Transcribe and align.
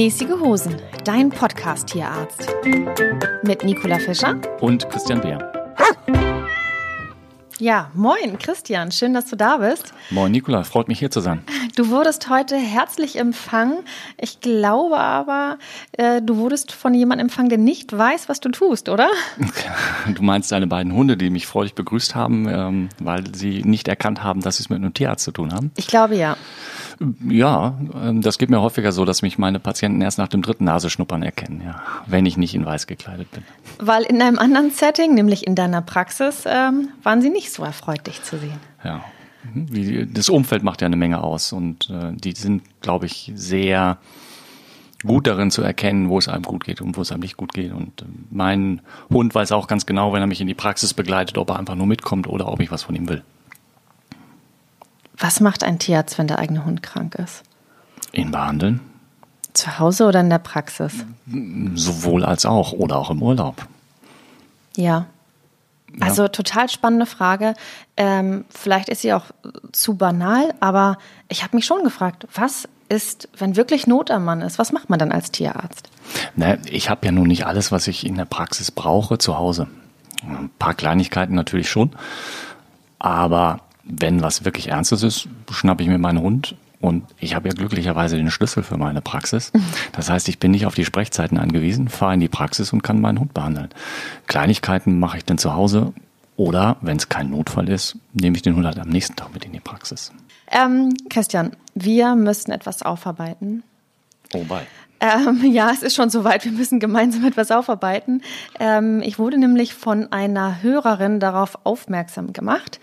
Mäßige 0.00 0.38
Hosen, 0.38 0.76
dein 1.02 1.28
Podcast-Tierarzt. 1.28 2.54
Mit 3.42 3.64
Nicola 3.64 3.98
Fischer 3.98 4.40
und 4.60 4.88
Christian 4.90 5.20
Beer. 5.20 5.52
Ja, 7.58 7.90
moin 7.94 8.38
Christian, 8.38 8.92
schön, 8.92 9.12
dass 9.12 9.26
du 9.26 9.34
da 9.34 9.56
bist. 9.56 9.92
Moin 10.10 10.30
Nicola, 10.30 10.62
freut 10.62 10.86
mich 10.86 11.00
hier 11.00 11.10
zu 11.10 11.18
sein. 11.18 11.42
Du 11.74 11.88
wurdest 11.88 12.30
heute 12.30 12.56
herzlich 12.56 13.18
empfangen. 13.18 13.78
Ich 14.16 14.38
glaube 14.38 14.98
aber, 14.98 15.58
äh, 15.90 16.22
du 16.22 16.36
wurdest 16.36 16.70
von 16.70 16.94
jemandem 16.94 17.26
empfangen, 17.26 17.48
der 17.48 17.58
nicht 17.58 17.92
weiß, 17.92 18.28
was 18.28 18.38
du 18.38 18.50
tust, 18.50 18.88
oder? 18.88 19.08
Du 20.14 20.22
meinst 20.22 20.52
deine 20.52 20.68
beiden 20.68 20.92
Hunde, 20.92 21.16
die 21.16 21.28
mich 21.28 21.48
freudig 21.48 21.74
begrüßt 21.74 22.14
haben, 22.14 22.48
ähm, 22.48 22.88
weil 23.00 23.24
sie 23.34 23.64
nicht 23.64 23.88
erkannt 23.88 24.22
haben, 24.22 24.42
dass 24.42 24.58
sie 24.58 24.62
es 24.62 24.70
mit 24.70 24.76
einem 24.76 24.94
Tierarzt 24.94 25.24
zu 25.24 25.32
tun 25.32 25.52
haben? 25.52 25.72
Ich 25.76 25.88
glaube 25.88 26.14
ja. 26.14 26.36
Ja, 27.28 27.78
ähm, 27.94 28.22
das 28.22 28.38
geht 28.38 28.50
mir 28.50 28.60
häufiger 28.60 28.92
so, 28.92 29.04
dass 29.04 29.22
mich 29.22 29.38
meine 29.38 29.60
Patienten 29.60 30.00
erst 30.00 30.18
nach 30.18 30.28
dem 30.28 30.42
dritten 30.42 30.64
Nasenschnuppern 30.64 31.22
erkennen, 31.22 31.62
ja, 31.64 31.80
wenn 32.06 32.26
ich 32.26 32.36
nicht 32.36 32.54
in 32.54 32.66
weiß 32.66 32.86
gekleidet 32.86 33.30
bin. 33.30 33.44
Weil 33.78 34.02
in 34.02 34.20
einem 34.20 34.38
anderen 34.38 34.70
Setting, 34.70 35.14
nämlich 35.14 35.46
in 35.46 35.54
deiner 35.54 35.80
Praxis, 35.80 36.44
ähm, 36.46 36.88
waren 37.02 37.22
sie 37.22 37.30
nicht 37.30 37.52
so 37.52 37.62
erfreut, 37.62 38.06
dich 38.06 38.22
zu 38.22 38.38
sehen. 38.38 38.58
Ja, 38.82 39.04
mhm. 39.52 40.12
das 40.12 40.28
Umfeld 40.28 40.62
macht 40.64 40.80
ja 40.80 40.86
eine 40.86 40.96
Menge 40.96 41.22
aus 41.22 41.52
und 41.52 41.88
äh, 41.90 42.12
die 42.12 42.32
sind, 42.32 42.62
glaube 42.80 43.06
ich, 43.06 43.32
sehr 43.34 43.98
gut 45.04 45.28
darin 45.28 45.52
zu 45.52 45.62
erkennen, 45.62 46.08
wo 46.08 46.18
es 46.18 46.28
einem 46.28 46.42
gut 46.42 46.64
geht 46.64 46.80
und 46.80 46.96
wo 46.96 47.02
es 47.02 47.12
einem 47.12 47.20
nicht 47.20 47.36
gut 47.36 47.52
geht. 47.52 47.72
Und 47.72 48.02
äh, 48.02 48.06
mein 48.30 48.80
Hund 49.10 49.34
weiß 49.34 49.52
auch 49.52 49.68
ganz 49.68 49.86
genau, 49.86 50.12
wenn 50.12 50.20
er 50.20 50.26
mich 50.26 50.40
in 50.40 50.48
die 50.48 50.54
Praxis 50.54 50.94
begleitet, 50.94 51.38
ob 51.38 51.50
er 51.50 51.58
einfach 51.58 51.76
nur 51.76 51.86
mitkommt 51.86 52.26
oder 52.26 52.48
ob 52.48 52.60
ich 52.60 52.72
was 52.72 52.82
von 52.82 52.96
ihm 52.96 53.08
will. 53.08 53.22
Was 55.18 55.40
macht 55.40 55.64
ein 55.64 55.78
Tierarzt, 55.78 56.18
wenn 56.18 56.28
der 56.28 56.38
eigene 56.38 56.64
Hund 56.64 56.82
krank 56.82 57.16
ist? 57.16 57.42
Ihn 58.12 58.30
behandeln. 58.30 58.80
Zu 59.52 59.78
Hause 59.78 60.06
oder 60.06 60.20
in 60.20 60.30
der 60.30 60.38
Praxis? 60.38 60.92
Sowohl 61.74 62.24
als 62.24 62.46
auch 62.46 62.72
oder 62.72 62.96
auch 62.96 63.10
im 63.10 63.22
Urlaub. 63.22 63.66
Ja. 64.76 65.06
Also 66.00 66.22
ja. 66.22 66.28
total 66.28 66.68
spannende 66.68 67.06
Frage. 67.06 67.54
Ähm, 67.96 68.44
vielleicht 68.50 68.88
ist 68.88 69.02
sie 69.02 69.12
auch 69.12 69.24
zu 69.72 69.96
banal, 69.96 70.54
aber 70.60 70.98
ich 71.28 71.42
habe 71.42 71.56
mich 71.56 71.66
schon 71.66 71.82
gefragt, 71.82 72.28
was 72.34 72.68
ist, 72.88 73.28
wenn 73.36 73.56
wirklich 73.56 73.86
Not 73.86 74.10
am 74.10 74.24
Mann 74.24 74.40
ist, 74.40 74.58
was 74.58 74.72
macht 74.72 74.90
man 74.90 74.98
dann 74.98 75.12
als 75.12 75.32
Tierarzt? 75.32 75.90
Na, 76.36 76.56
ich 76.66 76.88
habe 76.88 77.04
ja 77.06 77.12
nun 77.12 77.26
nicht 77.26 77.46
alles, 77.46 77.72
was 77.72 77.88
ich 77.88 78.06
in 78.06 78.14
der 78.14 78.24
Praxis 78.24 78.70
brauche, 78.70 79.18
zu 79.18 79.36
Hause. 79.36 79.66
Ein 80.22 80.50
paar 80.58 80.74
Kleinigkeiten 80.74 81.34
natürlich 81.34 81.68
schon, 81.68 81.90
aber 82.98 83.60
wenn 83.88 84.22
was 84.22 84.44
wirklich 84.44 84.68
Ernstes 84.68 85.02
ist, 85.02 85.28
schnappe 85.50 85.82
ich 85.82 85.88
mir 85.88 85.98
meinen 85.98 86.20
Hund 86.20 86.54
und 86.80 87.04
ich 87.18 87.34
habe 87.34 87.48
ja 87.48 87.54
glücklicherweise 87.54 88.16
den 88.16 88.30
Schlüssel 88.30 88.62
für 88.62 88.76
meine 88.76 89.00
Praxis. 89.00 89.52
Das 89.92 90.10
heißt, 90.10 90.28
ich 90.28 90.38
bin 90.38 90.52
nicht 90.52 90.66
auf 90.66 90.74
die 90.74 90.84
Sprechzeiten 90.84 91.38
angewiesen, 91.38 91.88
fahre 91.88 92.14
in 92.14 92.20
die 92.20 92.28
Praxis 92.28 92.72
und 92.72 92.82
kann 92.82 93.00
meinen 93.00 93.18
Hund 93.18 93.34
behandeln. 93.34 93.68
Kleinigkeiten 94.28 95.00
mache 95.00 95.18
ich 95.18 95.24
dann 95.24 95.38
zu 95.38 95.54
Hause 95.54 95.92
oder, 96.36 96.76
wenn 96.82 96.98
es 96.98 97.08
kein 97.08 97.30
Notfall 97.30 97.68
ist, 97.68 97.96
nehme 98.12 98.36
ich 98.36 98.42
den 98.42 98.54
Hund 98.54 98.64
halt 98.64 98.78
am 98.78 98.88
nächsten 98.88 99.16
Tag 99.16 99.34
mit 99.34 99.44
in 99.44 99.52
die 99.52 99.60
Praxis. 99.60 100.12
Ähm, 100.50 100.94
Christian, 101.10 101.50
wir 101.74 102.14
müssen 102.14 102.52
etwas 102.52 102.82
aufarbeiten. 102.82 103.64
Oh, 104.32 104.44
bye. 104.44 104.66
Ähm, 105.00 105.44
ja, 105.52 105.70
es 105.70 105.82
ist 105.82 105.94
schon 105.94 106.10
soweit. 106.10 106.44
Wir 106.44 106.52
müssen 106.52 106.80
gemeinsam 106.80 107.24
etwas 107.24 107.50
aufarbeiten. 107.50 108.22
Ähm, 108.58 109.02
ich 109.02 109.18
wurde 109.18 109.38
nämlich 109.38 109.74
von 109.74 110.12
einer 110.12 110.62
Hörerin 110.62 111.20
darauf 111.20 111.58
aufmerksam 111.64 112.32
gemacht, 112.32 112.80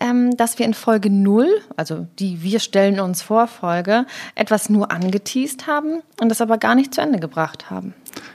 ähm, 0.00 0.36
dass 0.36 0.58
wir 0.58 0.66
in 0.66 0.74
Folge 0.74 1.10
0, 1.10 1.46
also 1.76 2.06
die 2.18 2.42
Wir 2.42 2.60
stellen 2.60 3.00
uns 3.00 3.22
vor 3.22 3.46
Folge, 3.46 4.06
etwas 4.34 4.70
nur 4.70 4.90
angeteased 4.90 5.66
haben 5.66 6.02
und 6.20 6.28
das 6.28 6.40
aber 6.40 6.58
gar 6.58 6.74
nicht 6.74 6.94
zu 6.94 7.00
Ende 7.00 7.18
gebracht 7.18 7.70
haben. 7.70 7.94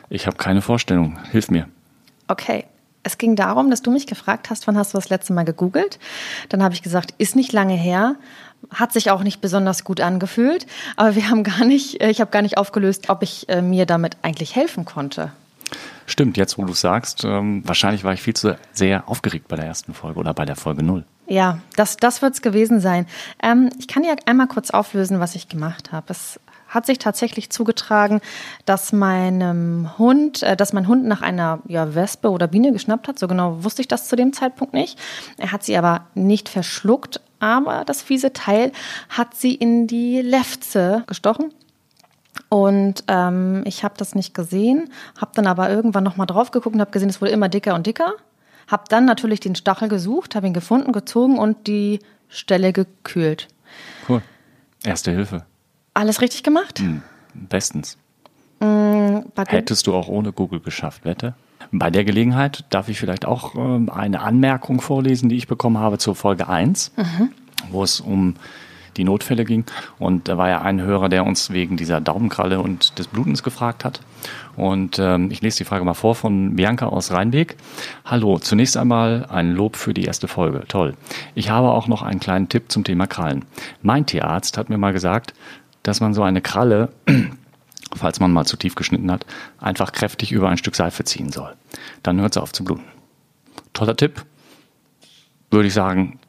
Ich 0.10 0.28
habe 0.28 0.38
keine 0.38 0.62
Vorstellung. 0.62 1.20
Hilf 1.32 1.50
mir. 1.50 1.68
Okay. 2.28 2.66
Es 3.06 3.18
ging 3.18 3.36
darum, 3.36 3.70
dass 3.70 3.82
du 3.82 3.92
mich 3.92 4.08
gefragt 4.08 4.50
hast, 4.50 4.66
wann 4.66 4.78
hast 4.78 4.94
du 4.94 4.98
das 4.98 5.10
letzte 5.10 5.34
Mal 5.34 5.44
gegoogelt? 5.44 6.00
Dann 6.48 6.64
habe 6.64 6.74
ich 6.74 6.82
gesagt, 6.82 7.14
ist 7.18 7.36
nicht 7.36 7.52
lange 7.52 7.74
her 7.74 8.16
hat 8.72 8.94
sich 8.94 9.12
auch 9.12 9.24
nicht 9.24 9.42
besonders 9.42 9.84
gut 9.84 10.02
angefühlt, 10.02 10.66
aber 10.96 11.16
wir 11.16 11.30
haben 11.30 11.44
gar 11.44 11.66
nicht, 11.66 12.02
äh, 12.02 12.10
ich 12.10 12.22
habe 12.22 12.32
gar 12.32 12.42
nicht 12.42 12.58
aufgelöst, 12.58 13.10
ob 13.10 13.24
ich 13.24 13.48
äh, 13.50 13.62
mir 13.62 13.86
damit 13.86 14.18
eigentlich 14.22 14.56
helfen 14.56 14.86
konnte. 14.86 15.32
Stimmt, 16.06 16.38
jetzt 16.38 16.58
wo 16.58 16.66
du 16.66 16.74
sagst, 16.74 17.24
ähm, 17.24 17.62
wahrscheinlich 17.66 18.04
war 18.04 18.14
ich 18.14 18.22
viel 18.22 18.34
zu 18.34 18.58
sehr 18.74 19.08
aufgeregt 19.08 19.48
bei 19.48 19.56
der 19.56 19.66
ersten 19.66 19.94
Folge 19.94 20.20
oder 20.20 20.34
bei 20.34 20.46
der 20.46 20.56
Folge 20.56 20.84
null. 20.84 21.06
Ja, 21.28 21.60
das, 21.78 21.98
das 21.98 22.22
wird 22.22 22.34
es 22.34 22.42
gewesen 22.42 22.82
sein. 22.82 23.08
Ähm, 23.42 23.70
ich 23.80 23.88
kann 23.88 24.04
ja 24.04 24.14
einmal 24.26 24.48
kurz 24.48 24.72
auflösen, 24.72 25.20
was 25.20 25.36
ich 25.36 25.48
gemacht 25.48 25.92
habe. 25.94 26.08
Es 26.10 26.40
hat 26.68 26.86
sich 26.86 26.98
tatsächlich 26.98 27.50
zugetragen, 27.50 28.20
dass 28.66 28.92
meinem 28.92 29.98
Hund, 29.98 30.44
äh, 30.44 30.58
dass 30.58 30.74
mein 30.74 30.88
Hund 30.88 31.06
nach 31.06 31.22
einer 31.22 31.60
ja, 31.68 31.96
Wespe 31.96 32.30
oder 32.30 32.48
Biene 32.48 32.74
geschnappt 32.74 33.08
hat. 33.08 33.20
So 33.20 33.28
genau 33.28 33.64
wusste 33.64 33.82
ich 33.82 33.88
das 33.88 34.08
zu 34.08 34.16
dem 34.16 34.34
Zeitpunkt 34.34 34.74
nicht. 34.74 35.00
Er 35.38 35.52
hat 35.52 35.64
sie 35.64 35.78
aber 35.78 36.08
nicht 36.16 36.50
verschluckt, 36.50 37.22
aber 37.44 37.84
das 37.84 38.02
fiese 38.02 38.32
Teil 38.32 38.72
hat 39.10 39.36
sie 39.36 39.54
in 39.54 39.86
die 39.86 40.22
Lefze 40.22 41.04
gestochen. 41.08 41.54
Und 42.48 43.04
ähm, 43.10 43.64
ich 43.66 43.84
habe 43.84 43.96
das 43.98 44.16
nicht 44.16 44.34
gesehen, 44.34 44.90
habe 45.20 45.32
dann 45.36 45.46
aber 45.46 45.70
irgendwann 45.70 46.06
nochmal 46.06 46.26
drauf 46.26 46.52
geguckt 46.52 46.74
und 46.74 46.80
habe 46.82 46.92
gesehen, 46.92 47.10
es 47.10 47.22
wurde 47.22 47.32
immer 47.32 47.50
dicker 47.50 47.76
und 47.76 47.86
dicker. 47.86 48.14
Habe 48.68 48.86
dann 48.88 49.04
natürlich 49.04 49.42
den 49.42 49.56
Stachel 49.56 49.90
gesucht, 49.90 50.36
habe 50.36 50.48
ihn 50.48 50.54
gefunden, 50.54 50.94
gezogen 50.94 51.38
und 51.38 51.68
die 51.68 52.00
Stelle 52.30 52.72
gekühlt. 52.72 53.50
Cool. 54.08 54.22
Erste 54.86 55.12
Hilfe. 55.12 55.46
Alles 55.94 56.22
richtig 56.22 56.44
gemacht? 56.44 56.80
Hm, 56.80 57.04
bestens. 57.34 57.98
Hm, 58.62 59.26
Hättest 59.48 59.86
du 59.86 59.94
auch 59.94 60.08
ohne 60.08 60.32
Google 60.32 60.62
geschafft, 60.62 61.04
wette? 61.04 61.36
Bei 61.76 61.90
der 61.90 62.06
Gelegenheit 62.06 62.66
darf 62.70 62.88
ich 62.88 63.00
vielleicht 63.00 63.26
auch 63.26 63.56
äh, 63.56 63.90
eine 63.90 64.22
Anmerkung 64.22 64.80
vorlesen, 64.80 65.28
die 65.28 65.38
ich 65.38 65.48
bekommen 65.48 65.80
habe 65.80 65.98
zur 65.98 66.16
Folge 66.16 66.48
1, 66.48 66.92
mhm. 66.96 67.30
wo 67.72 67.84
es 67.84 68.00
um 68.00 68.36
die 68.96 69.04
Notfälle 69.04 69.44
ging. 69.44 69.66
Und 69.98 70.28
da 70.28 70.38
war 70.38 70.50
ja 70.50 70.62
ein 70.62 70.80
Hörer, 70.82 71.10
der 71.10 71.26
uns 71.26 71.50
wegen 71.50 71.76
dieser 71.76 72.00
Daumenkralle 72.00 72.62
und 72.62 73.00
des 73.00 73.08
Blutens 73.08 73.42
gefragt 73.42 73.86
hat. 73.86 74.02
Und 74.56 75.00
ähm, 75.00 75.32
ich 75.32 75.42
lese 75.42 75.58
die 75.58 75.64
Frage 75.64 75.84
mal 75.84 75.96
vor 75.96 76.14
von 76.14 76.56
Bianca 76.56 76.86
aus 76.86 77.12
Rheinbeek. 77.12 77.58
Hallo, 78.06 78.38
zunächst 78.38 78.78
einmal 78.78 79.26
ein 79.32 79.54
Lob 79.54 79.76
für 79.76 79.96
die 79.96 80.04
erste 80.04 80.28
Folge. 80.28 80.66
Toll. 80.68 80.94
Ich 81.34 81.50
habe 81.50 81.72
auch 81.72 81.88
noch 81.88 82.04
einen 82.04 82.20
kleinen 82.20 82.50
Tipp 82.50 82.72
zum 82.72 82.84
Thema 82.84 83.08
Krallen. 83.08 83.46
Mein 83.82 84.06
Tierarzt 84.06 84.60
hat 84.60 84.70
mir 84.70 84.78
mal 84.78 84.94
gesagt, 84.94 85.34
dass 85.82 86.02
man 86.02 86.14
so 86.14 86.22
eine 86.22 86.42
Kralle 86.42 86.90
falls 87.96 88.20
man 88.20 88.32
mal 88.32 88.46
zu 88.46 88.58
tief 88.58 88.76
geschnitten 88.76 89.12
hat, 89.12 89.26
einfach 89.60 89.92
kräftig 89.92 90.32
über 90.32 90.50
ein 90.50 90.58
Stück 90.58 90.76
Seife 90.76 91.04
ziehen 91.04 91.32
soll. 91.32 91.56
Dann 92.02 92.20
hört 92.22 92.36
es 92.36 92.42
auf 92.42 92.52
zu 92.52 92.64
bluten. 92.64 92.86
Toller 93.74 93.96
Tipp. 93.96 94.26
Würde 95.52 95.68
ich 95.68 95.74
sagen, 95.74 96.20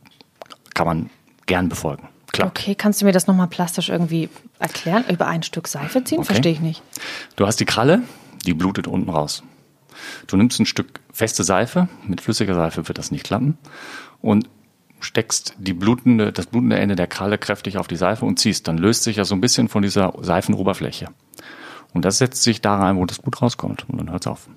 kann 0.74 0.86
man 0.86 1.10
gern 1.46 1.68
befolgen. 1.68 2.08
Klar. 2.32 2.48
Okay, 2.48 2.74
kannst 2.74 3.00
du 3.00 3.06
mir 3.06 3.12
das 3.12 3.26
nochmal 3.26 3.46
plastisch 3.46 3.88
irgendwie 3.88 4.28
erklären? 4.58 5.04
Über 5.08 5.26
ein 5.28 5.42
Stück 5.42 5.68
Seife 5.68 6.02
ziehen? 6.02 6.18
Okay. 6.18 6.26
Verstehe 6.26 6.52
ich 6.52 6.60
nicht. 6.60 6.82
Du 7.36 7.46
hast 7.46 7.60
die 7.60 7.64
Kralle, 7.64 8.02
die 8.44 8.54
blutet 8.54 8.86
unten 8.86 9.08
raus. 9.08 9.44
Du 10.26 10.36
nimmst 10.36 10.58
ein 10.58 10.66
Stück 10.66 11.00
feste 11.12 11.44
Seife, 11.44 11.88
mit 12.06 12.20
flüssiger 12.20 12.54
Seife 12.54 12.88
wird 12.88 12.98
das 12.98 13.12
nicht 13.12 13.24
klappen, 13.24 13.56
und 14.20 14.48
steckst 14.98 15.54
die 15.58 15.74
blutende, 15.74 16.32
das 16.32 16.46
blutende 16.46 16.78
Ende 16.78 16.96
der 16.96 17.06
Kralle 17.06 17.38
kräftig 17.38 17.78
auf 17.78 17.86
die 17.86 17.96
Seife 17.96 18.24
und 18.24 18.38
ziehst. 18.38 18.66
Dann 18.66 18.78
löst 18.78 19.04
sich 19.04 19.16
ja 19.16 19.24
so 19.24 19.34
ein 19.34 19.40
bisschen 19.40 19.68
von 19.68 19.82
dieser 19.82 20.12
Seifenoberfläche. 20.20 21.08
Und 21.94 22.04
das 22.04 22.18
setzt 22.18 22.42
sich 22.42 22.60
da 22.60 22.76
rein, 22.76 22.96
wo 22.98 23.06
das 23.06 23.20
Blut 23.20 23.40
rauskommt. 23.40 23.86
Und 23.88 23.98
dann 23.98 24.10
hört 24.10 24.22
es 24.22 24.26
auf. 24.26 24.48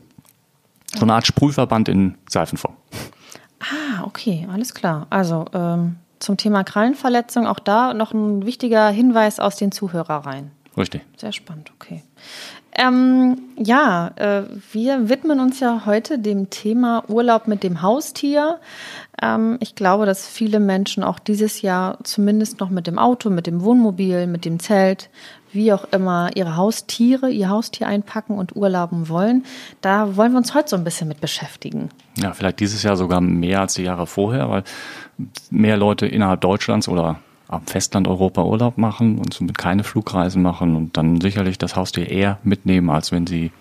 So 0.93 1.03
eine 1.03 1.13
Art 1.13 1.27
Sprühverband 1.27 1.87
in 1.87 2.15
Seifenform. 2.27 2.75
Ah, 3.59 4.03
okay, 4.03 4.47
alles 4.51 4.73
klar. 4.73 5.07
Also 5.09 5.45
ähm, 5.53 5.97
zum 6.19 6.37
Thema 6.37 6.63
Krallenverletzung 6.63 7.47
auch 7.47 7.59
da 7.59 7.93
noch 7.93 8.13
ein 8.13 8.45
wichtiger 8.45 8.89
Hinweis 8.89 9.39
aus 9.39 9.55
den 9.55 9.71
Zuhörereien. 9.71 10.51
Richtig. 10.75 11.01
Sehr 11.15 11.31
spannend, 11.31 11.71
okay. 11.75 12.03
Ähm, 12.79 13.39
ja, 13.57 14.11
äh, 14.15 14.43
wir 14.71 15.09
widmen 15.09 15.39
uns 15.39 15.59
ja 15.59 15.83
heute 15.87 16.19
dem 16.19 16.51
Thema 16.51 17.03
Urlaub 17.07 17.47
mit 17.47 17.63
dem 17.63 17.81
Haustier. 17.81 18.59
Ähm, 19.19 19.57
ich 19.59 19.73
glaube, 19.73 20.05
dass 20.05 20.27
viele 20.27 20.59
Menschen 20.59 21.03
auch 21.03 21.17
dieses 21.17 21.63
Jahr 21.63 21.97
zumindest 22.03 22.59
noch 22.59 22.69
mit 22.69 22.85
dem 22.85 22.99
Auto, 22.99 23.31
mit 23.31 23.47
dem 23.47 23.63
Wohnmobil, 23.63 24.27
mit 24.27 24.45
dem 24.45 24.59
Zelt, 24.59 25.09
wie 25.57 25.73
auch 25.73 25.83
immer, 25.91 26.29
ihre 26.35 26.55
Haustiere, 26.55 27.29
ihr 27.29 27.49
Haustier 27.49 27.87
einpacken 27.87 28.37
und 28.37 28.55
urlauben 28.55 29.09
wollen. 29.09 29.43
Da 29.81 30.15
wollen 30.15 30.31
wir 30.31 30.37
uns 30.37 30.53
heute 30.53 30.69
so 30.69 30.75
ein 30.77 30.85
bisschen 30.85 31.09
mit 31.09 31.19
beschäftigen. 31.19 31.89
Ja, 32.15 32.33
vielleicht 32.33 32.61
dieses 32.61 32.83
Jahr 32.83 32.95
sogar 32.95 33.19
mehr 33.19 33.59
als 33.59 33.73
die 33.73 33.83
Jahre 33.83 34.07
vorher, 34.07 34.49
weil 34.49 34.63
mehr 35.49 35.75
Leute 35.75 36.05
innerhalb 36.07 36.39
Deutschlands 36.39 36.87
oder 36.87 37.19
am 37.49 37.65
Festland 37.65 38.07
Europa 38.07 38.43
Urlaub 38.43 38.77
machen 38.77 39.17
und 39.17 39.33
somit 39.33 39.57
keine 39.57 39.83
Flugreisen 39.83 40.41
machen 40.41 40.75
und 40.75 40.95
dann 40.95 41.19
sicherlich 41.19 41.57
das 41.57 41.75
Haustier 41.75 42.09
eher 42.09 42.39
mitnehmen, 42.43 42.89
als 42.89 43.11
wenn 43.11 43.25
sie 43.27 43.51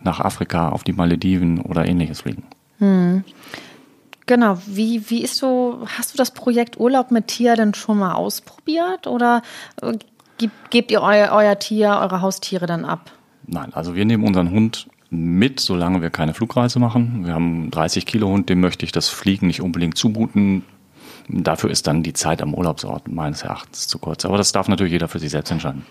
nach 0.00 0.20
Afrika, 0.20 0.70
auf 0.70 0.84
die 0.84 0.92
Malediven 0.92 1.60
oder 1.60 1.86
ähnliches 1.86 2.22
fliegen. 2.22 2.44
Hm. 2.78 3.24
Genau, 4.26 4.58
wie, 4.66 5.08
wie 5.10 5.22
ist 5.22 5.36
so, 5.36 5.86
hast 5.96 6.12
du 6.12 6.18
das 6.18 6.32
Projekt 6.32 6.78
Urlaub 6.78 7.10
mit 7.10 7.28
Tier 7.28 7.56
denn 7.56 7.74
schon 7.74 7.98
mal 7.98 8.12
ausprobiert 8.12 9.06
oder 9.06 9.42
äh, 10.40 10.48
gebt 10.70 10.90
ihr 10.90 11.02
euer, 11.02 11.32
euer 11.32 11.58
Tier, 11.58 11.98
eure 12.00 12.22
Haustiere 12.22 12.66
dann 12.66 12.84
ab? 12.84 13.10
Nein, 13.46 13.72
also 13.72 13.94
wir 13.94 14.04
nehmen 14.04 14.26
unseren 14.26 14.50
Hund 14.50 14.88
mit, 15.10 15.60
solange 15.60 16.02
wir 16.02 16.10
keine 16.10 16.34
Flugreise 16.34 16.78
machen. 16.78 17.24
Wir 17.24 17.32
haben 17.32 17.62
einen 17.62 17.70
30 17.70 18.04
Kilo 18.04 18.28
Hund, 18.28 18.48
dem 18.48 18.60
möchte 18.60 18.84
ich 18.84 18.92
das 18.92 19.08
Fliegen 19.08 19.46
nicht 19.46 19.62
unbedingt 19.62 19.96
zumuten. 19.96 20.64
Dafür 21.28 21.70
ist 21.70 21.86
dann 21.86 22.02
die 22.02 22.12
Zeit 22.12 22.42
am 22.42 22.54
Urlaubsort 22.54 23.08
meines 23.08 23.42
Erachtens 23.42 23.86
zu 23.86 23.98
kurz. 23.98 24.24
Aber 24.24 24.36
das 24.36 24.52
darf 24.52 24.68
natürlich 24.68 24.92
jeder 24.92 25.08
für 25.08 25.18
sich 25.18 25.30
selbst 25.30 25.50
entscheiden. 25.50 25.86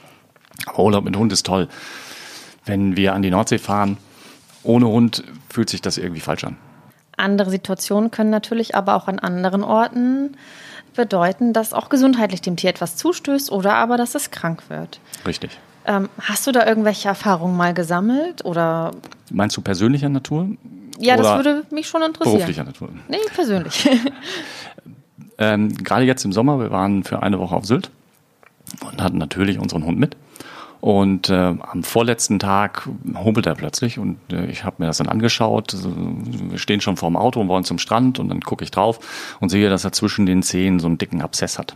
Aber 0.66 0.80
Urlaub 0.84 1.04
mit 1.04 1.16
Hund 1.16 1.32
ist 1.32 1.46
toll. 1.46 1.68
Wenn 2.66 2.98
wir 2.98 3.14
an 3.14 3.22
die 3.22 3.32
Nordsee 3.32 3.60
fahren, 3.60 3.98
ohne 4.64 4.88
Hund 4.88 5.24
fühlt 5.50 5.70
sich 5.70 5.82
das 5.82 5.98
irgendwie 5.98 6.22
falsch 6.22 6.44
an. 6.44 6.58
Andere 7.16 7.50
Situationen 7.50 8.12
können 8.12 8.30
natürlich 8.30 8.76
aber 8.76 8.96
auch 8.96 9.08
an 9.08 9.18
anderen 9.20 9.64
Orten 9.64 10.38
bedeuten, 10.98 11.54
dass 11.54 11.72
auch 11.72 11.88
gesundheitlich 11.88 12.42
dem 12.42 12.58
Tier 12.58 12.70
etwas 12.70 12.98
zustößt 12.98 13.52
oder 13.52 13.76
aber, 13.76 13.96
dass 13.96 14.16
es 14.16 14.32
krank 14.32 14.64
wird. 14.70 15.00
Richtig. 15.26 15.58
Ähm, 15.86 16.10
hast 16.22 16.46
du 16.46 16.52
da 16.52 16.66
irgendwelche 16.66 17.08
Erfahrungen 17.08 17.56
mal 17.56 17.74
gesammelt 17.74 18.44
oder? 18.44 18.92
Meinst 19.32 19.56
du 19.56 19.62
persönlicher 19.62 20.10
Natur? 20.10 20.50
Ja, 21.00 21.16
das 21.16 21.38
würde 21.38 21.64
mich 21.70 21.88
schon 21.88 22.02
interessieren. 22.02 22.40
Beruflicher 22.40 22.64
Natur. 22.66 22.90
Nee, 23.08 23.18
persönlich. 23.34 23.90
ähm, 25.38 25.74
gerade 25.78 26.04
jetzt 26.04 26.26
im 26.26 26.34
Sommer, 26.34 26.60
wir 26.60 26.72
waren 26.72 27.06
für 27.06 27.24
eine 27.24 27.40
Woche 27.40 27.56
auf 27.56 27.66
Sylt 27.66 27.90
und 28.84 29.02
hatten 29.02 29.18
natürlich 29.18 29.60
unseren 29.60 29.86
Hund 29.86 29.98
mit. 29.98 30.18
Und 30.80 31.30
äh, 31.30 31.56
am 31.60 31.84
vorletzten 31.84 32.40
Tag 32.40 32.88
humpelt 33.16 33.48
er 33.48 33.56
plötzlich 33.56 33.98
und 33.98 34.18
äh, 34.32 34.46
ich 34.46 34.64
habe 34.64 34.76
mir 34.80 34.86
das 34.86 34.98
dann 34.98 35.10
angeschaut. 35.10 35.76
Wir 35.76 36.60
stehen 36.60 36.82
schon 36.82 36.98
vorm 36.98 37.18
Auto 37.18 37.42
und 37.42 37.48
wollen 37.48 37.64
zum 37.64 37.80
Strand 37.80 38.20
und 38.20 38.30
dann 38.30 38.42
gucke 38.42 38.64
ich 38.64 38.72
drauf 38.72 39.00
und 39.40 39.50
sehe, 39.50 39.70
dass 39.70 39.84
er 39.84 39.92
zwischen 39.92 40.26
den 40.26 40.44
Zehen 40.44 40.80
so 40.80 40.88
einen 40.88 41.00
dicken 41.00 41.22
Abszess 41.22 41.58
hat. 41.58 41.76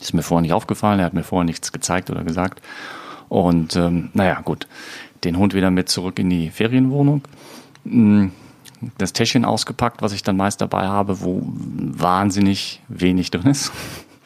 Ist 0.00 0.12
mir 0.12 0.22
vorher 0.22 0.42
nicht 0.42 0.52
aufgefallen, 0.52 0.98
er 0.98 1.06
hat 1.06 1.14
mir 1.14 1.22
vorher 1.22 1.44
nichts 1.44 1.70
gezeigt 1.70 2.10
oder 2.10 2.24
gesagt. 2.24 2.60
Und 3.28 3.76
ähm, 3.76 4.10
naja, 4.12 4.40
gut, 4.40 4.66
den 5.22 5.38
Hund 5.38 5.54
wieder 5.54 5.70
mit 5.70 5.88
zurück 5.88 6.18
in 6.18 6.30
die 6.30 6.50
Ferienwohnung. 6.50 7.22
Hm, 7.84 8.32
das 8.98 9.12
Täschchen 9.12 9.44
ausgepackt, 9.44 10.02
was 10.02 10.12
ich 10.12 10.22
dann 10.22 10.36
meist 10.36 10.60
dabei 10.60 10.86
habe, 10.88 11.20
wo 11.22 11.42
wahnsinnig 11.44 12.82
wenig 12.88 13.30
drin 13.30 13.50
ist. 13.50 13.72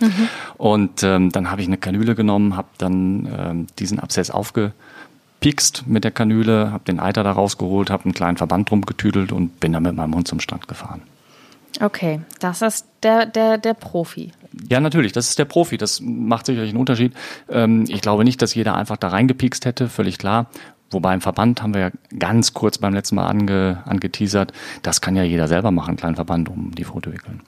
Mhm. 0.00 0.28
Und 0.56 1.02
ähm, 1.02 1.30
dann 1.30 1.50
habe 1.50 1.60
ich 1.60 1.66
eine 1.66 1.78
Kanüle 1.78 2.14
genommen, 2.14 2.56
habe 2.56 2.68
dann 2.78 3.28
ähm, 3.36 3.66
diesen 3.78 3.98
Abszess 3.98 4.30
aufgepikst 4.30 5.84
mit 5.86 6.04
der 6.04 6.10
Kanüle, 6.10 6.72
habe 6.72 6.84
den 6.84 7.00
Eiter 7.00 7.24
da 7.24 7.32
rausgeholt, 7.32 7.90
habe 7.90 8.04
einen 8.04 8.14
kleinen 8.14 8.36
Verband 8.36 8.70
drum 8.70 8.82
getüdelt 8.82 9.32
und 9.32 9.60
bin 9.60 9.72
dann 9.72 9.82
mit 9.82 9.94
meinem 9.94 10.14
Hund 10.14 10.28
zum 10.28 10.40
Strand 10.40 10.68
gefahren. 10.68 11.02
Okay, 11.80 12.20
das 12.40 12.62
ist 12.62 12.86
der, 13.02 13.26
der, 13.26 13.58
der 13.58 13.74
Profi. 13.74 14.32
Ja, 14.68 14.80
natürlich, 14.80 15.12
das 15.12 15.28
ist 15.28 15.38
der 15.38 15.44
Profi. 15.44 15.76
Das 15.76 16.00
macht 16.00 16.46
sicherlich 16.46 16.70
einen 16.70 16.80
Unterschied. 16.80 17.14
Ähm, 17.48 17.84
ich 17.88 18.00
glaube 18.00 18.24
nicht, 18.24 18.42
dass 18.42 18.54
jeder 18.54 18.74
einfach 18.74 18.96
da 18.96 19.08
reingepikst 19.08 19.64
hätte, 19.64 19.88
völlig 19.88 20.18
klar. 20.18 20.46
Wobei 20.90 21.12
im 21.12 21.20
Verband 21.20 21.62
haben 21.62 21.74
wir 21.74 21.80
ja 21.80 21.90
ganz 22.18 22.54
kurz 22.54 22.78
beim 22.78 22.94
letzten 22.94 23.16
Mal 23.16 23.26
ange, 23.26 23.82
angeteasert, 23.84 24.52
das 24.82 25.00
kann 25.00 25.16
ja 25.16 25.22
jeder 25.22 25.46
selber 25.46 25.70
machen, 25.70 25.90
einen 25.90 25.96
kleinen 25.98 26.16
Verband 26.16 26.48
um 26.48 26.74
die 26.74 26.84
Foto 26.84 27.12
wickeln. 27.12 27.42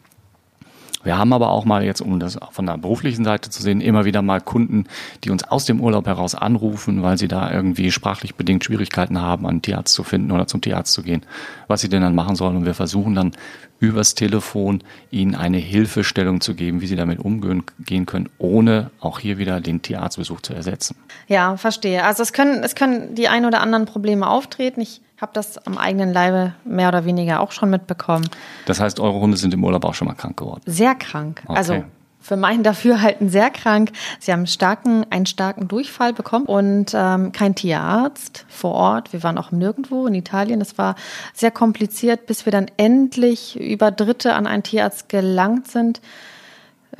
Wir 1.02 1.16
haben 1.16 1.32
aber 1.32 1.50
auch 1.50 1.64
mal 1.64 1.82
jetzt, 1.84 2.00
um 2.00 2.20
das 2.20 2.38
von 2.50 2.66
der 2.66 2.76
beruflichen 2.76 3.24
Seite 3.24 3.50
zu 3.50 3.62
sehen, 3.62 3.80
immer 3.80 4.04
wieder 4.04 4.22
mal 4.22 4.40
Kunden, 4.40 4.84
die 5.24 5.30
uns 5.30 5.44
aus 5.44 5.64
dem 5.64 5.80
Urlaub 5.80 6.06
heraus 6.06 6.34
anrufen, 6.34 7.02
weil 7.02 7.16
sie 7.16 7.28
da 7.28 7.50
irgendwie 7.50 7.90
sprachlich 7.90 8.34
bedingt 8.34 8.64
Schwierigkeiten 8.64 9.20
haben, 9.20 9.46
einen 9.46 9.62
Tierarzt 9.62 9.94
zu 9.94 10.02
finden 10.02 10.30
oder 10.30 10.46
zum 10.46 10.60
Tierarzt 10.60 10.92
zu 10.92 11.02
gehen, 11.02 11.22
was 11.68 11.80
sie 11.80 11.88
denn 11.88 12.02
dann 12.02 12.14
machen 12.14 12.36
sollen. 12.36 12.56
Und 12.56 12.66
wir 12.66 12.74
versuchen 12.74 13.14
dann 13.14 13.32
übers 13.78 14.14
Telefon 14.14 14.82
ihnen 15.10 15.34
eine 15.34 15.56
Hilfestellung 15.56 16.42
zu 16.42 16.54
geben, 16.54 16.82
wie 16.82 16.86
sie 16.86 16.96
damit 16.96 17.18
umgehen 17.18 18.06
können, 18.06 18.28
ohne 18.36 18.90
auch 19.00 19.18
hier 19.18 19.38
wieder 19.38 19.60
den 19.60 19.80
Tierarztbesuch 19.80 20.42
zu 20.42 20.52
ersetzen. 20.52 20.96
Ja, 21.28 21.56
verstehe. 21.56 22.04
Also 22.04 22.22
es 22.22 22.34
können, 22.34 22.62
es 22.62 22.74
können 22.74 23.14
die 23.14 23.28
ein 23.28 23.46
oder 23.46 23.62
anderen 23.62 23.86
Probleme 23.86 24.28
auftreten. 24.28 24.82
Ich 24.82 25.00
habe 25.20 25.32
das 25.34 25.58
am 25.66 25.76
eigenen 25.76 26.12
Leibe 26.12 26.54
mehr 26.64 26.88
oder 26.88 27.04
weniger 27.04 27.40
auch 27.40 27.52
schon 27.52 27.70
mitbekommen. 27.70 28.28
Das 28.66 28.80
heißt, 28.80 29.00
eure 29.00 29.20
Hunde 29.20 29.36
sind 29.36 29.52
im 29.52 29.62
Urlaub 29.62 29.84
auch 29.84 29.94
schon 29.94 30.08
mal 30.08 30.14
krank 30.14 30.36
geworden? 30.36 30.62
Sehr 30.66 30.94
krank. 30.94 31.42
Okay. 31.46 31.56
Also 31.56 31.84
für 32.20 32.36
meinen 32.36 32.62
Dafürhalten 32.62 33.28
sehr 33.30 33.50
krank. 33.50 33.92
Sie 34.18 34.32
haben 34.32 34.46
starken, 34.46 35.06
einen 35.10 35.26
starken 35.26 35.68
Durchfall 35.68 36.12
bekommen 36.12 36.44
und 36.46 36.92
ähm, 36.94 37.32
kein 37.32 37.54
Tierarzt 37.54 38.44
vor 38.48 38.72
Ort. 38.72 39.12
Wir 39.12 39.22
waren 39.22 39.38
auch 39.38 39.52
nirgendwo 39.52 40.06
in 40.06 40.14
Italien. 40.14 40.60
Es 40.60 40.76
war 40.76 40.96
sehr 41.32 41.50
kompliziert, 41.50 42.26
bis 42.26 42.44
wir 42.44 42.52
dann 42.52 42.66
endlich 42.76 43.58
über 43.58 43.90
Dritte 43.90 44.34
an 44.34 44.46
einen 44.46 44.62
Tierarzt 44.62 45.08
gelangt 45.08 45.68
sind 45.68 46.00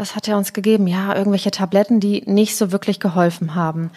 was 0.01 0.17
hat 0.17 0.29
er 0.29 0.39
uns 0.39 0.53
gegeben? 0.53 0.87
Ja, 0.87 1.15
irgendwelche 1.15 1.51
Tabletten, 1.51 2.01
die 2.01 2.23
nicht 2.27 2.57
so 2.57 2.73
wirklich 2.73 3.01
geholfen 3.01 3.55
haben. 3.55 3.91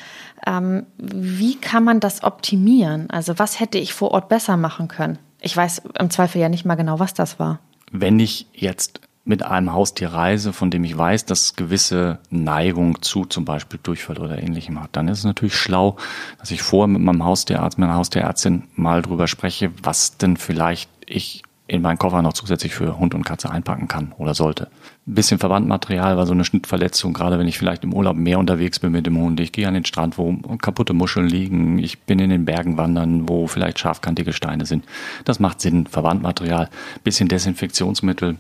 Ähm, 0.46 0.86
wie 0.98 1.56
kann 1.56 1.84
man 1.84 2.00
das 2.00 2.24
optimieren? 2.24 3.10
Also 3.10 3.40
was 3.40 3.60
hätte 3.60 3.78
ich 3.78 3.94
vor 3.94 4.12
Ort 4.12 4.30
besser 4.30 4.58
machen 4.58 4.88
können? 4.88 5.20
Ich 5.42 5.56
weiß 5.56 5.84
im 6.00 6.10
Zweifel 6.10 6.42
ja 6.42 6.50
nicht 6.50 6.66
mal 6.66 6.76
genau, 6.76 7.00
was 7.00 7.14
das 7.14 7.40
war. 7.40 7.60
Wenn 7.92 8.20
ich 8.20 8.48
jetzt 8.54 9.02
mit 9.26 9.44
einem 9.44 9.72
Haustier 9.72 10.10
reise, 10.10 10.52
von 10.52 10.70
dem 10.70 10.84
ich 10.84 10.98
weiß, 10.98 11.26
dass 11.26 11.56
gewisse 11.56 12.20
Neigung 12.30 13.02
zu 13.02 13.26
zum 13.26 13.46
Beispiel 13.46 13.80
Durchfall 13.82 14.20
oder 14.20 14.42
ähnlichem 14.42 14.82
hat, 14.82 14.90
dann 14.94 15.08
ist 15.08 15.20
es 15.20 15.24
natürlich 15.24 15.56
schlau, 15.56 15.96
dass 16.40 16.52
ich 16.52 16.62
vorher 16.62 16.88
mit 16.88 17.02
meinem 17.02 17.24
Haustierarzt, 17.24 17.78
meiner 17.78 17.96
Haustierärztin 17.96 18.64
mal 18.76 19.02
drüber 19.02 19.28
spreche, 19.28 19.72
was 19.82 20.18
denn 20.18 20.36
vielleicht 20.36 20.90
ich 21.06 21.44
in 21.68 21.82
meinen 21.82 21.98
Koffer 21.98 22.22
noch 22.22 22.34
zusätzlich 22.34 22.74
für 22.74 23.00
Hund 23.00 23.16
und 23.16 23.24
Katze 23.24 23.50
einpacken 23.50 23.88
kann 23.88 24.14
oder 24.18 24.34
sollte. 24.34 24.70
Ein 25.06 25.16
bisschen 25.16 25.38
Verbandmaterial, 25.38 26.16
weil 26.16 26.26
so 26.26 26.32
eine 26.32 26.46
Schnittverletzung, 26.46 27.14
gerade 27.14 27.38
wenn 27.38 27.48
ich 27.48 27.58
vielleicht 27.58 27.84
im 27.84 27.94
Urlaub 27.94 28.16
mehr 28.16 28.40
unterwegs 28.40 28.80
bin 28.80 28.94
mit 28.94 29.06
dem 29.06 29.18
Hund, 29.18 29.40
ich 29.42 29.52
gehe 29.52 29.68
an 29.68 29.74
den 29.74 29.84
Strand, 29.84 30.18
wo 30.18 30.34
kaputte 30.62 30.94
Muscheln 30.94 31.28
liegen, 31.28 31.78
ich 31.78 32.00
bin 32.00 32.20
in 32.20 32.30
den 32.30 32.46
Bergen 32.46 32.78
wandern, 32.78 33.28
wo 33.28 33.48
vielleicht 33.48 33.80
scharfkantige 33.80 34.32
Steine 34.32 34.66
sind. 34.66 34.86
Das 35.26 35.42
macht 35.42 35.60
Sinn. 35.60 35.88
Verbandmaterial, 35.88 36.70
bisschen 37.04 37.28
Desinfektionsmittel. 37.28 38.38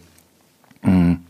Ein 0.83 1.25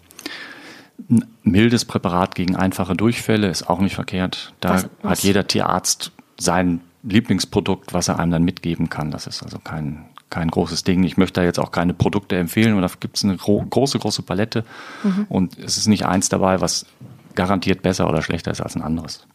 mildes 1.43 1.85
Präparat 1.85 2.35
gegen 2.35 2.55
einfache 2.55 2.95
Durchfälle 2.95 3.47
ist 3.47 3.69
auch 3.69 3.79
nicht 3.79 3.95
verkehrt. 3.95 4.53
Da 4.59 4.69
was, 4.69 4.89
was? 5.01 5.11
hat 5.11 5.23
jeder 5.23 5.47
Tierarzt 5.47 6.11
sein 6.39 6.81
Lieblingsprodukt, 7.03 7.93
was 7.93 8.07
er 8.07 8.19
einem 8.19 8.31
dann 8.31 8.43
mitgeben 8.43 8.89
kann. 8.89 9.11
Das 9.11 9.27
ist 9.27 9.43
also 9.43 9.59
kein, 9.59 10.05
kein 10.33 10.49
großes 10.49 10.83
Ding. 10.83 11.03
Ich 11.03 11.15
möchte 11.15 11.41
da 11.41 11.45
jetzt 11.45 11.59
auch 11.59 11.71
keine 11.71 11.93
Produkte 11.93 12.37
empfehlen, 12.37 12.75
oder 12.75 12.89
gibt 12.99 13.17
es 13.17 13.23
eine 13.23 13.37
große, 13.37 13.99
große 13.99 14.23
Palette 14.23 14.65
mhm. 15.03 15.27
und 15.29 15.59
es 15.59 15.77
ist 15.77 15.87
nicht 15.87 16.07
eins 16.07 16.27
dabei, 16.27 16.59
was 16.59 16.87
garantiert 17.35 17.83
besser 17.83 18.09
oder 18.09 18.23
schlechter 18.23 18.49
ist 18.49 18.59
als 18.59 18.75
ein 18.75 18.81
anderes. 18.81 19.27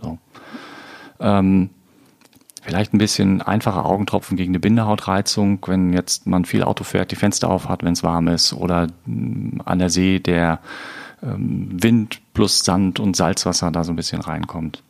So. 0.00 0.18
Ähm, 1.18 1.70
vielleicht 2.62 2.94
ein 2.94 2.98
bisschen 2.98 3.42
einfache 3.42 3.84
Augentropfen 3.84 4.36
gegen 4.36 4.52
eine 4.52 4.60
Bindehautreizung, 4.60 5.58
wenn 5.66 5.92
jetzt 5.92 6.28
man 6.28 6.44
viel 6.44 6.62
Auto 6.62 6.84
fährt, 6.84 7.10
die 7.10 7.16
Fenster 7.16 7.50
auf 7.50 7.68
hat, 7.68 7.82
wenn 7.82 7.94
es 7.94 8.04
warm 8.04 8.28
ist 8.28 8.52
oder 8.52 8.86
mm, 9.06 9.60
an 9.64 9.80
der 9.80 9.90
See 9.90 10.20
der 10.20 10.60
ähm, 11.20 11.82
Wind 11.82 12.20
plus 12.32 12.60
Sand 12.64 13.00
und 13.00 13.16
Salzwasser 13.16 13.72
da 13.72 13.82
so 13.82 13.92
ein 13.92 13.96
bisschen 13.96 14.20
reinkommt. 14.20 14.84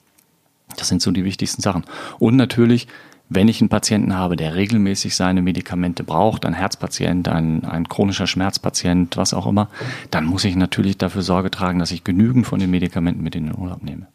Das 0.77 0.89
sind 0.89 1.01
so 1.01 1.11
die 1.11 1.25
wichtigsten 1.25 1.63
Sachen. 1.63 1.85
Und 2.19 2.37
natürlich 2.37 2.87
wenn 3.29 3.49
ich 3.49 3.61
einen 3.61 3.69
Patienten 3.69 4.17
habe, 4.17 4.37
der 4.37 4.55
regelmäßig 4.55 5.17
seine 5.17 5.43
Medikamente 5.43 6.05
braucht, 6.05 6.45
ein 6.45 6.53
Herzpatient, 6.53 7.29
ein, 7.29 7.65
ein 7.65 7.89
chronischer 7.89 8.27
Schmerzpatient, 8.27 9.17
was 9.17 9.33
auch 9.35 9.47
immer, 9.47 9.69
dann 10.11 10.25
muss 10.25 10.45
ich 10.45 10.57
natürlich 10.57 10.99
dafür 10.99 11.23
Sorge 11.23 11.51
tragen, 11.51 11.79
dass 11.79 11.91
ich 11.91 12.05
genügend 12.05 12.47
von 12.47 12.61
den 12.61 12.71
Medikamenten 12.71 13.23
mit 13.23 13.35
in 13.35 13.47
den 13.47 13.59
Urlaub 13.59 13.83
nehme. 13.83 14.07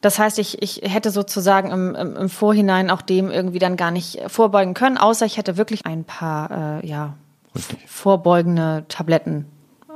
Das 0.00 0.18
heißt, 0.18 0.38
ich, 0.38 0.62
ich 0.62 0.80
hätte 0.82 1.10
sozusagen 1.10 1.70
im, 1.70 1.94
im, 1.94 2.16
im 2.16 2.28
Vorhinein 2.30 2.90
auch 2.90 3.02
dem 3.02 3.30
irgendwie 3.30 3.58
dann 3.58 3.76
gar 3.76 3.90
nicht 3.90 4.18
vorbeugen 4.28 4.72
können, 4.72 4.96
außer 4.96 5.26
ich 5.26 5.36
hätte 5.36 5.58
wirklich 5.58 5.84
ein 5.84 6.04
paar 6.04 6.80
äh, 6.82 6.86
ja, 6.86 7.14
vorbeugende 7.86 8.84
Tabletten 8.88 9.44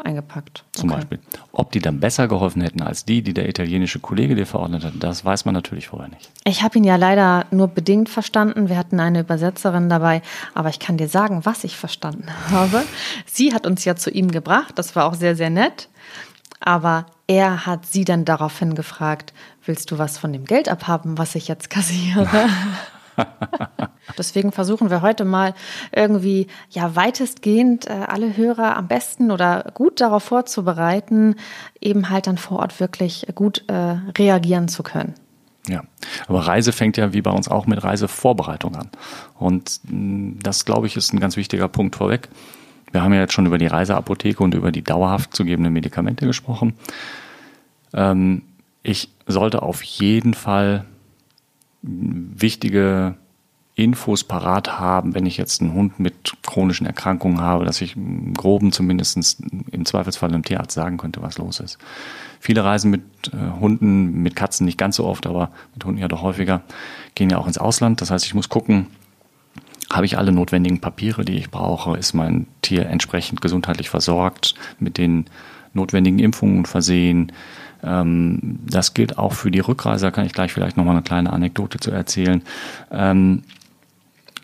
eingepackt. 0.04 0.64
Zum 0.72 0.90
okay. 0.90 0.98
Beispiel. 0.98 1.18
Ob 1.52 1.72
die 1.72 1.80
dann 1.80 2.00
besser 2.00 2.28
geholfen 2.28 2.62
hätten 2.62 2.82
als 2.82 3.04
die, 3.04 3.22
die 3.22 3.34
der 3.34 3.48
italienische 3.48 4.00
Kollege 4.00 4.34
dir 4.34 4.46
verordnet 4.46 4.84
hat, 4.84 4.92
das 5.00 5.24
weiß 5.24 5.44
man 5.44 5.54
natürlich 5.54 5.88
vorher 5.88 6.08
nicht. 6.08 6.30
Ich 6.44 6.62
habe 6.62 6.78
ihn 6.78 6.84
ja 6.84 6.96
leider 6.96 7.46
nur 7.50 7.68
bedingt 7.68 8.08
verstanden. 8.08 8.68
Wir 8.68 8.76
hatten 8.76 9.00
eine 9.00 9.20
Übersetzerin 9.20 9.88
dabei, 9.88 10.22
aber 10.54 10.68
ich 10.68 10.78
kann 10.78 10.96
dir 10.96 11.08
sagen, 11.08 11.44
was 11.44 11.64
ich 11.64 11.76
verstanden 11.76 12.26
habe. 12.50 12.84
Sie 13.26 13.54
hat 13.54 13.66
uns 13.66 13.84
ja 13.84 13.96
zu 13.96 14.10
ihm 14.10 14.30
gebracht, 14.30 14.72
das 14.76 14.94
war 14.96 15.06
auch 15.06 15.14
sehr, 15.14 15.36
sehr 15.36 15.50
nett. 15.50 15.88
Aber 16.60 17.06
er 17.26 17.66
hat 17.66 17.86
sie 17.86 18.04
dann 18.04 18.24
daraufhin 18.24 18.74
gefragt, 18.74 19.32
willst 19.64 19.90
du 19.90 19.98
was 19.98 20.18
von 20.18 20.32
dem 20.32 20.44
Geld 20.44 20.68
abhaben, 20.68 21.18
was 21.18 21.34
ich 21.34 21.48
jetzt 21.48 21.70
kassiere? 21.70 22.26
Deswegen 24.18 24.52
versuchen 24.52 24.90
wir 24.90 25.02
heute 25.02 25.24
mal 25.24 25.54
irgendwie 25.92 26.46
ja 26.70 26.94
weitestgehend 26.94 27.86
äh, 27.86 27.92
alle 27.92 28.36
Hörer 28.36 28.76
am 28.76 28.88
besten 28.88 29.30
oder 29.30 29.70
gut 29.74 30.00
darauf 30.00 30.22
vorzubereiten, 30.24 31.36
eben 31.80 32.10
halt 32.10 32.26
dann 32.26 32.38
vor 32.38 32.58
Ort 32.58 32.80
wirklich 32.80 33.26
gut 33.34 33.64
äh, 33.68 33.96
reagieren 34.18 34.68
zu 34.68 34.82
können. 34.82 35.14
Ja, 35.66 35.82
aber 36.28 36.46
Reise 36.46 36.72
fängt 36.72 36.96
ja 36.98 37.14
wie 37.14 37.22
bei 37.22 37.30
uns 37.30 37.48
auch 37.48 37.66
mit 37.66 37.82
Reisevorbereitung 37.82 38.76
an. 38.76 38.90
Und 39.38 39.80
mm, 39.84 40.40
das, 40.42 40.66
glaube 40.66 40.86
ich, 40.86 40.96
ist 40.96 41.14
ein 41.14 41.20
ganz 41.20 41.36
wichtiger 41.36 41.68
Punkt 41.68 41.96
vorweg. 41.96 42.28
Wir 42.92 43.02
haben 43.02 43.14
ja 43.14 43.20
jetzt 43.20 43.32
schon 43.32 43.46
über 43.46 43.58
die 43.58 43.66
Reiseapotheke 43.66 44.42
und 44.42 44.54
über 44.54 44.70
die 44.70 44.82
dauerhaft 44.82 45.34
zu 45.34 45.44
gebenden 45.44 45.72
Medikamente 45.72 46.26
gesprochen. 46.26 46.74
Ähm, 47.94 48.42
Ich 48.82 49.08
sollte 49.26 49.62
auf 49.62 49.82
jeden 49.82 50.34
Fall 50.34 50.84
wichtige 51.84 53.16
Infos 53.76 54.22
parat 54.22 54.78
haben, 54.78 55.14
wenn 55.14 55.26
ich 55.26 55.36
jetzt 55.36 55.60
einen 55.60 55.74
Hund 55.74 55.98
mit 55.98 56.34
chronischen 56.42 56.86
Erkrankungen 56.86 57.40
habe, 57.40 57.64
dass 57.64 57.80
ich 57.80 57.96
im 57.96 58.32
Groben 58.32 58.70
zumindest 58.70 59.42
im 59.72 59.84
Zweifelsfall 59.84 60.28
einem 60.28 60.44
Tierarzt 60.44 60.74
sagen 60.74 60.96
könnte, 60.96 61.22
was 61.22 61.38
los 61.38 61.58
ist. 61.58 61.78
Viele 62.38 62.62
reisen 62.62 62.90
mit 62.90 63.02
äh, 63.32 63.58
Hunden, 63.58 64.22
mit 64.22 64.36
Katzen 64.36 64.64
nicht 64.64 64.78
ganz 64.78 64.96
so 64.96 65.04
oft, 65.04 65.26
aber 65.26 65.50
mit 65.74 65.84
Hunden 65.84 66.00
ja 66.00 66.06
doch 66.06 66.22
häufiger, 66.22 66.62
gehen 67.16 67.30
ja 67.30 67.38
auch 67.38 67.48
ins 67.48 67.58
Ausland. 67.58 68.00
Das 68.00 68.12
heißt, 68.12 68.24
ich 68.24 68.34
muss 68.34 68.48
gucken, 68.48 68.86
habe 69.90 70.06
ich 70.06 70.18
alle 70.18 70.30
notwendigen 70.30 70.80
Papiere, 70.80 71.24
die 71.24 71.36
ich 71.36 71.50
brauche? 71.50 71.96
Ist 71.96 72.14
mein 72.14 72.46
Tier 72.62 72.86
entsprechend 72.86 73.40
gesundheitlich 73.40 73.90
versorgt, 73.90 74.54
mit 74.78 74.98
den 74.98 75.26
notwendigen 75.72 76.20
Impfungen 76.20 76.64
versehen? 76.64 77.32
Ähm, 77.84 78.60
das 78.68 78.94
gilt 78.94 79.18
auch 79.18 79.32
für 79.32 79.50
die 79.50 79.60
Rückreise. 79.60 80.06
Da 80.06 80.10
kann 80.10 80.26
ich 80.26 80.32
gleich 80.32 80.52
vielleicht 80.52 80.76
nochmal 80.76 80.94
eine 80.94 81.02
kleine 81.02 81.32
Anekdote 81.32 81.78
zu 81.78 81.90
erzählen. 81.90 82.42
Ähm, 82.90 83.42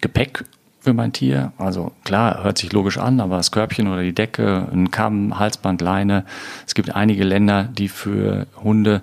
Gepäck 0.00 0.44
für 0.80 0.94
mein 0.94 1.12
Tier. 1.12 1.52
Also 1.59 1.92
klar, 2.04 2.42
hört 2.42 2.59
sich 2.59 2.73
logisch 2.73 2.99
an, 2.99 3.20
aber 3.20 3.37
das 3.37 3.50
Körbchen 3.50 3.87
oder 3.87 4.02
die 4.02 4.14
Decke, 4.14 4.66
ein 4.73 4.90
Kamm, 4.90 5.38
Halsband, 5.38 5.80
Leine. 5.80 6.25
Es 6.66 6.75
gibt 6.75 6.94
einige 6.94 7.25
Länder, 7.25 7.64
die 7.64 7.88
für 7.88 8.47
Hunde 8.62 9.02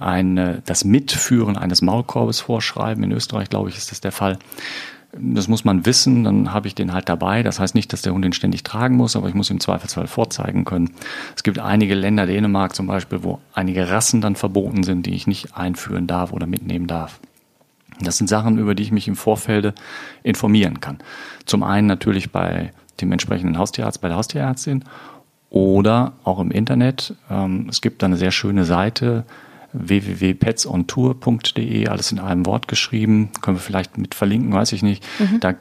eine, 0.00 0.62
das 0.66 0.84
Mitführen 0.84 1.56
eines 1.56 1.80
Maulkorbes 1.80 2.40
vorschreiben. 2.40 3.04
In 3.04 3.12
Österreich, 3.12 3.48
glaube 3.50 3.68
ich, 3.68 3.76
ist 3.76 3.92
das 3.92 4.00
der 4.00 4.12
Fall. 4.12 4.38
Das 5.14 5.46
muss 5.46 5.64
man 5.64 5.84
wissen, 5.84 6.24
dann 6.24 6.54
habe 6.54 6.68
ich 6.68 6.74
den 6.74 6.94
halt 6.94 7.08
dabei. 7.08 7.42
Das 7.42 7.60
heißt 7.60 7.74
nicht, 7.74 7.92
dass 7.92 8.00
der 8.00 8.14
Hund 8.14 8.24
den 8.24 8.32
ständig 8.32 8.62
tragen 8.62 8.96
muss, 8.96 9.14
aber 9.14 9.28
ich 9.28 9.34
muss 9.34 9.50
im 9.50 9.60
Zweifelsfall 9.60 10.06
vorzeigen 10.06 10.64
können. 10.64 10.90
Es 11.36 11.42
gibt 11.42 11.58
einige 11.58 11.94
Länder, 11.94 12.26
Dänemark 12.26 12.74
zum 12.74 12.86
Beispiel, 12.86 13.22
wo 13.22 13.38
einige 13.52 13.90
Rassen 13.90 14.22
dann 14.22 14.36
verboten 14.36 14.84
sind, 14.84 15.04
die 15.04 15.14
ich 15.14 15.26
nicht 15.26 15.54
einführen 15.54 16.06
darf 16.06 16.32
oder 16.32 16.46
mitnehmen 16.46 16.86
darf. 16.86 17.20
Das 18.00 18.16
sind 18.16 18.28
Sachen, 18.28 18.58
über 18.58 18.74
die 18.74 18.84
ich 18.84 18.92
mich 18.92 19.06
im 19.06 19.16
Vorfeld 19.16 19.74
informieren 20.22 20.80
kann. 20.80 20.98
Zum 21.44 21.62
einen 21.62 21.86
natürlich 21.86 22.32
bei 22.32 22.72
dem 23.00 23.12
entsprechenden 23.12 23.58
Haustierarzt, 23.58 24.00
bei 24.00 24.08
der 24.08 24.16
Haustierärztin 24.16 24.84
oder 25.50 26.14
auch 26.24 26.40
im 26.40 26.50
Internet. 26.50 27.14
Ähm, 27.30 27.66
es 27.68 27.82
gibt 27.82 28.02
da 28.02 28.06
eine 28.06 28.16
sehr 28.16 28.30
schöne 28.30 28.64
Seite 28.64 29.24
www.petsontour.de, 29.72 31.88
alles 31.88 32.12
in 32.12 32.18
einem 32.18 32.44
Wort 32.46 32.68
geschrieben. 32.68 33.30
Können 33.40 33.56
wir 33.56 33.62
vielleicht 33.62 33.96
mit 33.98 34.14
verlinken, 34.14 34.52
weiß 34.52 34.72
ich 34.72 34.82
nicht. 34.82 35.04
Mhm. 35.18 35.40
Da 35.40 35.54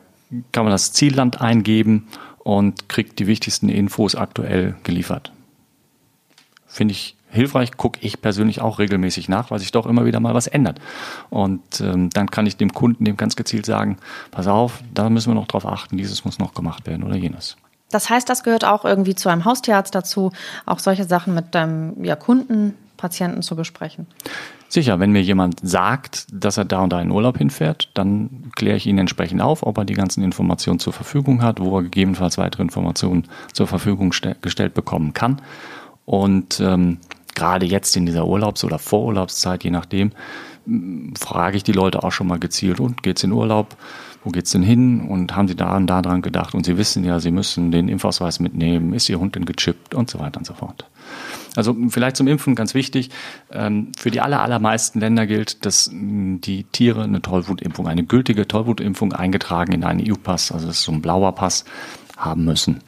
kann 0.51 0.63
man 0.63 0.71
das 0.71 0.93
Zielland 0.93 1.41
eingeben 1.41 2.07
und 2.39 2.89
kriegt 2.89 3.19
die 3.19 3.27
wichtigsten 3.27 3.69
Infos 3.69 4.15
aktuell 4.15 4.75
geliefert. 4.83 5.31
Finde 6.67 6.93
ich 6.93 7.15
hilfreich, 7.31 7.77
gucke 7.77 7.99
ich 8.01 8.21
persönlich 8.21 8.61
auch 8.61 8.79
regelmäßig 8.79 9.29
nach, 9.29 9.51
weil 9.51 9.59
sich 9.59 9.71
doch 9.71 9.85
immer 9.85 10.05
wieder 10.05 10.19
mal 10.19 10.33
was 10.33 10.47
ändert. 10.47 10.79
Und 11.29 11.81
ähm, 11.81 12.09
dann 12.09 12.29
kann 12.29 12.45
ich 12.45 12.57
dem 12.57 12.73
Kunden 12.73 13.05
dem 13.05 13.17
ganz 13.17 13.35
gezielt 13.35 13.65
sagen, 13.65 13.97
pass 14.31 14.47
auf, 14.47 14.83
da 14.93 15.09
müssen 15.09 15.31
wir 15.31 15.35
noch 15.35 15.47
drauf 15.47 15.65
achten, 15.65 15.97
dieses 15.97 16.25
muss 16.25 16.39
noch 16.39 16.53
gemacht 16.53 16.85
werden 16.87 17.03
oder 17.03 17.15
jenes. 17.15 17.57
Das 17.89 18.09
heißt, 18.09 18.29
das 18.29 18.43
gehört 18.43 18.65
auch 18.65 18.85
irgendwie 18.85 19.15
zu 19.15 19.29
einem 19.29 19.45
Haustierarzt 19.45 19.95
dazu, 19.95 20.31
auch 20.65 20.79
solche 20.79 21.03
Sachen 21.03 21.33
mit 21.33 21.55
deinem 21.55 22.03
ja, 22.03 22.15
Kunden, 22.15 22.75
Patienten 23.01 23.41
zu 23.41 23.55
besprechen. 23.55 24.05
Sicher, 24.70 25.00
wenn 25.00 25.12
mir 25.12 25.24
jemand 25.24 25.60
sagt, 25.63 26.27
dass 26.31 26.58
er 26.58 26.65
da 26.65 26.81
und 26.81 26.93
da 26.93 27.01
in 27.01 27.10
Urlaub 27.10 27.39
hinfährt, 27.39 27.89
dann 27.96 28.51
kläre 28.55 28.77
ich 28.77 28.86
ihn 28.86 29.00
entsprechend 29.00 29.41
auf, 29.41 29.63
ob 29.63 29.79
er 29.79 29.86
die 29.86 29.96
ganzen 29.96 30.24
Informationen 30.24 30.77
zur 30.77 30.93
Verfügung 30.93 31.41
hat, 31.41 31.60
wo 31.60 31.79
er 31.79 31.84
gegebenenfalls 31.84 32.38
weitere 32.38 32.62
Informationen 32.62 33.24
zur 33.53 33.65
Verfügung 33.65 34.12
gestellt 34.41 34.75
bekommen 34.75 35.13
kann. 35.13 35.41
Und 36.05 36.60
ähm, 36.60 37.00
gerade 37.34 37.65
jetzt 37.65 37.98
in 37.98 38.05
dieser 38.05 38.27
Urlaubs- 38.27 38.63
oder 38.63 38.77
Vorurlaubszeit, 38.77 39.63
je 39.63 39.72
nachdem, 39.72 40.12
frage 41.20 41.58
ich 41.58 41.63
die 41.63 41.72
Leute 41.72 42.03
auch 42.03 42.12
schon 42.12 42.27
mal 42.27 42.39
gezielt, 42.39 42.79
und 42.79 43.01
geht's 43.01 43.24
in 43.24 43.31
Urlaub? 43.31 43.75
Wo 44.24 44.29
geht's 44.29 44.51
denn 44.51 44.62
hin? 44.62 45.01
Und 45.01 45.36
haben 45.36 45.48
sie 45.48 45.55
da 45.55 45.75
und 45.75 45.88
da 45.88 46.03
dran 46.03 46.22
gedacht? 46.22 46.53
Und 46.53 46.67
sie 46.67 46.77
wissen 46.77 47.03
ja, 47.03 47.20
sie 47.20 47.31
müssen 47.31 47.72
den 47.72 47.89
Impfausweis 47.89 48.39
mitnehmen. 48.39 48.93
Ist 48.93 49.10
ihr 49.10 49.20
Hund 49.20 49.36
denn 49.36 49.46
gechippt? 49.46 49.96
Und 49.96 50.12
so 50.12 50.20
weiter 50.20 50.38
und 50.38 50.46
so 50.46 50.53
fort. 50.53 50.86
Also 51.55 51.75
vielleicht 51.89 52.15
zum 52.15 52.27
Impfen 52.27 52.55
ganz 52.55 52.73
wichtig. 52.73 53.09
Ähm, 53.51 53.91
für 53.97 54.11
die 54.11 54.21
aller, 54.21 54.41
allermeisten 54.41 54.99
Länder 54.99 55.27
gilt, 55.27 55.65
dass 55.65 55.89
die 55.91 56.63
Tiere 56.71 57.03
eine 57.03 57.21
Tollwutimpfung, 57.21 57.87
eine 57.87 58.03
gültige 58.03 58.47
Tollwutimpfung 58.47 59.13
eingetragen 59.13 59.73
in 59.73 59.83
einen 59.83 60.09
EU-Pass, 60.09 60.51
also 60.51 60.67
das 60.67 60.77
ist 60.77 60.83
so 60.83 60.91
ein 60.91 61.01
blauer 61.01 61.33
Pass, 61.33 61.65
haben 62.17 62.45
müssen. 62.45 62.81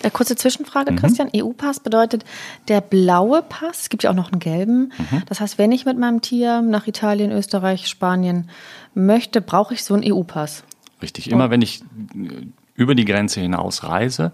Eine 0.00 0.08
äh, 0.08 0.10
kurze 0.10 0.36
Zwischenfrage, 0.36 0.92
mhm. 0.92 0.96
Christian. 0.96 1.30
EU-Pass 1.34 1.80
bedeutet 1.80 2.24
der 2.68 2.80
blaue 2.80 3.42
Pass. 3.42 3.82
Es 3.82 3.88
gibt 3.88 4.02
ja 4.02 4.10
auch 4.10 4.14
noch 4.14 4.32
einen 4.32 4.40
gelben. 4.40 4.92
Mhm. 4.98 5.22
Das 5.26 5.40
heißt, 5.40 5.58
wenn 5.58 5.72
ich 5.72 5.86
mit 5.86 5.98
meinem 5.98 6.20
Tier 6.20 6.62
nach 6.62 6.86
Italien, 6.86 7.32
Österreich, 7.32 7.88
Spanien 7.88 8.48
möchte, 8.94 9.40
brauche 9.40 9.74
ich 9.74 9.84
so 9.84 9.94
einen 9.94 10.04
EU-Pass. 10.12 10.64
Richtig. 11.02 11.30
Immer 11.30 11.46
oh. 11.46 11.50
wenn 11.50 11.62
ich 11.62 11.82
äh, 11.82 12.46
über 12.74 12.94
die 12.94 13.04
Grenze 13.04 13.40
hinaus 13.40 13.84
reise, 13.84 14.32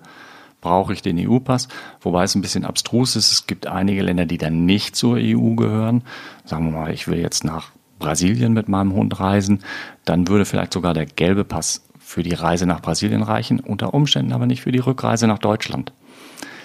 brauche 0.64 0.94
ich 0.94 1.02
den 1.02 1.18
EU-Pass. 1.18 1.68
Wobei 2.00 2.24
es 2.24 2.34
ein 2.34 2.40
bisschen 2.40 2.64
abstrus 2.64 3.14
ist. 3.14 3.30
Es 3.30 3.46
gibt 3.46 3.68
einige 3.68 4.02
Länder, 4.02 4.24
die 4.24 4.38
dann 4.38 4.64
nicht 4.64 4.96
zur 4.96 5.18
EU 5.20 5.54
gehören. 5.54 6.02
Sagen 6.44 6.72
wir 6.72 6.80
mal, 6.80 6.92
ich 6.92 7.06
will 7.06 7.18
jetzt 7.18 7.44
nach 7.44 7.70
Brasilien 8.00 8.54
mit 8.54 8.68
meinem 8.68 8.94
Hund 8.94 9.20
reisen. 9.20 9.60
Dann 10.04 10.26
würde 10.26 10.46
vielleicht 10.46 10.72
sogar 10.72 10.94
der 10.94 11.06
gelbe 11.06 11.44
Pass 11.44 11.84
für 11.98 12.22
die 12.22 12.34
Reise 12.34 12.66
nach 12.66 12.80
Brasilien 12.80 13.22
reichen, 13.22 13.60
unter 13.60 13.94
Umständen 13.94 14.32
aber 14.32 14.46
nicht 14.46 14.62
für 14.62 14.72
die 14.72 14.78
Rückreise 14.78 15.26
nach 15.26 15.38
Deutschland. 15.38 15.92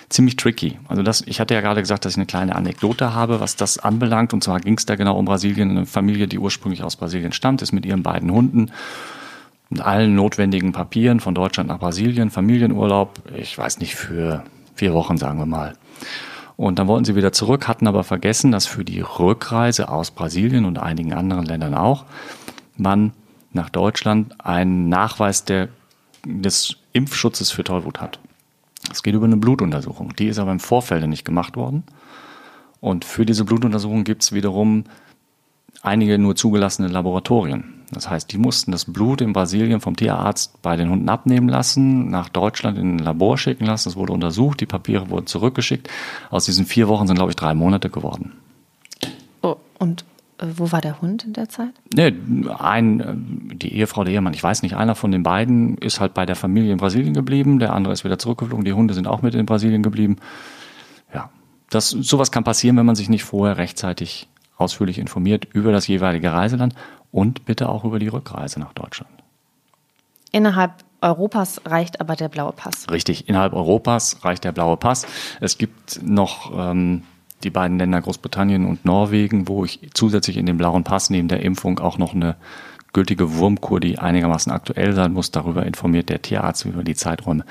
Ziemlich 0.08 0.38
tricky. 0.38 0.80
Also 0.88 1.04
das, 1.04 1.22
ich 1.28 1.40
hatte 1.40 1.54
ja 1.54 1.62
gerade 1.62 1.82
gesagt, 1.82 2.04
dass 2.04 2.14
ich 2.14 2.18
eine 2.18 2.26
kleine 2.26 2.56
Anekdote 2.56 3.14
habe, 3.14 3.42
was 3.42 3.58
das 3.58 3.78
anbelangt. 3.78 4.34
Und 4.34 4.44
zwar 4.44 4.60
ging 4.62 4.78
es 4.78 4.86
da 4.86 4.96
genau 4.96 5.18
um 5.20 5.26
Brasilien. 5.26 5.70
Eine 5.72 5.86
Familie, 5.86 6.28
die 6.28 6.40
ursprünglich 6.40 6.84
aus 6.84 6.96
Brasilien 6.96 7.34
stammt, 7.34 7.62
ist 7.62 7.74
mit 7.74 7.86
ihren 7.86 8.02
beiden 8.02 8.32
Hunden 8.32 8.72
mit 9.70 9.82
allen 9.82 10.16
notwendigen 10.16 10.72
Papieren 10.72 11.20
von 11.20 11.36
Deutschland 11.36 11.70
nach 11.70 11.80
Brasilien, 11.80 12.32
Familienurlaub, 12.32 13.22
ich 13.36 13.58
weiß 13.58 13.80
nicht, 13.80 13.96
für 13.96 14.44
vier 14.76 14.94
Wochen, 14.94 15.18
sagen 15.18 15.40
wir 15.40 15.46
mal. 15.46 15.74
Und 16.58 16.80
dann 16.80 16.88
wollten 16.88 17.06
sie 17.06 17.16
wieder 17.16 17.32
zurück, 17.32 17.68
hatten 17.68 17.88
aber 17.88 18.04
vergessen, 18.04 18.52
dass 18.52 18.66
für 18.66 18.84
die 18.84 19.00
Rückreise 19.00 19.90
aus 19.90 20.12
Brasilien 20.12 20.66
und 20.66 20.78
einigen 20.78 21.14
anderen 21.14 21.46
Ländern 21.46 21.74
auch 21.74 22.06
man 22.76 23.14
nach 23.54 23.70
Deutschland 23.70 24.36
einen 24.46 24.90
Nachweis 24.90 25.46
der, 25.46 25.70
des 26.26 26.78
Impfschutzes 26.94 27.52
für 27.52 27.64
Tollwut 27.64 28.02
hat. 28.02 28.20
Es 28.92 29.04
geht 29.04 29.14
über 29.14 29.26
eine 29.26 29.38
Blutuntersuchung. 29.38 30.16
Die 30.16 30.28
ist 30.28 30.40
aber 30.40 30.52
im 30.52 30.60
Vorfeld 30.60 31.08
nicht 31.08 31.26
gemacht 31.26 31.56
worden. 31.56 31.84
Und 32.82 33.06
für 33.06 33.26
diese 33.26 33.46
Blutuntersuchung 33.46 34.04
gibt 34.04 34.24
es 34.24 34.32
wiederum 34.32 34.86
einige 35.82 36.18
nur 36.18 36.36
zugelassene 36.36 36.88
Laboratorien. 36.88 37.79
Das 37.92 38.10
heißt, 38.10 38.32
die 38.32 38.38
mussten 38.38 38.72
das 38.72 38.86
Blut 38.86 39.22
in 39.22 39.34
Brasilien 39.34 39.82
vom 39.82 39.96
Tierarzt 39.96 40.62
bei 40.62 40.76
den 40.76 40.90
Hunden 40.90 41.10
abnehmen 41.10 41.50
lassen, 41.50 42.10
nach 42.10 42.30
Deutschland 42.30 42.78
in 42.78 42.98
ein 42.98 43.00
Labor 43.00 43.38
schicken 43.38 43.66
lassen. 43.66 43.90
Das 43.90 43.96
wurde 43.96 44.14
untersucht, 44.14 44.62
die 44.62 44.66
Papiere 44.66 45.10
wurden 45.10 45.28
zurückgeschickt. 45.28 45.90
Aus 46.30 46.46
diesen 46.46 46.66
vier 46.66 46.88
Wochen 46.88 47.08
sind, 47.08 47.16
glaube 47.16 47.32
ich, 47.32 47.36
drei 47.36 47.54
Monate 47.54 47.90
geworden. 47.90 48.34
Oh, 49.42 49.56
und 49.80 50.06
äh, 50.40 50.46
wo 50.56 50.72
war 50.72 50.82
der 50.82 51.02
Hund 51.02 51.24
in 51.24 51.34
der 51.34 51.50
Zeit? 51.50 51.74
Nee, 51.94 52.14
ein, 52.58 53.00
äh, 53.00 53.56
die 53.56 53.74
Ehefrau, 53.74 54.04
der 54.04 54.14
Ehemann, 54.14 54.34
ich 54.34 54.44
weiß 54.44 54.62
nicht, 54.64 54.76
einer 54.76 54.96
von 54.96 55.12
den 55.12 55.24
beiden 55.24 55.78
ist 55.78 56.00
halt 56.00 56.14
bei 56.14 56.26
der 56.26 56.36
Familie 56.36 56.72
in 56.72 56.78
Brasilien 56.78 57.14
geblieben, 57.14 57.60
der 57.60 57.74
andere 57.74 57.94
ist 57.94 58.04
wieder 58.04 58.20
zurückgeflogen, 58.20 58.66
die 58.66 58.74
Hunde 58.74 58.94
sind 58.94 59.08
auch 59.08 59.22
mit 59.22 59.36
in 59.36 59.46
Brasilien 59.46 59.84
geblieben. 59.84 60.18
Ja, 61.14 61.30
das, 61.70 61.90
sowas 61.90 62.32
kann 62.32 62.44
passieren, 62.44 62.78
wenn 62.78 62.86
man 62.86 62.96
sich 62.96 63.10
nicht 63.10 63.24
vorher 63.24 63.58
rechtzeitig 63.58 64.28
ausführlich 64.58 65.00
informiert 65.00 65.48
über 65.54 65.72
das 65.72 65.88
jeweilige 65.88 66.32
Reiseland 66.32 66.76
und 67.12 67.46
bitte 67.46 67.70
auch 67.70 67.84
über 67.84 68.00
die 68.00 68.08
Rückreise 68.08 68.60
nach 68.60 68.74
Deutschland. 68.74 69.12
Innerhalb 70.32 70.74
Europas 71.02 71.62
reicht 71.66 72.02
aber 72.02 72.16
der 72.16 72.30
blaue 72.30 72.52
Pass. 72.52 72.88
Richtig, 72.92 73.28
innerhalb 73.30 73.54
Europas 73.54 74.24
reicht 74.24 74.44
der 74.44 74.52
blaue 74.52 74.78
Pass. 74.78 75.08
Es 75.40 75.58
gibt 75.58 76.02
noch 76.04 76.52
ähm, 76.56 77.04
die 77.44 77.50
beiden 77.50 77.80
Länder 77.80 78.02
Großbritannien 78.02 78.66
und 78.66 78.86
Norwegen, 78.86 79.48
wo 79.48 79.64
ich 79.64 79.80
zusätzlich 79.94 80.38
in 80.38 80.46
den 80.46 80.58
blauen 80.58 80.84
Pass 80.84 81.10
neben 81.10 81.30
der 81.30 81.42
Impfung 81.42 81.80
auch 81.80 81.98
noch 81.98 82.14
eine 82.14 82.36
gültige 82.92 83.36
Wurmkur, 83.36 83.80
die 83.80 84.00
einigermaßen 84.00 84.52
aktuell 84.52 84.94
sein 84.94 85.14
muss, 85.14 85.32
darüber 85.32 85.66
informiert 85.66 86.10
der 86.10 86.22
Tierarzt 86.22 86.66
über 86.66 86.84
die 86.84 86.96
Zeiträume 86.96 87.46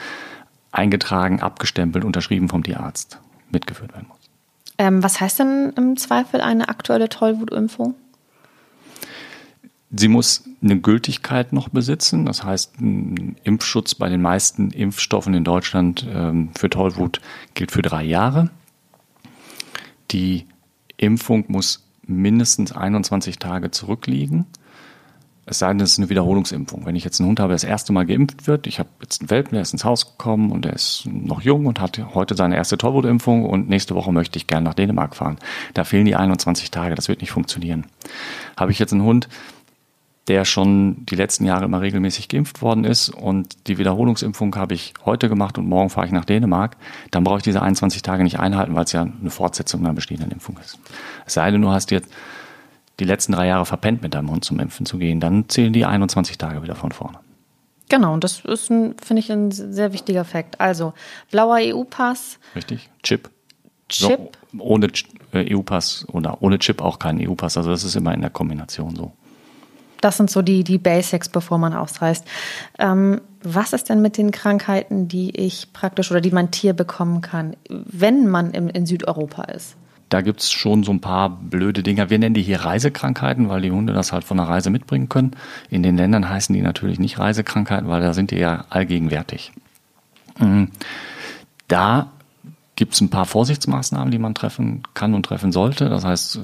eingetragen, 0.72 1.40
abgestempelt, 1.40 2.04
unterschrieben 2.04 2.48
vom 2.48 2.62
Tierarzt 2.62 3.18
mitgeführt 3.50 3.92
werden 3.92 4.08
muss. 4.08 4.18
Ähm, 4.76 5.02
was 5.02 5.20
heißt 5.20 5.38
denn 5.38 5.72
im 5.76 5.96
Zweifel 5.96 6.40
eine 6.40 6.68
aktuelle 6.68 7.08
Tollwutimpfung? 7.08 7.94
Sie 9.90 10.08
muss 10.08 10.44
eine 10.62 10.78
Gültigkeit 10.78 11.52
noch 11.52 11.70
besitzen. 11.70 12.26
Das 12.26 12.44
heißt, 12.44 12.80
ein 12.80 13.36
Impfschutz 13.44 13.94
bei 13.94 14.08
den 14.08 14.20
meisten 14.20 14.70
Impfstoffen 14.70 15.32
in 15.34 15.44
Deutschland 15.44 16.06
ähm, 16.10 16.50
für 16.56 16.68
Tollwut 16.68 17.20
gilt 17.54 17.72
für 17.72 17.82
drei 17.82 18.04
Jahre. 18.04 18.50
Die 20.10 20.46
Impfung 20.98 21.44
muss 21.48 21.88
mindestens 22.02 22.72
21 22.72 23.38
Tage 23.38 23.70
zurückliegen. 23.70 24.46
Es 25.50 25.60
sei 25.60 25.68
denn, 25.68 25.80
es 25.80 25.92
ist 25.92 25.98
eine 25.98 26.10
Wiederholungsimpfung. 26.10 26.84
Wenn 26.84 26.94
ich 26.94 27.04
jetzt 27.04 27.20
einen 27.20 27.30
Hund 27.30 27.40
habe, 27.40 27.48
der 27.48 27.54
das 27.54 27.64
erste 27.64 27.94
Mal 27.94 28.04
geimpft 28.04 28.46
wird, 28.46 28.66
ich 28.66 28.78
habe 28.78 28.90
jetzt 29.00 29.22
einen 29.22 29.30
Welpen, 29.30 29.54
der 29.54 29.62
ist 29.62 29.72
ins 29.72 29.84
Haus 29.84 30.04
gekommen 30.04 30.52
und 30.52 30.66
der 30.66 30.74
ist 30.74 31.06
noch 31.06 31.40
jung 31.40 31.64
und 31.64 31.80
hat 31.80 31.98
heute 32.14 32.34
seine 32.34 32.56
erste 32.56 32.76
Tollwutimpfung 32.76 33.46
und 33.46 33.66
nächste 33.66 33.94
Woche 33.94 34.12
möchte 34.12 34.36
ich 34.36 34.46
gerne 34.46 34.64
nach 34.64 34.74
Dänemark 34.74 35.16
fahren. 35.16 35.38
Da 35.72 35.84
fehlen 35.84 36.04
die 36.04 36.16
21 36.16 36.70
Tage, 36.70 36.94
das 36.94 37.08
wird 37.08 37.22
nicht 37.22 37.30
funktionieren. 37.30 37.86
Habe 38.58 38.72
ich 38.72 38.78
jetzt 38.78 38.92
einen 38.92 39.04
Hund, 39.04 39.30
der 40.28 40.44
schon 40.44 41.06
die 41.06 41.14
letzten 41.14 41.44
Jahre 41.46 41.64
immer 41.64 41.80
regelmäßig 41.80 42.28
geimpft 42.28 42.60
worden 42.60 42.84
ist 42.84 43.08
und 43.08 43.66
die 43.66 43.78
Wiederholungsimpfung 43.78 44.54
habe 44.56 44.74
ich 44.74 44.92
heute 45.04 45.28
gemacht 45.28 45.58
und 45.58 45.66
morgen 45.66 45.90
fahre 45.90 46.06
ich 46.06 46.12
nach 46.12 46.26
Dänemark, 46.26 46.76
dann 47.10 47.24
brauche 47.24 47.38
ich 47.38 47.42
diese 47.42 47.62
21 47.62 48.02
Tage 48.02 48.22
nicht 48.22 48.38
einhalten, 48.38 48.74
weil 48.74 48.84
es 48.84 48.92
ja 48.92 49.02
eine 49.02 49.30
Fortsetzung 49.30 49.80
einer 49.80 49.94
bestehenden 49.94 50.30
Impfung 50.30 50.58
ist. 50.58 50.78
Es 51.26 51.34
sei 51.34 51.50
denn, 51.50 51.62
du 51.62 51.70
hast 51.70 51.90
jetzt 51.90 52.12
die 53.00 53.04
letzten 53.04 53.32
drei 53.32 53.46
Jahre 53.46 53.64
verpennt, 53.64 54.02
mit 54.02 54.14
deinem 54.14 54.30
Hund 54.30 54.44
zum 54.44 54.60
Impfen 54.60 54.84
zu 54.84 54.98
gehen, 54.98 55.20
dann 55.20 55.48
zählen 55.48 55.72
die 55.72 55.86
21 55.86 56.36
Tage 56.36 56.62
wieder 56.62 56.74
von 56.74 56.92
vorne. 56.92 57.18
Genau, 57.88 58.12
und 58.12 58.22
das 58.22 58.40
ist, 58.40 58.66
finde 58.66 59.18
ich, 59.18 59.32
ein 59.32 59.50
sehr 59.50 59.94
wichtiger 59.94 60.24
Fakt. 60.24 60.60
Also, 60.60 60.92
blauer 61.30 61.58
EU-Pass. 61.60 62.38
Richtig, 62.54 62.90
Chip. 63.02 63.30
Chip. 63.88 64.36
So, 64.52 64.58
ohne 64.58 64.88
äh, 65.32 65.54
EU-Pass 65.54 66.06
oder 66.12 66.42
ohne 66.42 66.58
Chip 66.58 66.82
auch 66.82 66.98
kein 66.98 67.18
EU-Pass. 67.26 67.56
Also, 67.56 67.70
das 67.70 67.84
ist 67.84 67.96
immer 67.96 68.12
in 68.12 68.20
der 68.20 68.28
Kombination 68.28 68.94
so. 68.94 69.12
Das 70.00 70.16
sind 70.16 70.30
so 70.30 70.42
die, 70.42 70.64
die 70.64 70.78
Basics, 70.78 71.28
bevor 71.28 71.58
man 71.58 71.74
ausreist. 71.74 72.24
Ähm, 72.78 73.20
was 73.42 73.72
ist 73.72 73.88
denn 73.88 74.02
mit 74.02 74.16
den 74.16 74.30
Krankheiten, 74.30 75.08
die 75.08 75.30
ich 75.36 75.72
praktisch 75.72 76.10
oder 76.10 76.20
die 76.20 76.30
mein 76.30 76.50
Tier 76.50 76.72
bekommen 76.72 77.20
kann, 77.20 77.56
wenn 77.68 78.28
man 78.28 78.52
im, 78.52 78.68
in 78.68 78.86
Südeuropa 78.86 79.44
ist? 79.44 79.76
Da 80.08 80.22
gibt 80.22 80.40
es 80.40 80.50
schon 80.50 80.84
so 80.84 80.92
ein 80.92 81.00
paar 81.00 81.28
blöde 81.28 81.82
Dinger. 81.82 82.08
Wir 82.08 82.18
nennen 82.18 82.34
die 82.34 82.42
hier 82.42 82.60
Reisekrankheiten, 82.60 83.48
weil 83.48 83.60
die 83.60 83.70
Hunde 83.70 83.92
das 83.92 84.12
halt 84.12 84.24
von 84.24 84.38
der 84.38 84.48
Reise 84.48 84.70
mitbringen 84.70 85.08
können. 85.08 85.32
In 85.68 85.82
den 85.82 85.96
Ländern 85.96 86.28
heißen 86.28 86.54
die 86.54 86.62
natürlich 86.62 86.98
nicht 86.98 87.18
Reisekrankheiten, 87.18 87.88
weil 87.88 88.00
da 88.00 88.14
sind 88.14 88.30
die 88.30 88.38
ja 88.38 88.64
allgegenwärtig. 88.70 89.52
Mhm. 90.38 90.70
Da 91.66 92.10
gibt 92.76 92.94
es 92.94 93.00
ein 93.00 93.10
paar 93.10 93.26
Vorsichtsmaßnahmen, 93.26 94.10
die 94.10 94.18
man 94.18 94.34
treffen 94.34 94.82
kann 94.94 95.12
und 95.12 95.24
treffen 95.24 95.52
sollte. 95.52 95.90
Das 95.90 96.04
heißt, 96.04 96.40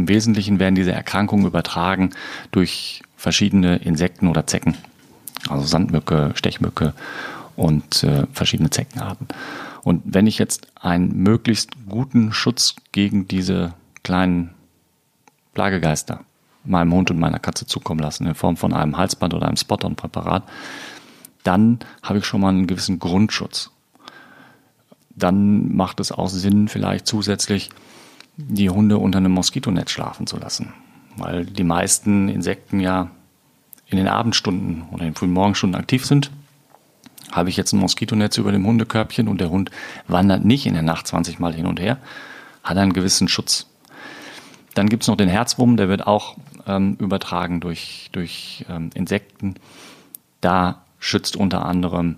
im 0.00 0.08
Wesentlichen 0.08 0.58
werden 0.58 0.74
diese 0.74 0.92
Erkrankungen 0.92 1.46
übertragen 1.46 2.10
durch 2.52 3.02
verschiedene 3.16 3.76
Insekten 3.76 4.28
oder 4.28 4.46
Zecken. 4.46 4.76
Also 5.48 5.66
Sandmücke, 5.66 6.32
Stechmücke 6.34 6.94
und 7.54 8.02
äh, 8.02 8.26
verschiedene 8.32 8.70
Zeckenarten. 8.70 9.28
Und 9.82 10.02
wenn 10.04 10.26
ich 10.26 10.38
jetzt 10.38 10.68
einen 10.80 11.22
möglichst 11.22 11.72
guten 11.88 12.32
Schutz 12.32 12.76
gegen 12.92 13.28
diese 13.28 13.74
kleinen 14.02 14.54
Plagegeister 15.52 16.20
meinem 16.64 16.92
Hund 16.92 17.10
und 17.10 17.18
meiner 17.18 17.38
Katze 17.38 17.66
zukommen 17.66 18.00
lassen, 18.00 18.26
in 18.26 18.34
Form 18.34 18.56
von 18.56 18.72
einem 18.72 18.96
Halsband 18.96 19.34
oder 19.34 19.46
einem 19.46 19.56
Spot-on-Präparat, 19.56 20.44
dann 21.42 21.78
habe 22.02 22.18
ich 22.18 22.24
schon 22.24 22.40
mal 22.40 22.50
einen 22.50 22.66
gewissen 22.66 22.98
Grundschutz. 22.98 23.70
Dann 25.10 25.74
macht 25.74 26.00
es 26.00 26.12
auch 26.12 26.28
Sinn, 26.28 26.68
vielleicht 26.68 27.06
zusätzlich 27.06 27.70
die 28.48 28.70
Hunde 28.70 28.98
unter 28.98 29.18
einem 29.18 29.32
Moskitonetz 29.32 29.90
schlafen 29.90 30.26
zu 30.26 30.36
lassen. 30.38 30.72
Weil 31.16 31.44
die 31.44 31.64
meisten 31.64 32.28
Insekten 32.28 32.80
ja 32.80 33.10
in 33.86 33.98
den 33.98 34.08
Abendstunden 34.08 34.82
oder 34.90 35.02
in 35.02 35.10
den 35.10 35.14
frühen 35.14 35.32
Morgenstunden 35.32 35.80
aktiv 35.80 36.06
sind 36.06 36.30
habe 37.32 37.48
ich 37.48 37.56
jetzt 37.56 37.72
ein 37.72 37.78
Moskitonetz 37.78 38.38
über 38.38 38.52
dem 38.52 38.66
Hundekörbchen 38.66 39.28
und 39.28 39.40
der 39.40 39.50
Hund 39.50 39.70
wandert 40.08 40.44
nicht 40.44 40.66
in 40.66 40.74
der 40.74 40.82
Nacht 40.82 41.06
20 41.06 41.38
Mal 41.38 41.54
hin 41.54 41.66
und 41.66 41.80
her, 41.80 41.98
hat 42.62 42.76
einen 42.76 42.92
gewissen 42.92 43.28
Schutz. 43.28 43.66
Dann 44.74 44.88
gibt 44.88 45.02
es 45.02 45.08
noch 45.08 45.16
den 45.16 45.28
Herzwurm, 45.28 45.76
der 45.76 45.88
wird 45.88 46.06
auch 46.06 46.36
ähm, 46.66 46.96
übertragen 46.98 47.60
durch, 47.60 48.08
durch 48.12 48.64
ähm, 48.68 48.90
Insekten. 48.94 49.54
Da 50.40 50.82
schützt 50.98 51.36
unter 51.36 51.64
anderem 51.64 52.16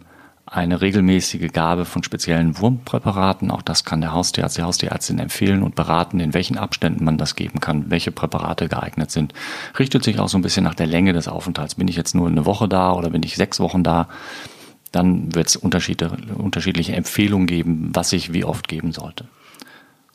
eine 0.52 0.80
regelmäßige 0.80 1.50
Gabe 1.52 1.84
von 1.84 2.02
speziellen 2.02 2.58
Wurmpräparaten. 2.58 3.50
Auch 3.50 3.62
das 3.62 3.84
kann 3.84 4.00
der 4.00 4.12
Haustierarzt, 4.12 4.58
die 4.58 4.62
Haustierärztin 4.62 5.18
empfehlen 5.18 5.62
und 5.62 5.74
beraten, 5.74 6.20
in 6.20 6.34
welchen 6.34 6.58
Abständen 6.58 7.04
man 7.04 7.18
das 7.18 7.36
geben 7.36 7.60
kann, 7.60 7.90
welche 7.90 8.12
Präparate 8.12 8.68
geeignet 8.68 9.10
sind. 9.10 9.32
Richtet 9.78 10.04
sich 10.04 10.18
auch 10.18 10.28
so 10.28 10.38
ein 10.38 10.42
bisschen 10.42 10.64
nach 10.64 10.74
der 10.74 10.86
Länge 10.86 11.12
des 11.12 11.26
Aufenthalts. 11.26 11.76
Bin 11.76 11.88
ich 11.88 11.96
jetzt 11.96 12.14
nur 12.14 12.28
eine 12.28 12.46
Woche 12.46 12.68
da 12.68 12.92
oder 12.92 13.10
bin 13.10 13.22
ich 13.22 13.36
sechs 13.36 13.60
Wochen 13.60 13.82
da? 13.82 14.08
dann 14.92 15.34
wird 15.34 15.48
es 15.48 15.56
unterschiedliche 15.56 16.94
Empfehlungen 16.94 17.46
geben, 17.46 17.90
was 17.94 18.12
ich 18.12 18.32
wie 18.32 18.44
oft 18.44 18.68
geben 18.68 18.92
sollte. 18.92 19.24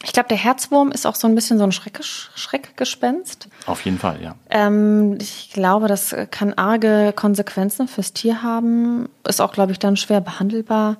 Ich 0.04 0.14
glaube, 0.14 0.30
der 0.30 0.38
Herzwurm 0.38 0.92
ist 0.92 1.08
auch 1.08 1.16
so 1.16 1.28
ein 1.28 1.34
bisschen 1.34 1.58
so 1.58 1.64
ein 1.64 1.72
Schreck, 1.72 2.00
Schreckgespenst. 2.04 3.48
Auf 3.66 3.84
jeden 3.84 3.98
Fall, 3.98 4.22
ja. 4.22 4.36
Ähm, 4.50 5.18
ich 5.20 5.50
glaube, 5.52 5.88
das 5.88 6.16
kann 6.30 6.54
arge 6.54 7.14
Konsequenzen 7.16 7.88
fürs 7.88 8.14
Tier 8.14 8.44
haben. 8.44 9.10
Ist 9.28 9.42
auch, 9.42 9.52
glaube 9.52 9.72
ich, 9.72 9.80
dann 9.80 9.98
schwer 9.98 10.22
behandelbar. 10.22 10.98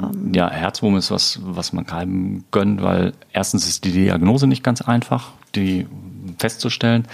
Ähm 0.00 0.32
ja, 0.34 0.50
Herzwurm 0.50 0.96
ist 0.96 1.10
was, 1.10 1.40
was 1.42 1.72
man 1.72 1.84
keinem 1.84 2.44
gönnt, 2.50 2.82
weil 2.82 3.12
erstens 3.32 3.68
ist 3.68 3.84
die 3.84 3.92
Diagnose 3.92 4.46
nicht 4.46 4.64
ganz 4.64 4.80
einfach, 4.80 5.32
die 5.54 5.86
festzustellen. 6.38 7.06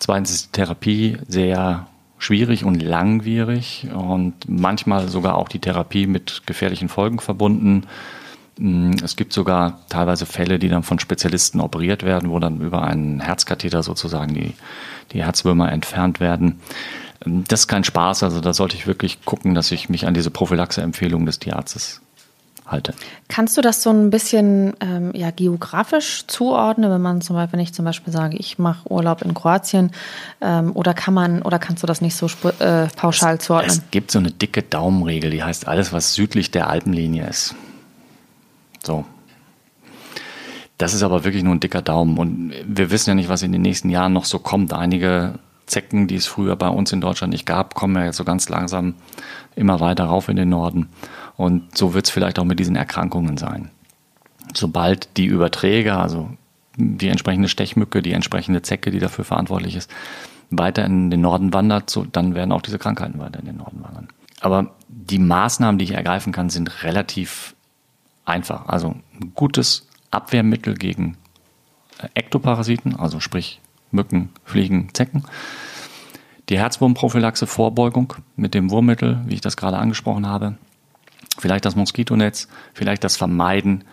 Zweitens 0.00 0.32
ist 0.32 0.46
die 0.46 0.52
Therapie 0.52 1.18
sehr 1.28 1.86
schwierig 2.18 2.64
und 2.64 2.82
langwierig 2.82 3.88
und 3.92 4.34
manchmal 4.48 5.08
sogar 5.08 5.36
auch 5.36 5.48
die 5.48 5.58
Therapie 5.58 6.06
mit 6.06 6.42
gefährlichen 6.46 6.88
Folgen 6.88 7.18
verbunden. 7.18 7.86
Mm, 8.58 8.92
es 9.02 9.16
gibt 9.16 9.32
sogar 9.32 9.80
teilweise 9.88 10.26
Fälle, 10.26 10.58
die 10.58 10.68
dann 10.68 10.82
von 10.82 10.98
Spezialisten 10.98 11.60
operiert 11.60 12.02
werden, 12.02 12.30
wo 12.30 12.38
dann 12.38 12.60
über 12.60 12.82
einen 12.82 13.20
Herzkatheter 13.20 13.82
sozusagen 13.82 14.34
die, 14.34 14.54
die 15.12 15.24
Herzwürmer 15.24 15.72
entfernt 15.72 16.20
werden. 16.20 16.60
Mm, 17.24 17.42
das 17.48 17.60
ist 17.60 17.68
kein 17.68 17.84
Spaß, 17.84 18.22
also 18.22 18.40
da 18.40 18.52
sollte 18.52 18.76
ich 18.76 18.86
wirklich 18.86 19.24
gucken, 19.24 19.54
dass 19.54 19.72
ich 19.72 19.88
mich 19.88 20.06
an 20.06 20.14
diese 20.14 20.30
Prophylaxe-Empfehlung 20.30 21.24
des 21.26 21.38
Tierarztes 21.38 22.00
halte. 22.66 22.94
Kannst 23.28 23.56
du 23.56 23.60
das 23.60 23.82
so 23.82 23.90
ein 23.90 24.10
bisschen 24.10 24.74
ähm, 24.80 25.12
ja, 25.14 25.30
geografisch 25.30 26.26
zuordnen, 26.26 26.90
wenn 26.90 27.00
man 27.00 27.20
zum 27.20 27.36
Beispiel, 27.36 27.54
wenn 27.54 27.60
ich 27.60 27.74
zum 27.74 27.84
Beispiel 27.84 28.12
sage, 28.12 28.36
ich 28.36 28.58
mache 28.58 28.90
Urlaub 28.90 29.22
in 29.22 29.34
Kroatien, 29.34 29.90
ähm, 30.40 30.72
oder 30.74 30.94
kann 30.94 31.14
man 31.14 31.42
oder 31.42 31.58
kannst 31.58 31.82
du 31.82 31.86
das 31.86 32.00
nicht 32.00 32.16
so 32.16 32.26
äh, 32.58 32.86
pauschal 32.96 33.36
es, 33.36 33.44
zuordnen? 33.44 33.70
Es 33.70 33.90
gibt 33.90 34.10
so 34.10 34.18
eine 34.18 34.30
dicke 34.30 34.62
Daumenregel, 34.62 35.30
die 35.30 35.42
heißt 35.42 35.66
alles, 35.68 35.92
was 35.92 36.14
südlich 36.14 36.50
der 36.50 36.68
Alpenlinie 36.68 37.28
ist. 37.28 37.54
So. 38.84 39.04
Das 40.78 40.94
ist 40.94 41.02
aber 41.02 41.24
wirklich 41.24 41.44
nur 41.44 41.54
ein 41.54 41.60
dicker 41.60 41.82
Daumen. 41.82 42.18
Und 42.18 42.52
wir 42.66 42.90
wissen 42.90 43.10
ja 43.10 43.14
nicht, 43.14 43.28
was 43.28 43.42
in 43.42 43.52
den 43.52 43.62
nächsten 43.62 43.88
Jahren 43.88 44.12
noch 44.12 44.24
so 44.24 44.38
kommt. 44.38 44.72
Einige 44.72 45.38
Zecken, 45.66 46.08
die 46.08 46.16
es 46.16 46.26
früher 46.26 46.56
bei 46.56 46.68
uns 46.68 46.92
in 46.92 47.00
Deutschland 47.00 47.32
nicht 47.32 47.46
gab, 47.46 47.74
kommen 47.74 47.94
ja 47.96 48.06
jetzt 48.06 48.16
so 48.16 48.24
ganz 48.24 48.48
langsam 48.48 48.94
immer 49.54 49.80
weiter 49.80 50.04
rauf 50.04 50.28
in 50.28 50.36
den 50.36 50.48
Norden. 50.48 50.88
Und 51.36 51.76
so 51.76 51.94
wird 51.94 52.06
es 52.06 52.10
vielleicht 52.10 52.38
auch 52.38 52.44
mit 52.44 52.58
diesen 52.58 52.76
Erkrankungen 52.76 53.36
sein. 53.36 53.70
Sobald 54.54 55.16
die 55.16 55.26
Überträger, 55.26 56.00
also 56.00 56.30
die 56.76 57.08
entsprechende 57.08 57.48
Stechmücke, 57.48 58.02
die 58.02 58.12
entsprechende 58.12 58.62
Zecke, 58.62 58.90
die 58.90 58.98
dafür 58.98 59.24
verantwortlich 59.24 59.76
ist, 59.76 59.90
weiter 60.50 60.84
in 60.84 61.10
den 61.10 61.20
Norden 61.20 61.54
wandert, 61.54 61.90
so, 61.90 62.04
dann 62.04 62.34
werden 62.34 62.52
auch 62.52 62.62
diese 62.62 62.78
Krankheiten 62.78 63.18
weiter 63.18 63.38
in 63.38 63.46
den 63.46 63.56
Norden 63.56 63.82
wandern. 63.82 64.08
Aber 64.40 64.74
die 64.88 65.18
Maßnahmen, 65.18 65.78
die 65.78 65.84
ich 65.84 65.92
ergreifen 65.92 66.32
kann, 66.32 66.50
sind 66.50 66.82
relativ 66.82 67.54
einfach. 68.24 68.66
Also 68.68 68.96
ein 69.20 69.32
gutes 69.34 69.88
Abwehrmittel 70.10 70.74
gegen 70.74 71.16
Ektoparasiten, 72.14 72.96
also 72.96 73.20
sprich 73.20 73.60
Mücken, 73.90 74.30
Fliegen, 74.44 74.88
Zecken. 74.94 75.24
Die 76.48 76.58
Herzwurmprophylaxe 76.58 77.46
Vorbeugung 77.46 78.14
mit 78.36 78.54
dem 78.54 78.70
Wurmmittel, 78.70 79.20
wie 79.26 79.34
ich 79.34 79.40
das 79.40 79.56
gerade 79.56 79.78
angesprochen 79.78 80.26
habe 80.26 80.56
vielleicht 81.38 81.64
das 81.64 81.76
Moskitonetz, 81.76 82.48
vielleicht 82.74 83.04
das 83.04 83.16
Vermeiden 83.16 83.84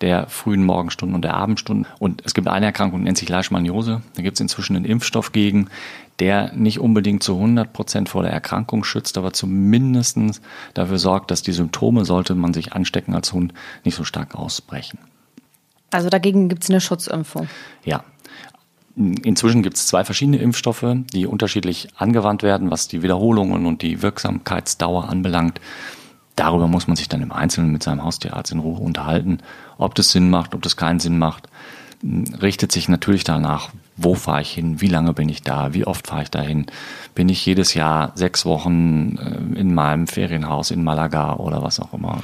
der 0.00 0.26
frühen 0.28 0.64
Morgenstunden 0.64 1.14
und 1.14 1.22
der 1.22 1.34
Abendstunden. 1.34 1.86
Und 1.98 2.22
es 2.24 2.34
gibt 2.34 2.48
eine 2.48 2.66
Erkrankung, 2.66 3.02
nennt 3.02 3.16
sich 3.16 3.28
Leishmaniose. 3.28 4.02
Da 4.14 4.22
gibt 4.22 4.36
es 4.36 4.40
inzwischen 4.40 4.76
einen 4.76 4.84
Impfstoff 4.84 5.32
gegen, 5.32 5.68
der 6.20 6.52
nicht 6.54 6.80
unbedingt 6.80 7.22
zu 7.22 7.34
100 7.34 7.72
Prozent 7.72 8.08
vor 8.08 8.22
der 8.22 8.32
Erkrankung 8.32 8.84
schützt, 8.84 9.18
aber 9.18 9.32
zumindest 9.32 10.18
dafür 10.74 10.98
sorgt, 10.98 11.30
dass 11.30 11.42
die 11.42 11.52
Symptome, 11.52 12.04
sollte 12.04 12.34
man 12.34 12.54
sich 12.54 12.72
anstecken 12.72 13.14
als 13.14 13.32
Hund, 13.32 13.52
nicht 13.84 13.96
so 13.96 14.04
stark 14.04 14.34
ausbrechen. 14.34 14.98
Also 15.90 16.08
dagegen 16.08 16.48
gibt 16.48 16.64
es 16.64 16.70
eine 16.70 16.80
Schutzimpfung. 16.80 17.48
Ja. 17.84 18.04
Inzwischen 18.96 19.64
gibt 19.64 19.76
es 19.76 19.88
zwei 19.88 20.04
verschiedene 20.04 20.36
Impfstoffe, 20.38 20.86
die 21.12 21.26
unterschiedlich 21.26 21.88
angewandt 21.96 22.44
werden, 22.44 22.70
was 22.70 22.86
die 22.86 23.02
Wiederholungen 23.02 23.66
und 23.66 23.82
die 23.82 24.02
Wirksamkeitsdauer 24.02 25.08
anbelangt. 25.08 25.60
Darüber 26.36 26.68
muss 26.68 26.86
man 26.86 26.96
sich 26.96 27.08
dann 27.08 27.22
im 27.22 27.32
Einzelnen 27.32 27.72
mit 27.72 27.82
seinem 27.82 28.04
Haustierarzt 28.04 28.52
in 28.52 28.60
Ruhe 28.60 28.78
unterhalten, 28.78 29.38
ob 29.78 29.96
das 29.96 30.12
Sinn 30.12 30.30
macht, 30.30 30.54
ob 30.54 30.62
das 30.62 30.76
keinen 30.76 31.00
Sinn 31.00 31.18
macht. 31.18 31.48
Richtet 32.40 32.70
sich 32.70 32.88
natürlich 32.88 33.24
danach, 33.24 33.70
wo 33.96 34.14
fahre 34.14 34.42
ich 34.42 34.52
hin, 34.52 34.80
wie 34.80 34.88
lange 34.88 35.12
bin 35.12 35.28
ich 35.28 35.42
da, 35.42 35.72
wie 35.74 35.86
oft 35.86 36.06
fahre 36.06 36.22
ich 36.24 36.30
dahin. 36.30 36.66
Bin 37.14 37.28
ich 37.28 37.44
jedes 37.46 37.74
Jahr 37.74 38.12
sechs 38.14 38.44
Wochen 38.44 39.18
äh, 39.18 39.58
in 39.58 39.74
meinem 39.74 40.06
Ferienhaus 40.06 40.70
in 40.70 40.82
Malaga 40.82 41.34
oder 41.34 41.62
was 41.62 41.80
auch 41.80 41.92
immer. 41.92 42.22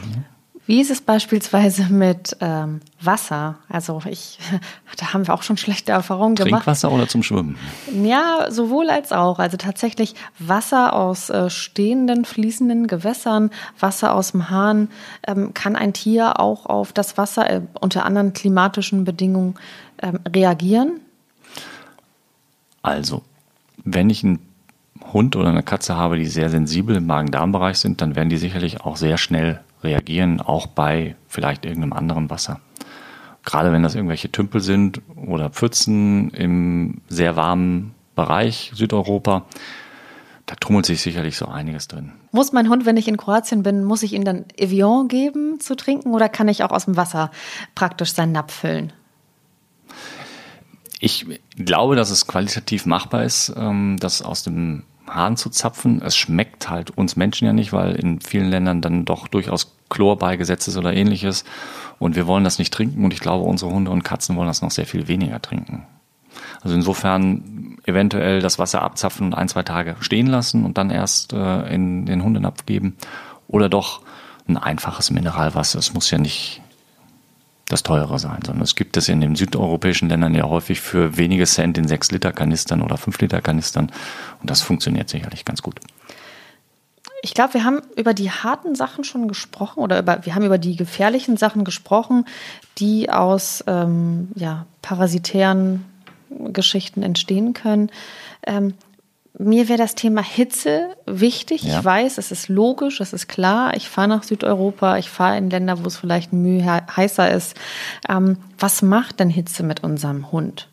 Wie 0.70 0.80
ist 0.80 0.92
es 0.92 1.00
beispielsweise 1.00 1.86
mit 1.90 2.36
ähm, 2.40 2.80
Wasser? 3.00 3.56
Also 3.68 4.02
ich, 4.08 4.38
da 4.98 5.12
haben 5.12 5.26
wir 5.26 5.34
auch 5.34 5.42
schon 5.42 5.56
schlechte 5.56 5.90
Erfahrungen 5.90 6.36
gemacht. 6.36 6.62
Trinkwasser 6.62 6.92
oder 6.92 7.08
zum 7.08 7.24
Schwimmen? 7.24 7.56
Ja, 8.04 8.46
sowohl 8.50 8.88
als 8.88 9.10
auch. 9.10 9.40
Also 9.40 9.56
tatsächlich 9.56 10.14
Wasser 10.38 10.92
aus 10.92 11.28
äh, 11.28 11.50
stehenden, 11.50 12.24
fließenden 12.24 12.86
Gewässern, 12.86 13.50
Wasser 13.80 14.14
aus 14.14 14.30
dem 14.30 14.48
Hahn. 14.48 14.90
Ähm, 15.26 15.54
kann 15.54 15.74
ein 15.74 15.92
Tier 15.92 16.38
auch 16.38 16.66
auf 16.66 16.92
das 16.92 17.18
Wasser 17.18 17.50
äh, 17.50 17.62
unter 17.80 18.04
anderen 18.04 18.32
klimatischen 18.32 19.02
Bedingungen 19.04 19.56
ähm, 20.00 20.20
reagieren? 20.32 21.00
Also, 22.82 23.22
wenn 23.84 24.10
ich 24.10 24.24
einen 24.24 24.40
Hund 25.12 25.36
oder 25.36 25.48
eine 25.48 25.62
Katze 25.62 25.96
habe, 25.96 26.16
die 26.16 26.26
sehr 26.26 26.50
sensibel 26.50 26.96
im 26.96 27.06
Magen-Darm-Bereich 27.06 27.78
sind, 27.78 28.00
dann 28.00 28.16
werden 28.16 28.28
die 28.28 28.36
sicherlich 28.36 28.80
auch 28.80 28.96
sehr 28.96 29.18
schnell 29.18 29.60
reagieren, 29.82 30.40
auch 30.40 30.66
bei 30.66 31.16
vielleicht 31.28 31.64
irgendeinem 31.64 31.92
anderen 31.92 32.30
Wasser. 32.30 32.60
Gerade 33.44 33.72
wenn 33.72 33.82
das 33.82 33.94
irgendwelche 33.94 34.30
Tümpel 34.30 34.60
sind 34.60 35.00
oder 35.16 35.50
Pfützen 35.50 36.30
im 36.30 37.00
sehr 37.08 37.36
warmen 37.36 37.94
Bereich 38.14 38.70
Südeuropa, 38.74 39.46
da 40.44 40.54
tummelt 40.56 40.84
sich 40.84 41.00
sicherlich 41.00 41.36
so 41.36 41.46
einiges 41.46 41.88
drin. 41.88 42.12
Muss 42.32 42.52
mein 42.52 42.68
Hund, 42.68 42.84
wenn 42.84 42.96
ich 42.96 43.08
in 43.08 43.16
Kroatien 43.16 43.62
bin, 43.62 43.84
muss 43.84 44.02
ich 44.02 44.12
ihm 44.12 44.24
dann 44.24 44.44
Evian 44.56 45.08
geben 45.08 45.60
zu 45.60 45.76
trinken 45.76 46.12
oder 46.12 46.28
kann 46.28 46.48
ich 46.48 46.64
auch 46.64 46.70
aus 46.70 46.84
dem 46.84 46.96
Wasser 46.96 47.30
praktisch 47.74 48.12
seinen 48.12 48.32
Napf 48.32 48.52
füllen? 48.52 48.92
Ich 51.02 51.26
glaube, 51.56 51.96
dass 51.96 52.10
es 52.10 52.26
qualitativ 52.26 52.84
machbar 52.84 53.24
ist, 53.24 53.52
ähm, 53.56 53.96
das 53.98 54.20
aus 54.20 54.42
dem 54.42 54.84
Hahn 55.08 55.38
zu 55.38 55.48
zapfen. 55.48 56.02
Es 56.02 56.14
schmeckt 56.14 56.68
halt 56.68 56.90
uns 56.90 57.16
Menschen 57.16 57.46
ja 57.46 57.54
nicht, 57.54 57.72
weil 57.72 57.96
in 57.96 58.20
vielen 58.20 58.50
Ländern 58.50 58.82
dann 58.82 59.06
doch 59.06 59.26
durchaus 59.26 59.74
Chlor 59.88 60.18
beigesetzt 60.18 60.68
ist 60.68 60.76
oder 60.76 60.92
ähnliches. 60.92 61.44
Und 61.98 62.16
wir 62.16 62.26
wollen 62.26 62.44
das 62.44 62.58
nicht 62.58 62.72
trinken 62.72 63.04
und 63.04 63.14
ich 63.14 63.20
glaube, 63.20 63.44
unsere 63.44 63.72
Hunde 63.72 63.90
und 63.90 64.04
Katzen 64.04 64.36
wollen 64.36 64.46
das 64.46 64.62
noch 64.62 64.70
sehr 64.70 64.86
viel 64.86 65.08
weniger 65.08 65.40
trinken. 65.40 65.86
Also 66.60 66.76
insofern 66.76 67.78
eventuell 67.86 68.40
das 68.40 68.58
Wasser 68.58 68.82
abzapfen 68.82 69.26
und 69.26 69.34
ein, 69.34 69.48
zwei 69.48 69.62
Tage 69.62 69.96
stehen 70.00 70.26
lassen 70.26 70.66
und 70.66 70.76
dann 70.76 70.90
erst 70.90 71.32
äh, 71.32 71.74
in 71.74 72.04
den 72.04 72.22
Hundenapf 72.22 72.66
geben. 72.66 72.96
Oder 73.48 73.70
doch 73.70 74.02
ein 74.46 74.58
einfaches 74.58 75.10
Mineralwasser. 75.10 75.78
Es 75.78 75.94
muss 75.94 76.10
ja 76.10 76.18
nicht 76.18 76.59
das 77.72 77.82
teure 77.82 78.18
sein, 78.18 78.40
sondern 78.44 78.62
es 78.62 78.74
gibt 78.74 78.96
es 78.96 79.08
in 79.08 79.20
den 79.20 79.36
südeuropäischen 79.36 80.08
Ländern 80.08 80.34
ja 80.34 80.44
häufig 80.44 80.80
für 80.80 81.16
wenige 81.16 81.46
Cent 81.46 81.78
in 81.78 81.86
6 81.86 82.10
Liter 82.12 82.32
Kanistern 82.32 82.82
oder 82.82 82.96
5 82.96 83.20
Liter 83.20 83.40
Kanistern 83.40 83.90
und 84.40 84.50
das 84.50 84.62
funktioniert 84.62 85.08
sicherlich 85.08 85.44
ganz 85.44 85.62
gut. 85.62 85.80
Ich 87.22 87.34
glaube, 87.34 87.54
wir 87.54 87.64
haben 87.64 87.82
über 87.96 88.14
die 88.14 88.30
harten 88.30 88.74
Sachen 88.74 89.04
schon 89.04 89.28
gesprochen 89.28 89.80
oder 89.80 89.98
über, 89.98 90.24
wir 90.24 90.34
haben 90.34 90.44
über 90.44 90.58
die 90.58 90.76
gefährlichen 90.76 91.36
Sachen 91.36 91.64
gesprochen, 91.64 92.24
die 92.78 93.10
aus 93.10 93.62
ähm, 93.66 94.28
ja, 94.34 94.66
parasitären 94.80 95.84
Geschichten 96.30 97.02
entstehen 97.02 97.52
können. 97.52 97.90
Ähm, 98.46 98.74
mir 99.40 99.68
wäre 99.68 99.78
das 99.78 99.94
Thema 99.94 100.22
Hitze 100.22 100.94
wichtig. 101.06 101.62
Ja. 101.62 101.78
Ich 101.78 101.84
weiß, 101.84 102.18
es 102.18 102.30
ist 102.30 102.48
logisch, 102.48 103.00
es 103.00 103.14
ist 103.14 103.26
klar. 103.26 103.74
Ich 103.74 103.88
fahre 103.88 104.08
nach 104.08 104.22
Südeuropa, 104.22 104.98
ich 104.98 105.08
fahre 105.08 105.38
in 105.38 105.48
Länder, 105.48 105.82
wo 105.82 105.86
es 105.86 105.96
vielleicht 105.96 106.32
Mühe 106.32 106.64
heißer 106.64 107.30
ist. 107.30 107.56
Ähm, 108.08 108.36
was 108.58 108.82
macht 108.82 109.18
denn 109.18 109.30
Hitze 109.30 109.62
mit 109.62 109.82
unserem 109.82 110.30
Hund? 110.30 110.68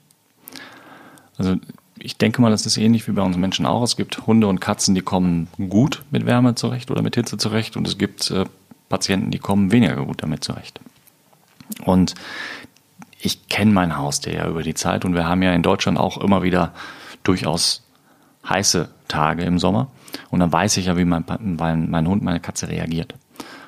Also 1.38 1.56
ich 1.98 2.18
denke 2.18 2.42
mal, 2.42 2.52
das 2.52 2.66
ist 2.66 2.78
ähnlich 2.78 3.08
wie 3.08 3.14
bei 3.14 3.22
uns 3.22 3.38
Menschen 3.38 3.66
auch. 3.66 3.84
Es 3.84 3.96
gibt 3.96 4.28
Hunde 4.28 4.48
und 4.48 4.60
Katzen, 4.60 4.96
die 4.96 5.02
kommen 5.02 5.48
gut 5.70 6.04
mit 6.12 6.26
Wärme 6.26 6.56
zurecht 6.56 6.92
oder 6.92 7.02
mit 7.02 7.16
Hitze 7.16 7.38
zurecht. 7.38 7.78
Und 7.78 7.88
es 7.88 7.98
gibt 7.98 8.30
äh, 8.32 8.46
Patienten, 8.90 9.32
die 9.32 9.40
kommen 9.40 9.72
weniger 9.72 9.96
gut 10.06 10.22
damit 10.22 10.44
zurecht. 10.44 10.82
Und 11.86 12.16
ich 13.20 13.48
kenne 13.48 13.72
mein 13.72 13.98
Haustier 13.98 14.34
ja 14.34 14.48
über 14.48 14.62
die 14.62 14.74
Zeit 14.74 15.06
und 15.06 15.14
wir 15.14 15.26
haben 15.26 15.42
ja 15.42 15.54
in 15.54 15.64
Deutschland 15.64 15.98
auch 15.98 16.18
immer 16.18 16.44
wieder 16.44 16.74
durchaus 17.24 17.87
heiße 18.50 18.90
Tage 19.08 19.44
im 19.44 19.60
Sommer. 19.60 19.88
Und 20.30 20.40
dann 20.40 20.52
weiß 20.52 20.78
ich 20.78 20.86
ja, 20.86 20.98
wie 20.98 21.06
mein, 21.06 21.26
mein, 21.40 21.90
mein 21.90 22.08
Hund, 22.08 22.24
meine 22.24 22.40
Katze 22.40 22.68
reagiert. 22.68 23.16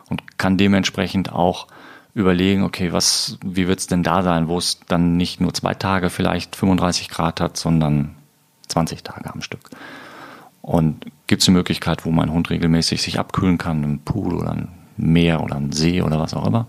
Und 0.09 0.37
kann 0.37 0.57
dementsprechend 0.57 1.31
auch 1.31 1.67
überlegen, 2.13 2.63
okay, 2.63 2.91
was, 2.91 3.37
wie 3.45 3.67
wird's 3.67 3.87
denn 3.87 4.03
da 4.03 4.23
sein, 4.23 4.47
wo 4.47 4.57
es 4.57 4.79
dann 4.87 5.17
nicht 5.17 5.39
nur 5.39 5.53
zwei 5.53 5.73
Tage 5.73 6.09
vielleicht 6.09 6.55
35 6.55 7.09
Grad 7.09 7.39
hat, 7.39 7.57
sondern 7.57 8.15
20 8.67 9.03
Tage 9.03 9.31
am 9.31 9.41
Stück. 9.41 9.69
Und 10.61 11.05
gibt 11.27 11.41
es 11.41 11.47
eine 11.47 11.57
Möglichkeit, 11.57 12.05
wo 12.05 12.11
mein 12.11 12.31
Hund 12.31 12.49
regelmäßig 12.49 13.01
sich 13.01 13.19
abkühlen 13.19 13.57
kann, 13.57 13.83
im 13.83 13.99
Pool 13.99 14.35
oder 14.35 14.51
ein 14.51 14.69
Meer 14.97 15.41
oder 15.41 15.55
ein 15.55 15.71
See 15.71 16.01
oder 16.01 16.19
was 16.19 16.33
auch 16.33 16.45
immer. 16.45 16.67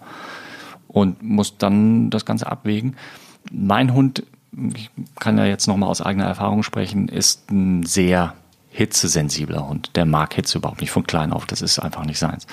Und 0.87 1.23
muss 1.23 1.59
dann 1.59 2.11
das 2.11 2.25
Ganze 2.25 2.47
abwägen. 2.47 2.97
Mein 3.51 3.93
Hund 3.93 4.25
ich 4.75 4.91
kann 5.19 5.39
ja 5.39 5.45
jetzt 5.45 5.67
nochmal 5.67 5.89
aus 5.89 6.03
eigener 6.03 6.27
Erfahrung 6.27 6.63
sprechen, 6.63 7.09
ist 7.09 7.51
ein 7.51 7.85
sehr 7.85 8.35
hitzesensibler 8.71 9.69
Hund. 9.69 9.91
Der 9.97 10.07
mag 10.07 10.35
Hitze 10.35 10.59
überhaupt 10.59 10.81
nicht 10.81 10.91
von 10.91 11.07
klein 11.07 11.33
auf. 11.33 11.47
Das 11.47 11.63
ist 11.63 11.79
einfach 11.79 12.05
nicht 12.05 12.19
seins. 12.19 12.47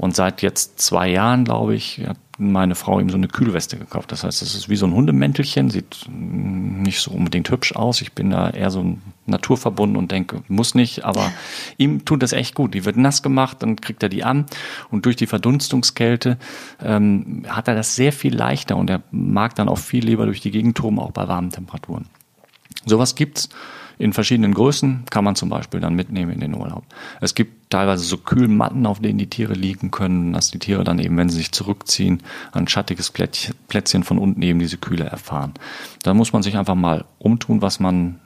Und 0.00 0.16
seit 0.16 0.40
jetzt 0.40 0.80
zwei 0.80 1.10
Jahren, 1.10 1.44
glaube 1.44 1.74
ich, 1.74 2.00
hat 2.06 2.16
meine 2.38 2.74
Frau 2.74 3.00
ihm 3.00 3.10
so 3.10 3.18
eine 3.18 3.28
Kühlweste 3.28 3.76
gekauft. 3.76 4.10
Das 4.12 4.24
heißt, 4.24 4.40
es 4.40 4.54
ist 4.54 4.70
wie 4.70 4.76
so 4.76 4.86
ein 4.86 4.94
Hundemäntelchen, 4.94 5.68
sieht 5.68 6.06
nicht 6.08 7.00
so 7.00 7.10
unbedingt 7.10 7.50
hübsch 7.50 7.76
aus. 7.76 8.00
Ich 8.00 8.14
bin 8.14 8.30
da 8.30 8.48
eher 8.48 8.70
so 8.70 8.96
naturverbunden 9.26 9.98
und 9.98 10.10
denke, 10.10 10.40
muss 10.48 10.74
nicht, 10.74 11.04
aber 11.04 11.30
ihm 11.76 12.06
tut 12.06 12.22
das 12.22 12.32
echt 12.32 12.54
gut. 12.54 12.72
Die 12.72 12.86
wird 12.86 12.96
nass 12.96 13.22
gemacht, 13.22 13.58
dann 13.60 13.76
kriegt 13.76 14.02
er 14.02 14.08
die 14.08 14.24
an 14.24 14.46
und 14.90 15.04
durch 15.04 15.16
die 15.16 15.26
Verdunstungskälte 15.26 16.38
ähm, 16.82 17.42
hat 17.46 17.68
er 17.68 17.74
das 17.74 17.94
sehr 17.94 18.14
viel 18.14 18.34
leichter 18.34 18.78
und 18.78 18.88
er 18.88 19.02
mag 19.10 19.54
dann 19.54 19.68
auch 19.68 19.76
viel 19.76 20.06
lieber 20.06 20.24
durch 20.24 20.40
die 20.40 20.50
Gegend 20.50 20.78
toben, 20.78 20.98
auch 20.98 21.10
bei 21.10 21.28
warmen 21.28 21.50
Temperaturen. 21.50 22.06
Sowas 22.86 23.16
gibt's 23.16 23.50
in 24.00 24.14
verschiedenen 24.14 24.54
Größen 24.54 25.04
kann 25.10 25.24
man 25.24 25.36
zum 25.36 25.50
Beispiel 25.50 25.78
dann 25.78 25.94
mitnehmen 25.94 26.32
in 26.32 26.40
den 26.40 26.54
Urlaub. 26.54 26.84
Es 27.20 27.34
gibt 27.34 27.70
teilweise 27.70 28.02
so 28.02 28.16
Kühlmatten, 28.16 28.86
auf 28.86 28.98
denen 28.98 29.18
die 29.18 29.28
Tiere 29.28 29.52
liegen 29.52 29.90
können, 29.90 30.32
dass 30.32 30.50
die 30.50 30.58
Tiere 30.58 30.84
dann 30.84 30.98
eben, 30.98 31.18
wenn 31.18 31.28
sie 31.28 31.36
sich 31.36 31.52
zurückziehen, 31.52 32.22
ein 32.52 32.66
schattiges 32.66 33.10
Plätzchen 33.10 34.02
von 34.02 34.18
unten 34.18 34.40
eben 34.40 34.58
diese 34.58 34.78
Kühle 34.78 35.04
erfahren. 35.04 35.52
Da 36.02 36.14
muss 36.14 36.32
man 36.32 36.42
sich 36.42 36.56
einfach 36.56 36.74
mal 36.74 37.04
umtun, 37.18 37.60
was 37.60 37.78
man 37.78 38.18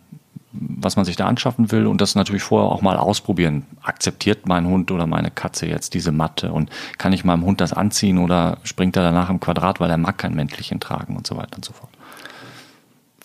was 0.56 0.94
man 0.94 1.04
sich 1.04 1.16
da 1.16 1.26
anschaffen 1.26 1.72
will 1.72 1.88
und 1.88 2.00
das 2.00 2.14
natürlich 2.14 2.44
vorher 2.44 2.70
auch 2.70 2.80
mal 2.80 2.96
ausprobieren. 2.96 3.66
Akzeptiert 3.82 4.46
mein 4.46 4.68
Hund 4.68 4.92
oder 4.92 5.04
meine 5.04 5.32
Katze 5.32 5.66
jetzt 5.66 5.94
diese 5.94 6.12
Matte 6.12 6.52
und 6.52 6.70
kann 6.96 7.12
ich 7.12 7.24
meinem 7.24 7.44
Hund 7.44 7.60
das 7.60 7.72
anziehen 7.72 8.18
oder 8.18 8.58
springt 8.62 8.96
er 8.96 9.02
danach 9.02 9.30
im 9.30 9.40
Quadrat, 9.40 9.80
weil 9.80 9.90
er 9.90 9.96
mag 9.96 10.16
kein 10.16 10.36
Mäntelchen 10.36 10.78
tragen 10.78 11.16
und 11.16 11.26
so 11.26 11.36
weiter 11.36 11.56
und 11.56 11.64
so 11.64 11.72
fort. 11.72 11.90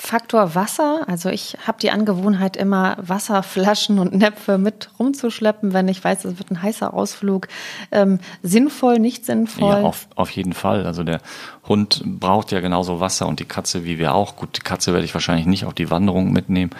Faktor 0.09 0.55
Wasser. 0.55 1.03
Also 1.05 1.29
ich 1.29 1.55
habe 1.67 1.77
die 1.79 1.91
Angewohnheit, 1.91 2.57
immer 2.57 2.97
Wasserflaschen 2.99 3.99
und 3.99 4.11
Näpfe 4.15 4.57
mit 4.57 4.89
rumzuschleppen, 4.97 5.71
wenn 5.71 5.87
ich 5.87 6.03
weiß, 6.03 6.25
es 6.25 6.39
wird 6.39 6.49
ein 6.49 6.63
heißer 6.63 6.95
Ausflug. 6.95 7.47
Ähm, 7.91 8.17
sinnvoll, 8.41 8.97
nicht 8.97 9.27
sinnvoll? 9.27 9.69
Ja, 9.69 9.81
auf, 9.81 10.07
auf 10.15 10.31
jeden 10.31 10.53
Fall. 10.53 10.87
Also 10.87 11.03
der 11.03 11.21
Hund 11.67 12.01
braucht 12.03 12.51
ja 12.51 12.59
genauso 12.59 12.99
Wasser 12.99 13.27
und 13.27 13.39
die 13.39 13.45
Katze 13.45 13.85
wie 13.85 13.99
wir 13.99 14.15
auch. 14.15 14.35
Gut, 14.35 14.57
die 14.57 14.61
Katze 14.61 14.93
werde 14.93 15.05
ich 15.05 15.13
wahrscheinlich 15.13 15.45
nicht 15.45 15.65
auf 15.65 15.75
die 15.75 15.91
Wanderung 15.91 16.33
mitnehmen. 16.33 16.71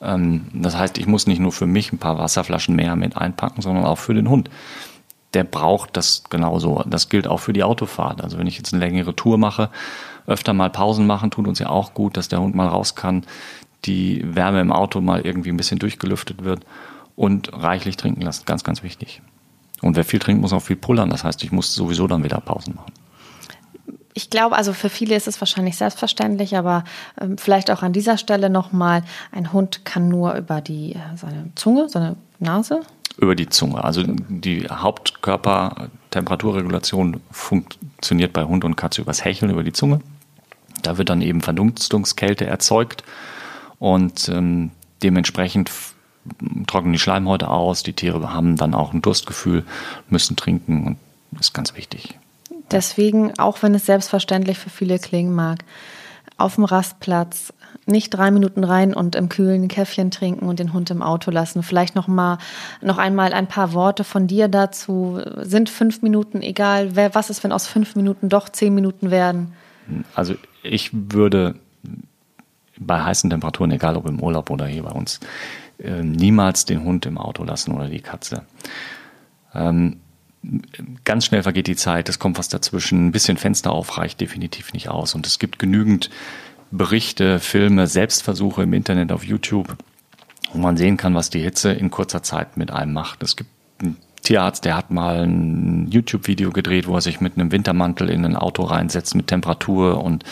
Ähm, 0.00 0.46
das 0.52 0.78
heißt, 0.78 0.96
ich 0.98 1.08
muss 1.08 1.26
nicht 1.26 1.40
nur 1.40 1.50
für 1.50 1.66
mich 1.66 1.92
ein 1.92 1.98
paar 1.98 2.20
Wasserflaschen 2.20 2.76
mehr 2.76 2.94
mit 2.94 3.16
einpacken, 3.16 3.62
sondern 3.62 3.84
auch 3.84 3.98
für 3.98 4.14
den 4.14 4.30
Hund 4.30 4.48
der 5.34 5.44
braucht 5.44 5.98
das 5.98 6.22
genauso. 6.30 6.82
Das 6.86 7.10
gilt 7.10 7.28
auch 7.28 7.40
für 7.40 7.52
die 7.52 7.62
Autofahrt. 7.62 8.22
Also 8.22 8.38
wenn 8.38 8.46
ich 8.46 8.56
jetzt 8.56 8.72
eine 8.72 8.82
längere 8.82 9.14
Tour 9.14 9.36
mache, 9.36 9.68
öfter 10.26 10.52
mal 10.52 10.70
Pausen 10.70 11.06
machen, 11.06 11.30
tut 11.30 11.46
uns 11.46 11.58
ja 11.58 11.68
auch 11.68 11.94
gut, 11.94 12.16
dass 12.16 12.28
der 12.28 12.40
Hund 12.40 12.54
mal 12.54 12.68
raus 12.68 12.94
kann, 12.94 13.24
die 13.84 14.22
Wärme 14.24 14.60
im 14.60 14.72
Auto 14.72 15.00
mal 15.00 15.20
irgendwie 15.20 15.50
ein 15.50 15.56
bisschen 15.56 15.78
durchgelüftet 15.78 16.44
wird 16.44 16.64
und 17.14 17.52
reichlich 17.52 17.96
trinken 17.96 18.22
lassen. 18.22 18.44
Ganz, 18.46 18.64
ganz 18.64 18.82
wichtig. 18.82 19.22
Und 19.82 19.96
wer 19.96 20.04
viel 20.04 20.18
trinkt, 20.18 20.42
muss 20.42 20.52
auch 20.52 20.62
viel 20.62 20.76
pullern. 20.76 21.10
Das 21.10 21.24
heißt, 21.24 21.44
ich 21.44 21.52
muss 21.52 21.74
sowieso 21.74 22.06
dann 22.06 22.24
wieder 22.24 22.40
Pausen 22.40 22.74
machen. 22.74 22.92
Ich 24.14 24.30
glaube, 24.30 24.56
also 24.56 24.72
für 24.72 24.88
viele 24.88 25.14
ist 25.14 25.28
es 25.28 25.40
wahrscheinlich 25.40 25.76
selbstverständlich, 25.76 26.56
aber 26.56 26.84
ähm, 27.20 27.36
vielleicht 27.36 27.70
auch 27.70 27.82
an 27.82 27.92
dieser 27.92 28.16
Stelle 28.16 28.48
nochmal, 28.48 29.04
ein 29.30 29.52
Hund 29.52 29.84
kann 29.84 30.08
nur 30.08 30.34
über 30.34 30.62
die, 30.62 30.94
äh, 30.94 31.16
seine 31.16 31.50
Zunge, 31.54 31.90
seine 31.90 32.16
Nase, 32.38 32.80
über 33.18 33.34
die 33.34 33.48
Zunge. 33.48 33.82
Also 33.82 34.02
die 34.04 34.68
Hauptkörpertemperaturregulation 34.68 37.20
funktioniert 37.30 38.32
bei 38.32 38.44
Hund 38.44 38.64
und 38.64 38.76
Katze 38.76 39.02
übers 39.02 39.24
Hecheln 39.24 39.50
über 39.50 39.62
die 39.62 39.72
Zunge. 39.72 40.00
Da 40.82 40.98
wird 40.98 41.08
dann 41.08 41.22
eben 41.22 41.40
Verdunstungskälte 41.40 42.46
erzeugt 42.46 43.02
und 43.78 44.28
ähm, 44.28 44.70
dementsprechend 45.02 45.70
trocknen 46.66 46.92
die 46.92 46.98
Schleimhäute 46.98 47.48
aus. 47.48 47.82
Die 47.82 47.92
Tiere 47.92 48.32
haben 48.32 48.56
dann 48.56 48.74
auch 48.74 48.92
ein 48.92 49.02
Durstgefühl, 49.02 49.64
müssen 50.08 50.36
trinken 50.36 50.86
und 50.86 50.96
das 51.32 51.48
ist 51.48 51.52
ganz 51.52 51.74
wichtig. 51.74 52.18
Deswegen, 52.70 53.38
auch 53.38 53.62
wenn 53.62 53.74
es 53.74 53.86
selbstverständlich 53.86 54.58
für 54.58 54.70
viele 54.70 54.98
klingen 54.98 55.34
mag, 55.34 55.64
auf 56.38 56.56
dem 56.56 56.64
Rastplatz 56.64 57.52
nicht 57.86 58.10
drei 58.10 58.30
Minuten 58.30 58.64
rein 58.64 58.94
und 58.94 59.14
im 59.14 59.28
kühlen 59.28 59.68
Käffchen 59.68 60.10
trinken 60.10 60.48
und 60.48 60.58
den 60.58 60.72
Hund 60.72 60.90
im 60.90 61.02
Auto 61.02 61.30
lassen. 61.30 61.62
Vielleicht 61.62 61.94
noch 61.94 62.08
mal, 62.08 62.38
noch 62.82 62.98
einmal 62.98 63.32
ein 63.32 63.46
paar 63.46 63.72
Worte 63.72 64.02
von 64.02 64.26
dir 64.26 64.48
dazu. 64.48 65.20
Sind 65.42 65.70
fünf 65.70 66.02
Minuten 66.02 66.42
egal? 66.42 66.96
Wer, 66.96 67.14
was 67.14 67.30
ist, 67.30 67.44
wenn 67.44 67.52
aus 67.52 67.66
fünf 67.66 67.94
Minuten 67.94 68.28
doch 68.28 68.48
zehn 68.48 68.74
Minuten 68.74 69.10
werden? 69.10 69.52
Also 70.14 70.34
ich 70.62 70.90
würde 70.92 71.56
bei 72.78 73.02
heißen 73.02 73.30
Temperaturen, 73.30 73.70
egal 73.70 73.96
ob 73.96 74.06
im 74.06 74.20
Urlaub 74.20 74.50
oder 74.50 74.66
hier 74.66 74.82
bei 74.82 74.90
uns, 74.90 75.20
äh, 75.78 76.02
niemals 76.02 76.64
den 76.64 76.84
Hund 76.84 77.06
im 77.06 77.18
Auto 77.18 77.44
lassen 77.44 77.72
oder 77.72 77.88
die 77.88 78.00
Katze. 78.00 78.44
Ähm, 79.54 80.00
ganz 81.04 81.24
schnell 81.24 81.42
vergeht 81.42 81.66
die 81.66 81.76
Zeit, 81.76 82.08
es 82.08 82.18
kommt 82.18 82.38
was 82.38 82.48
dazwischen, 82.48 83.06
ein 83.06 83.12
bisschen 83.12 83.36
Fenster 83.36 83.72
auf 83.72 83.98
reicht 83.98 84.20
definitiv 84.20 84.72
nicht 84.72 84.88
aus. 84.88 85.14
Und 85.14 85.26
es 85.26 85.38
gibt 85.38 85.58
genügend 85.58 86.10
Berichte, 86.70 87.40
Filme, 87.40 87.86
Selbstversuche 87.86 88.62
im 88.62 88.72
Internet 88.72 89.12
auf 89.12 89.24
YouTube, 89.24 89.76
wo 90.52 90.58
man 90.58 90.76
sehen 90.76 90.96
kann, 90.96 91.14
was 91.14 91.30
die 91.30 91.40
Hitze 91.40 91.72
in 91.72 91.90
kurzer 91.90 92.22
Zeit 92.22 92.56
mit 92.56 92.70
einem 92.70 92.92
macht. 92.92 93.22
Es 93.22 93.36
gibt 93.36 93.50
Tierarzt, 94.26 94.64
der 94.64 94.76
hat 94.76 94.90
mal 94.90 95.22
ein 95.22 95.88
YouTube-Video 95.88 96.50
gedreht, 96.50 96.88
wo 96.88 96.96
er 96.96 97.00
sich 97.00 97.20
mit 97.20 97.34
einem 97.34 97.52
Wintermantel 97.52 98.10
in 98.10 98.24
ein 98.24 98.34
Auto 98.34 98.64
reinsetzt 98.64 99.14
mit 99.14 99.28
Temperatur 99.28 100.02
und 100.02 100.24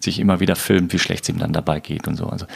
sich 0.00 0.18
immer 0.18 0.40
wieder 0.40 0.56
filmt, 0.56 0.92
wie 0.92 0.98
schlecht 0.98 1.22
es 1.22 1.28
ihm 1.28 1.38
dann 1.38 1.52
dabei 1.52 1.78
geht 1.78 2.08
und 2.08 2.16
so. 2.16 2.26
Also 2.26 2.46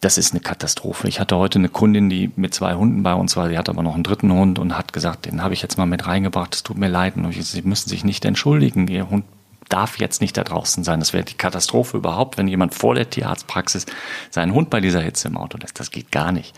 das 0.00 0.16
ist 0.16 0.32
eine 0.32 0.40
Katastrophe. 0.40 1.06
Ich 1.06 1.20
hatte 1.20 1.36
heute 1.36 1.58
eine 1.58 1.68
Kundin, 1.68 2.08
die 2.08 2.30
mit 2.36 2.54
zwei 2.54 2.74
Hunden 2.74 3.02
bei 3.02 3.12
uns 3.12 3.36
war, 3.36 3.50
sie 3.50 3.58
hat 3.58 3.68
aber 3.68 3.82
noch 3.82 3.94
einen 3.94 4.04
dritten 4.04 4.32
Hund 4.32 4.58
und 4.58 4.76
hat 4.76 4.94
gesagt, 4.94 5.26
den 5.26 5.42
habe 5.42 5.52
ich 5.52 5.60
jetzt 5.60 5.76
mal 5.76 5.84
mit 5.84 6.06
reingebracht, 6.06 6.54
es 6.54 6.62
tut 6.62 6.78
mir 6.78 6.88
leid. 6.88 7.16
Und 7.16 7.30
sie 7.32 7.62
müssen 7.62 7.90
sich 7.90 8.02
nicht 8.02 8.24
entschuldigen, 8.24 8.88
ihr 8.88 9.10
Hund 9.10 9.26
darf 9.68 9.98
jetzt 9.98 10.22
nicht 10.22 10.36
da 10.36 10.44
draußen 10.44 10.82
sein. 10.82 11.00
Das 11.00 11.12
wäre 11.12 11.24
die 11.24 11.34
Katastrophe 11.34 11.98
überhaupt, 11.98 12.38
wenn 12.38 12.48
jemand 12.48 12.74
vor 12.74 12.94
der 12.94 13.10
Tierarztpraxis 13.10 13.84
seinen 14.30 14.54
Hund 14.54 14.70
bei 14.70 14.80
dieser 14.80 15.00
Hitze 15.00 15.28
im 15.28 15.36
Auto 15.36 15.58
lässt. 15.58 15.78
Das 15.78 15.90
geht 15.90 16.10
gar 16.10 16.32
nicht. 16.32 16.54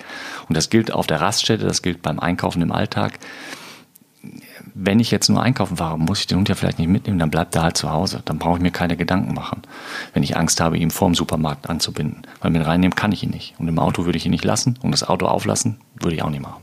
Und 0.48 0.56
das 0.56 0.70
gilt 0.70 0.92
auf 0.92 1.08
der 1.08 1.20
Raststätte, 1.20 1.66
das 1.66 1.82
gilt 1.82 2.02
beim 2.02 2.20
Einkaufen 2.20 2.62
im 2.62 2.70
Alltag 2.70 3.18
wenn 4.74 4.98
ich 4.98 5.12
jetzt 5.12 5.28
nur 5.28 5.40
einkaufen 5.40 5.76
fahre, 5.76 5.98
muss 5.98 6.20
ich 6.20 6.26
den 6.26 6.38
Hund 6.38 6.48
ja 6.48 6.56
vielleicht 6.56 6.80
nicht 6.80 6.88
mitnehmen, 6.88 7.20
dann 7.20 7.30
bleibt 7.30 7.54
er 7.54 7.62
halt 7.62 7.76
zu 7.76 7.90
Hause. 7.90 8.22
Dann 8.24 8.38
brauche 8.38 8.56
ich 8.56 8.62
mir 8.62 8.72
keine 8.72 8.96
Gedanken 8.96 9.32
machen, 9.32 9.62
wenn 10.12 10.24
ich 10.24 10.37
Angst 10.37 10.60
habe, 10.60 10.76
ihn 10.76 10.90
vorm 10.90 11.14
Supermarkt 11.14 11.70
anzubinden. 11.70 12.22
Weil 12.40 12.50
mit 12.50 12.66
reinnehmen 12.66 12.96
kann 12.96 13.12
ich 13.12 13.22
ihn 13.22 13.30
nicht. 13.30 13.54
Und 13.58 13.68
im 13.68 13.78
Auto 13.78 14.04
würde 14.04 14.18
ich 14.18 14.26
ihn 14.26 14.32
nicht 14.32 14.44
lassen 14.44 14.78
und 14.82 14.90
das 14.90 15.04
Auto 15.04 15.26
auflassen 15.26 15.78
würde 15.94 16.16
ich 16.16 16.22
auch 16.22 16.30
nicht 16.30 16.42
machen. 16.42 16.62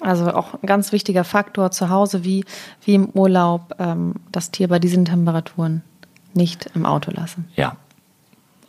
Also 0.00 0.32
auch 0.32 0.54
ein 0.54 0.66
ganz 0.66 0.92
wichtiger 0.92 1.24
Faktor 1.24 1.70
zu 1.70 1.88
Hause 1.88 2.22
wie, 2.22 2.44
wie 2.84 2.94
im 2.94 3.06
Urlaub, 3.06 3.74
ähm, 3.78 4.14
das 4.30 4.50
Tier 4.50 4.68
bei 4.68 4.78
diesen 4.78 5.06
Temperaturen 5.06 5.82
nicht 6.34 6.70
im 6.74 6.86
Auto 6.86 7.10
lassen. 7.10 7.48
Ja, 7.56 7.76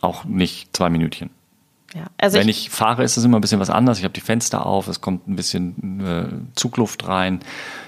auch 0.00 0.24
nicht 0.24 0.74
zwei 0.74 0.90
Minütchen. 0.90 1.30
Ja, 1.94 2.06
also 2.18 2.38
Wenn 2.38 2.48
ich, 2.48 2.66
ich, 2.66 2.70
fahre, 2.70 3.02
ist 3.02 3.16
es 3.16 3.24
immer 3.24 3.38
ein 3.38 3.40
bisschen 3.40 3.58
was 3.58 3.70
anderes. 3.70 3.98
Ich 3.98 4.04
habe 4.04 4.14
die 4.14 4.20
Fenster 4.20 4.64
auf, 4.64 4.86
es 4.86 5.00
kommt 5.00 5.26
ein 5.26 5.34
bisschen 5.34 6.00
äh, 6.00 6.54
Zugluft 6.54 7.08
rein 7.08 7.40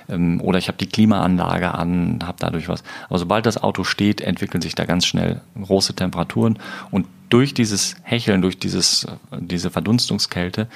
ähm, 0.08 0.40
oder 0.40 0.58
ich 0.58 0.66
habe 0.66 0.78
die 0.78 0.88
Klimaanlage 0.88 1.72
an, 1.72 2.18
habe 2.24 2.36
dadurch 2.40 2.68
was. 2.68 2.82
Aber 3.08 3.18
sobald 3.18 3.46
das 3.46 3.62
Auto 3.62 3.84
steht, 3.84 4.20
entwickeln 4.20 4.60
sich 4.60 4.74
da 4.74 4.86
ganz 4.86 5.06
schnell 5.06 5.40
große 5.60 5.94
Temperaturen 5.94 6.58
und 6.90 7.06
durch 7.28 7.54
dieses 7.54 7.94
Hecheln, 8.02 8.42
durch 8.42 8.58
dieses, 8.58 9.04
äh, 9.04 9.08
diese 9.38 9.70
Verdunstungskälte 9.70 10.66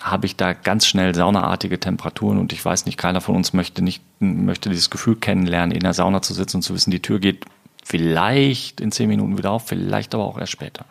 habe 0.00 0.26
ich 0.26 0.36
da 0.36 0.52
ganz 0.52 0.86
schnell 0.86 1.14
saunaartige 1.14 1.78
Temperaturen 1.78 2.38
und 2.38 2.52
ich 2.52 2.64
weiß 2.64 2.86
nicht, 2.86 2.98
keiner 2.98 3.20
von 3.20 3.36
uns 3.36 3.52
möchte 3.52 3.82
nicht 3.82 4.02
möchte 4.18 4.68
dieses 4.68 4.90
Gefühl 4.90 5.16
kennenlernen, 5.16 5.74
in 5.74 5.82
der 5.82 5.94
Sauna 5.94 6.22
zu 6.22 6.34
sitzen 6.34 6.58
und 6.58 6.62
zu 6.62 6.74
wissen, 6.74 6.90
die 6.90 7.02
Tür 7.02 7.20
geht 7.20 7.44
vielleicht 7.84 8.80
in 8.80 8.90
zehn 8.90 9.08
Minuten 9.08 9.38
wieder 9.38 9.52
auf, 9.52 9.66
vielleicht 9.66 10.14
aber 10.14 10.24
auch 10.24 10.38
erst 10.38 10.52
später 10.52 10.84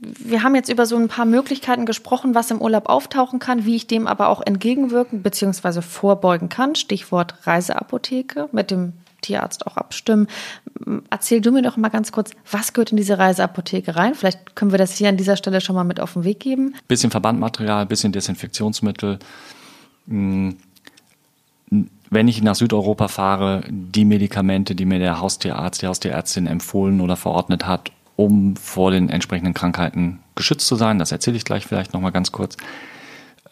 wir 0.00 0.42
haben 0.42 0.54
jetzt 0.54 0.70
über 0.70 0.86
so 0.86 0.96
ein 0.96 1.08
paar 1.08 1.26
Möglichkeiten 1.26 1.84
gesprochen, 1.84 2.34
was 2.34 2.50
im 2.50 2.60
Urlaub 2.60 2.88
auftauchen 2.88 3.38
kann, 3.38 3.66
wie 3.66 3.76
ich 3.76 3.86
dem 3.86 4.06
aber 4.06 4.28
auch 4.28 4.40
entgegenwirken 4.40 5.22
bzw. 5.22 5.82
vorbeugen 5.82 6.48
kann. 6.48 6.74
Stichwort 6.74 7.34
Reiseapotheke 7.46 8.48
mit 8.52 8.70
dem 8.70 8.94
Tierarzt 9.20 9.66
auch 9.66 9.76
abstimmen. 9.76 10.26
Erzähl 11.10 11.42
du 11.42 11.52
mir 11.52 11.60
doch 11.60 11.76
mal 11.76 11.90
ganz 11.90 12.12
kurz, 12.12 12.30
was 12.50 12.72
gehört 12.72 12.92
in 12.92 12.96
diese 12.96 13.18
Reiseapotheke 13.18 13.94
rein? 13.94 14.14
Vielleicht 14.14 14.56
können 14.56 14.70
wir 14.70 14.78
das 14.78 14.96
hier 14.96 15.10
an 15.10 15.18
dieser 15.18 15.36
Stelle 15.36 15.60
schon 15.60 15.76
mal 15.76 15.84
mit 15.84 16.00
auf 16.00 16.14
den 16.14 16.24
Weg 16.24 16.40
geben. 16.40 16.74
Bisschen 16.88 17.10
Verbandmaterial, 17.10 17.84
bisschen 17.84 18.12
Desinfektionsmittel. 18.12 19.18
Hm, 20.08 20.56
wenn 22.08 22.26
ich 22.26 22.42
nach 22.42 22.56
Südeuropa 22.56 23.08
fahre, 23.08 23.62
die 23.68 24.06
Medikamente, 24.06 24.74
die 24.74 24.86
mir 24.86 24.98
der 24.98 25.20
Haustierarzt, 25.20 25.82
die 25.82 25.86
Haustierärztin 25.86 26.46
empfohlen 26.46 27.00
oder 27.00 27.16
verordnet 27.16 27.66
hat, 27.66 27.92
um 28.20 28.54
vor 28.56 28.90
den 28.90 29.08
entsprechenden 29.08 29.54
Krankheiten 29.54 30.20
geschützt 30.34 30.66
zu 30.66 30.76
sein. 30.76 30.98
Das 30.98 31.10
erzähle 31.10 31.38
ich 31.38 31.44
gleich 31.44 31.66
vielleicht 31.66 31.94
nochmal 31.94 32.12
ganz 32.12 32.32
kurz. 32.32 32.56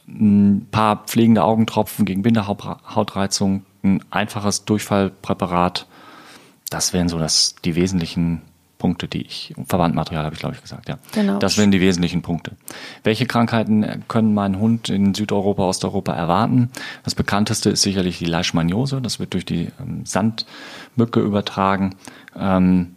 Ein 0.07 0.67
paar 0.71 1.05
pflegende 1.07 1.43
Augentropfen 1.43 2.05
gegen 2.05 2.23
Bindehautreizung, 2.23 3.65
ein 3.83 4.05
einfaches 4.11 4.67
Durchfallpräparat. 4.67 5.87
Das 6.71 6.93
wären 6.93 7.09
so 7.09 7.19
das, 7.19 7.55
die 7.65 7.77
wesentlichen 7.77 8.43
Punkte, 8.77 9.09
die 9.09 9.23
ich, 9.23 9.55
Verbandmaterial 9.67 10.25
habe 10.25 10.35
ich 10.35 10.41
glaube 10.41 10.55
ich 10.55 10.63
gesagt, 10.63 10.89
ja. 10.89 10.99
Genau. 11.13 11.39
Das 11.39 11.59
wären 11.59 11.71
die 11.71 11.81
wesentlichen 11.81 12.23
Punkte. 12.23 12.53
Welche 13.03 13.27
Krankheiten 13.27 14.05
können 14.07 14.35
mein 14.35 14.59
Hund 14.59 14.89
in 14.89 15.15
Südeuropa, 15.15 15.65
Osteuropa 15.65 16.13
erwarten? 16.13 16.71
Das 17.05 17.15
bekannteste 17.15 17.71
ist 17.71 17.83
sicherlich 17.83 18.19
die 18.19 18.27
Leishmaniose. 18.27 19.01
Das 19.01 19.19
wird 19.19 19.35
durch 19.35 19.45
die 19.45 19.71
ähm, 19.81 20.05
Sandmücke 20.05 21.21
übertragen. 21.21 21.97
Ähm, 22.39 22.95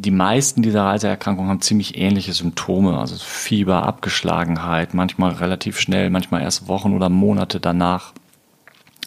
die 0.00 0.10
meisten 0.12 0.62
dieser 0.62 0.84
Reiseerkrankungen 0.84 1.50
haben 1.50 1.60
ziemlich 1.60 1.98
ähnliche 1.98 2.32
Symptome, 2.32 2.98
also 2.98 3.16
Fieber, 3.16 3.82
Abgeschlagenheit, 3.82 4.94
manchmal 4.94 5.32
relativ 5.32 5.80
schnell, 5.80 6.08
manchmal 6.10 6.42
erst 6.42 6.68
Wochen 6.68 6.94
oder 6.94 7.08
Monate 7.08 7.58
danach. 7.58 8.12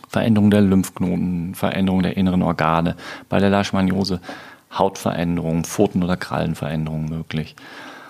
Veränderung 0.09 0.51
der 0.51 0.59
Lymphknoten, 0.59 1.55
Veränderung 1.55 2.03
der 2.03 2.17
inneren 2.17 2.41
Organe. 2.43 2.97
Bei 3.29 3.39
der 3.39 3.49
Leishmaniose 3.49 4.19
Hautveränderungen, 4.73 5.63
Pfoten- 5.63 6.03
oder 6.03 6.17
Krallenveränderungen 6.17 7.07
möglich. 7.07 7.55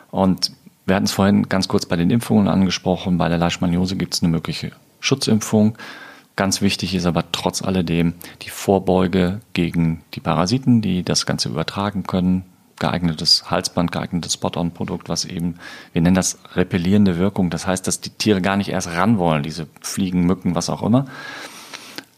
Und 0.09 0.51
wir 0.87 0.95
hatten 0.95 1.05
es 1.05 1.11
vorhin 1.11 1.49
ganz 1.49 1.67
kurz 1.67 1.85
bei 1.85 1.95
den 1.95 2.09
Impfungen 2.09 2.47
angesprochen. 2.47 3.19
Bei 3.19 3.29
der 3.29 3.37
Leishmaniose 3.37 3.95
gibt 3.95 4.15
es 4.15 4.23
eine 4.23 4.31
mögliche 4.31 4.71
Schutzimpfung. 4.99 5.77
Ganz 6.35 6.61
wichtig 6.61 6.95
ist 6.95 7.05
aber 7.05 7.31
trotz 7.31 7.61
alledem 7.61 8.15
die 8.41 8.49
Vorbeuge 8.49 9.41
gegen 9.53 10.01
die 10.15 10.19
Parasiten, 10.19 10.81
die 10.81 11.03
das 11.03 11.27
Ganze 11.27 11.49
übertragen 11.49 12.03
können, 12.03 12.45
geeignetes 12.81 13.49
Halsband, 13.49 13.91
geeignetes 13.93 14.33
Spot-on-Produkt, 14.33 15.07
was 15.07 15.23
eben, 15.23 15.55
wir 15.93 16.01
nennen 16.01 16.15
das 16.15 16.39
repellierende 16.55 17.17
Wirkung. 17.17 17.49
Das 17.49 17.65
heißt, 17.65 17.87
dass 17.87 18.01
die 18.01 18.09
Tiere 18.09 18.41
gar 18.41 18.57
nicht 18.57 18.69
erst 18.69 18.89
ran 18.89 19.17
wollen, 19.17 19.43
diese 19.43 19.67
Fliegen, 19.79 20.25
Mücken, 20.25 20.55
was 20.55 20.69
auch 20.69 20.83
immer, 20.83 21.05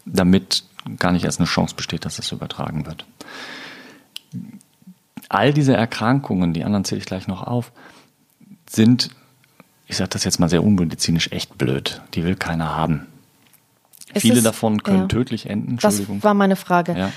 damit 0.06 0.64
gar 0.98 1.12
nicht 1.12 1.26
erst 1.26 1.40
eine 1.40 1.48
Chance 1.48 1.76
besteht, 1.76 2.06
dass 2.06 2.16
das 2.16 2.32
übertragen 2.32 2.86
wird. 2.88 3.06
All 5.30 5.54
diese 5.54 5.76
Erkrankungen, 5.76 6.54
die 6.54 6.64
anderen 6.64 6.86
zähle 6.86 7.00
ich 7.00 7.06
gleich 7.06 7.28
noch 7.28 7.44
auf, 7.44 7.72
sind, 8.70 9.10
ich 9.86 9.98
sage 9.98 10.10
das 10.10 10.24
jetzt 10.24 10.40
mal 10.40 10.50
sehr 10.50 10.64
unmedizinisch, 10.64 11.32
echt 11.32 11.58
blöd. 11.58 12.02
Die 12.14 12.24
will 12.24 12.36
keiner 12.36 12.76
haben. 12.76 13.06
Ist 14.14 14.22
Viele 14.22 14.38
es, 14.38 14.44
davon 14.44 14.82
können 14.84 15.02
ja. 15.02 15.08
tödlich 15.08 15.50
enden. 15.50 15.72
Entschuldigung. 15.72 16.18
Das 16.18 16.24
war 16.24 16.34
meine 16.34 16.56
Frage. 16.56 16.98
Ja. 16.98 17.12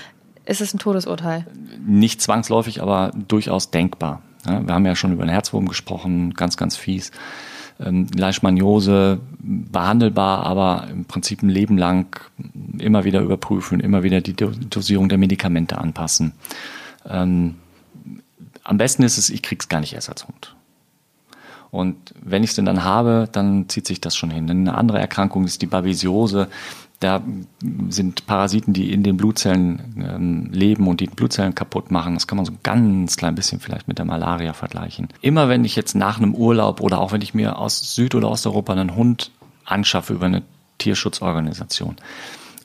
Ist 0.47 0.61
es 0.61 0.73
ein 0.73 0.79
Todesurteil? 0.79 1.45
Nicht 1.85 2.21
zwangsläufig, 2.21 2.81
aber 2.81 3.11
durchaus 3.27 3.69
denkbar. 3.69 4.21
Wir 4.45 4.73
haben 4.73 4.85
ja 4.85 4.95
schon 4.95 5.11
über 5.11 5.25
den 5.25 5.29
Herzwurm 5.29 5.67
gesprochen, 5.67 6.33
ganz, 6.35 6.55
ganz 6.55 6.77
fies. 6.77 7.11
Ähm, 7.81 8.07
Leishmaniose 8.15 9.19
behandelbar, 9.39 10.45
aber 10.45 10.87
im 10.89 11.03
Prinzip 11.03 11.43
ein 11.43 11.49
Leben 11.49 11.77
lang 11.77 12.21
immer 12.77 13.03
wieder 13.03 13.19
überprüfen, 13.19 13.81
immer 13.81 14.03
wieder 14.03 14.21
die 14.21 14.33
Dosierung 14.33 15.09
der 15.09 15.17
Medikamente 15.17 15.77
anpassen. 15.77 16.31
Ähm, 17.05 17.55
am 18.63 18.77
besten 18.77 19.03
ist 19.03 19.17
es, 19.17 19.29
ich 19.29 19.43
krieg's 19.43 19.67
gar 19.67 19.81
nicht 19.81 19.93
erst 19.93 20.09
als 20.09 20.27
Hund. 20.27 20.55
Und 21.71 22.13
wenn 22.23 22.43
ich 22.43 22.51
es 22.51 22.55
denn 22.55 22.65
dann 22.65 22.85
habe, 22.85 23.27
dann 23.31 23.67
zieht 23.67 23.85
sich 23.85 23.99
das 23.99 24.15
schon 24.15 24.31
hin. 24.31 24.49
Eine 24.49 24.75
andere 24.75 24.99
Erkrankung 24.99 25.43
ist 25.43 25.61
die 25.61 25.67
Babesiose. 25.67 26.47
Da 26.99 27.21
sind 27.89 28.25
Parasiten, 28.25 28.73
die 28.73 28.91
in 28.91 29.03
den 29.03 29.17
Blutzellen 29.17 30.03
ähm, 30.03 30.49
leben 30.51 30.87
und 30.87 30.99
die 30.99 31.05
Blutzellen 31.05 31.53
kaputt 31.53 31.91
machen. 31.91 32.15
Das 32.15 32.25
kann 32.25 32.37
man 32.37 32.45
so 32.45 32.53
ein 32.53 32.59
ganz 32.63 33.17
klein 33.17 33.35
bisschen 33.35 33.59
vielleicht 33.59 33.87
mit 33.87 33.99
der 33.99 34.05
Malaria 34.05 34.53
vergleichen. 34.53 35.07
Immer 35.21 35.47
wenn 35.47 35.63
ich 35.63 35.75
jetzt 35.75 35.93
nach 35.95 36.17
einem 36.17 36.33
Urlaub 36.33 36.81
oder 36.81 36.99
auch 36.99 37.11
wenn 37.11 37.21
ich 37.21 37.35
mir 37.35 37.59
aus 37.59 37.93
Süd- 37.93 38.15
oder 38.15 38.29
Osteuropa 38.29 38.73
einen 38.73 38.95
Hund 38.95 39.31
anschaffe 39.63 40.13
über 40.13 40.25
eine 40.25 40.41
Tierschutzorganisation, 40.79 41.97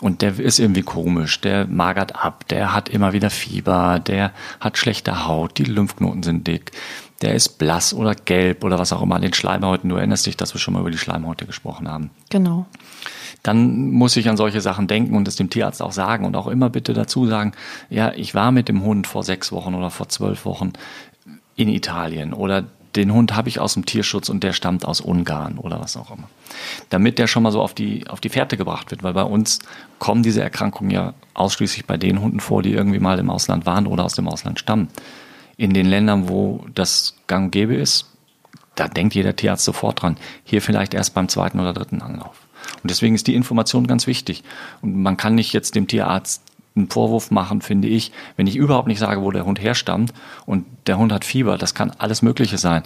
und 0.01 0.21
der 0.21 0.37
ist 0.41 0.59
irgendwie 0.59 0.83
komisch, 0.83 1.41
der 1.41 1.69
magert 1.69 2.17
ab, 2.17 2.49
der 2.49 2.75
hat 2.75 2.89
immer 2.89 3.13
wieder 3.13 3.31
Fieber, 3.31 4.01
der 4.01 4.33
hat 4.59 4.77
schlechte 4.77 5.29
Haut, 5.29 5.59
die 5.59 5.65
Lymphknoten 5.65 6.25
sind 6.25 6.49
dick, 6.49 6.73
der 7.21 7.35
ist 7.35 7.51
blass 7.59 7.95
oder 7.95 8.17
gelb 8.17 8.65
oder 8.65 8.81
was 8.81 8.93
auch 8.93 9.01
immer 9.01 9.15
an 9.15 9.23
den 9.23 9.33
Schleimhäuten. 9.33 9.89
Du 9.89 9.95
erinnerst 9.95 10.27
dich, 10.27 10.37
dass 10.37 10.55
wir 10.55 10.59
schon 10.59 10.75
mal 10.75 10.81
über 10.81 10.91
die 10.91 10.99
Schleimhäute 10.99 11.47
gesprochen 11.47 11.89
haben. 11.89 12.11
Genau 12.31 12.67
dann 13.43 13.91
muss 13.91 14.17
ich 14.17 14.29
an 14.29 14.37
solche 14.37 14.61
Sachen 14.61 14.87
denken 14.87 15.17
und 15.17 15.27
es 15.29 15.37
dem 15.37 15.51
Tierarzt 15.51 15.83
auch 15.83 15.93
sagen 15.93 16.25
und 16.25 16.37
auch 16.37 16.47
immer 16.47 16.71
bitte 16.71 16.93
dazu 16.93 17.27
sagen, 17.27 17.53
ja, 17.91 18.13
ich 18.13 18.35
war 18.35 18.53
mit 18.53 18.69
dem 18.69 18.83
Hund 18.83 19.07
vor 19.07 19.23
sechs 19.25 19.53
Wochen 19.53 19.75
oder 19.75 19.91
vor 19.91 20.09
zwölf 20.09 20.45
Wochen. 20.45 20.73
in 21.55 21.69
Italien 21.69 22.33
oder 22.33 22.65
den 22.97 23.13
Hund 23.13 23.35
habe 23.35 23.49
ich 23.49 23.59
aus 23.59 23.75
dem 23.75 23.87
Tierschutz 23.87 24.29
und 24.29 24.43
der 24.43 24.53
stammt 24.53 24.85
aus 24.85 25.01
Ungarn 25.01 25.59
oder 25.59 25.81
was 25.81 25.97
auch 25.97 26.11
immer. 26.11 26.29
Damit 26.91 27.19
der 27.19 27.27
schon 27.27 27.43
mal 27.43 27.53
so 27.53 27.63
auf 27.63 27.75
die, 27.75 28.07
auf 28.09 28.21
die 28.21 28.29
Fährte 28.29 28.57
gebracht 28.57 28.91
wird, 28.91 29.03
weil 29.03 29.15
bei 29.15 29.23
uns 29.23 29.61
kommen 29.99 30.23
diese 30.23 30.43
Erkrankungen 30.43 30.91
ja 30.91 31.15
ausschließlich 31.35 31.87
bei 31.87 31.97
den 31.97 32.21
Hunden 32.21 32.41
vor, 32.41 32.63
die 32.63 32.73
irgendwie 32.73 32.99
mal 32.99 33.19
im 33.19 33.31
Ausland 33.31 33.65
waren 33.65 33.87
oder 33.87 34.05
aus 34.05 34.15
dem 34.15 34.29
Ausland 34.29 34.59
stammen. 34.59 34.89
In 35.57 35.73
den 35.73 35.87
Ländern, 35.87 36.29
wo 36.29 36.67
das 36.75 37.15
gang 37.27 37.47
und 37.47 37.51
gäbe 37.51 37.75
ist, 37.75 38.07
da 38.75 38.89
denkt 38.89 39.15
jeder 39.15 39.37
Tierarzt 39.37 39.65
sofort 39.65 40.03
dran. 40.03 40.17
Hier 40.45 40.63
vielleicht 40.63 40.95
erst 40.95 41.15
beim 41.15 41.29
zweiten 41.29 41.61
oder 41.61 41.73
dritten 41.73 42.03
Anlauf. 42.03 42.37
Und 42.83 42.91
deswegen 42.91 43.15
ist 43.15 43.27
die 43.27 43.35
Information 43.35 43.87
ganz 43.87 44.07
wichtig. 44.07 44.43
Und 44.81 45.03
man 45.03 45.17
kann 45.17 45.35
nicht 45.35 45.53
jetzt 45.53 45.75
dem 45.75 45.87
Tierarzt 45.87 46.43
einen 46.75 46.89
Vorwurf 46.89 47.31
machen, 47.31 47.61
finde 47.61 47.89
ich, 47.89 48.13
wenn 48.37 48.47
ich 48.47 48.57
überhaupt 48.57 48.89
nicht 48.89 48.99
sage, 48.99 49.23
wo 49.23 49.31
der 49.31 49.45
Hund 49.45 49.61
herstammt 49.61 50.13
und 50.47 50.65
der 50.87 50.99
Hund 50.99 51.13
hat 51.13 51.25
Fieber, 51.25 51.59
das 51.59 51.75
kann 51.75 51.93
alles 51.99 52.23
Mögliche 52.23 52.59
sein. 52.59 52.83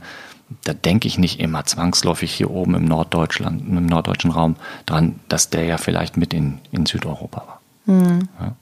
Da 0.65 0.75
denke 0.75 1.09
ich 1.09 1.19
nicht 1.19 1.41
immer 1.41 1.65
zwangsläufig 1.65 2.33
hier 2.33 2.51
oben 2.51 2.75
im 2.75 2.85
Norddeutschland, 2.85 3.63
im 3.69 3.87
norddeutschen 3.87 4.31
Raum 4.31 4.57
dran, 4.87 5.21
dass 5.29 5.51
der 5.51 5.65
ja 5.65 5.77
vielleicht 5.79 6.17
mit 6.17 6.33
in, 6.35 6.59
in 6.71 6.87
Südeuropa 6.87 7.45
war. 7.47 7.61
Mhm. 7.87 8.29
Ja. 8.41 8.55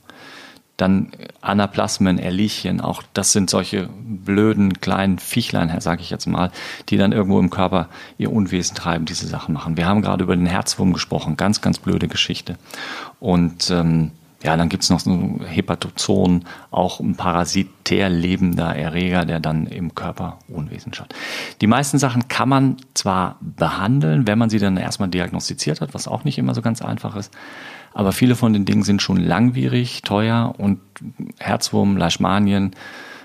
Dann 0.76 1.12
Anaplasmen, 1.40 2.18
Erlichien, 2.18 2.80
auch 2.80 3.02
das 3.12 3.32
sind 3.32 3.48
solche 3.48 3.88
blöden 3.92 4.80
kleinen 4.80 5.18
Viechlein, 5.18 5.80
sage 5.80 6.02
ich 6.02 6.10
jetzt 6.10 6.26
mal, 6.26 6.50
die 6.88 6.96
dann 6.96 7.12
irgendwo 7.12 7.38
im 7.38 7.50
Körper 7.50 7.88
ihr 8.18 8.32
Unwesen 8.32 8.74
treiben, 8.74 9.04
diese 9.04 9.26
Sachen 9.26 9.54
machen. 9.54 9.76
Wir 9.76 9.86
haben 9.86 10.02
gerade 10.02 10.24
über 10.24 10.34
den 10.34 10.46
Herzwurm 10.46 10.92
gesprochen, 10.92 11.36
ganz, 11.36 11.60
ganz 11.60 11.78
blöde 11.78 12.08
Geschichte. 12.08 12.56
Und 13.20 13.70
ähm, 13.70 14.10
ja, 14.44 14.58
dann 14.58 14.68
gibt's 14.68 14.90
noch 14.90 15.00
so 15.00 15.40
Hepatozon, 15.46 16.44
auch 16.70 17.00
ein 17.00 17.16
parasitär 17.16 18.10
lebender 18.10 18.76
Erreger, 18.76 19.24
der 19.24 19.40
dann 19.40 19.66
im 19.66 19.94
Körper 19.94 20.38
Unwesen 20.48 20.92
schaut. 20.92 21.14
Die 21.62 21.66
meisten 21.66 21.98
Sachen 21.98 22.28
kann 22.28 22.50
man 22.50 22.76
zwar 22.92 23.38
behandeln, 23.40 24.26
wenn 24.26 24.38
man 24.38 24.50
sie 24.50 24.58
dann 24.58 24.76
erstmal 24.76 25.08
diagnostiziert 25.08 25.80
hat, 25.80 25.94
was 25.94 26.06
auch 26.06 26.24
nicht 26.24 26.36
immer 26.36 26.54
so 26.54 26.60
ganz 26.60 26.82
einfach 26.82 27.16
ist. 27.16 27.32
Aber 27.94 28.12
viele 28.12 28.34
von 28.34 28.52
den 28.52 28.64
Dingen 28.64 28.82
sind 28.82 29.00
schon 29.00 29.16
langwierig, 29.16 30.02
teuer 30.02 30.54
und 30.58 30.80
Herzwurm, 31.38 31.96
Leishmanien, 31.96 32.74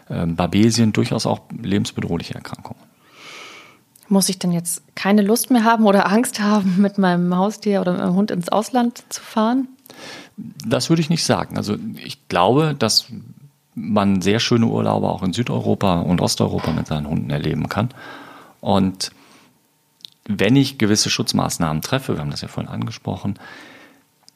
äh, 0.08 0.26
Babesien 0.28 0.94
durchaus 0.94 1.26
auch 1.26 1.42
lebensbedrohliche 1.52 2.36
Erkrankungen. 2.36 2.80
Muss 4.08 4.30
ich 4.30 4.40
denn 4.40 4.52
jetzt 4.52 4.84
keine 4.96 5.22
Lust 5.24 5.52
mehr 5.52 5.64
haben 5.64 5.86
oder 5.86 6.08
Angst 6.08 6.40
haben, 6.40 6.76
mit 6.80 6.98
meinem 6.98 7.36
Haustier 7.36 7.82
oder 7.82 7.94
mit 7.94 8.02
meinem 8.02 8.16
Hund 8.16 8.32
ins 8.32 8.50
Ausland 8.50 9.04
zu 9.10 9.22
fahren? 9.22 9.68
Das 10.38 10.90
würde 10.90 11.02
ich 11.02 11.10
nicht 11.10 11.24
sagen. 11.24 11.58
Also 11.58 11.76
ich 11.96 12.28
glaube, 12.28 12.76
dass 12.78 13.08
man 13.76 14.22
sehr 14.22 14.40
schöne 14.40 14.68
Urlaube 14.68 15.08
auch 15.08 15.24
in 15.24 15.34
Südeuropa 15.34 16.02
und 16.02 16.22
Osteuropa 16.22 16.72
mit 16.72 16.88
seinen 16.88 17.08
Hunden 17.08 17.30
erleben 17.30 17.70
kann. 17.70 17.90
Und 18.62 19.12
wenn 20.28 20.56
ich 20.56 20.78
gewisse 20.78 21.10
Schutzmaßnahmen 21.10 21.82
treffe, 21.82 22.16
wir 22.16 22.22
haben 22.22 22.32
das 22.32 22.42
ja 22.42 22.48
vorhin 22.48 22.72
angesprochen, 22.72 23.36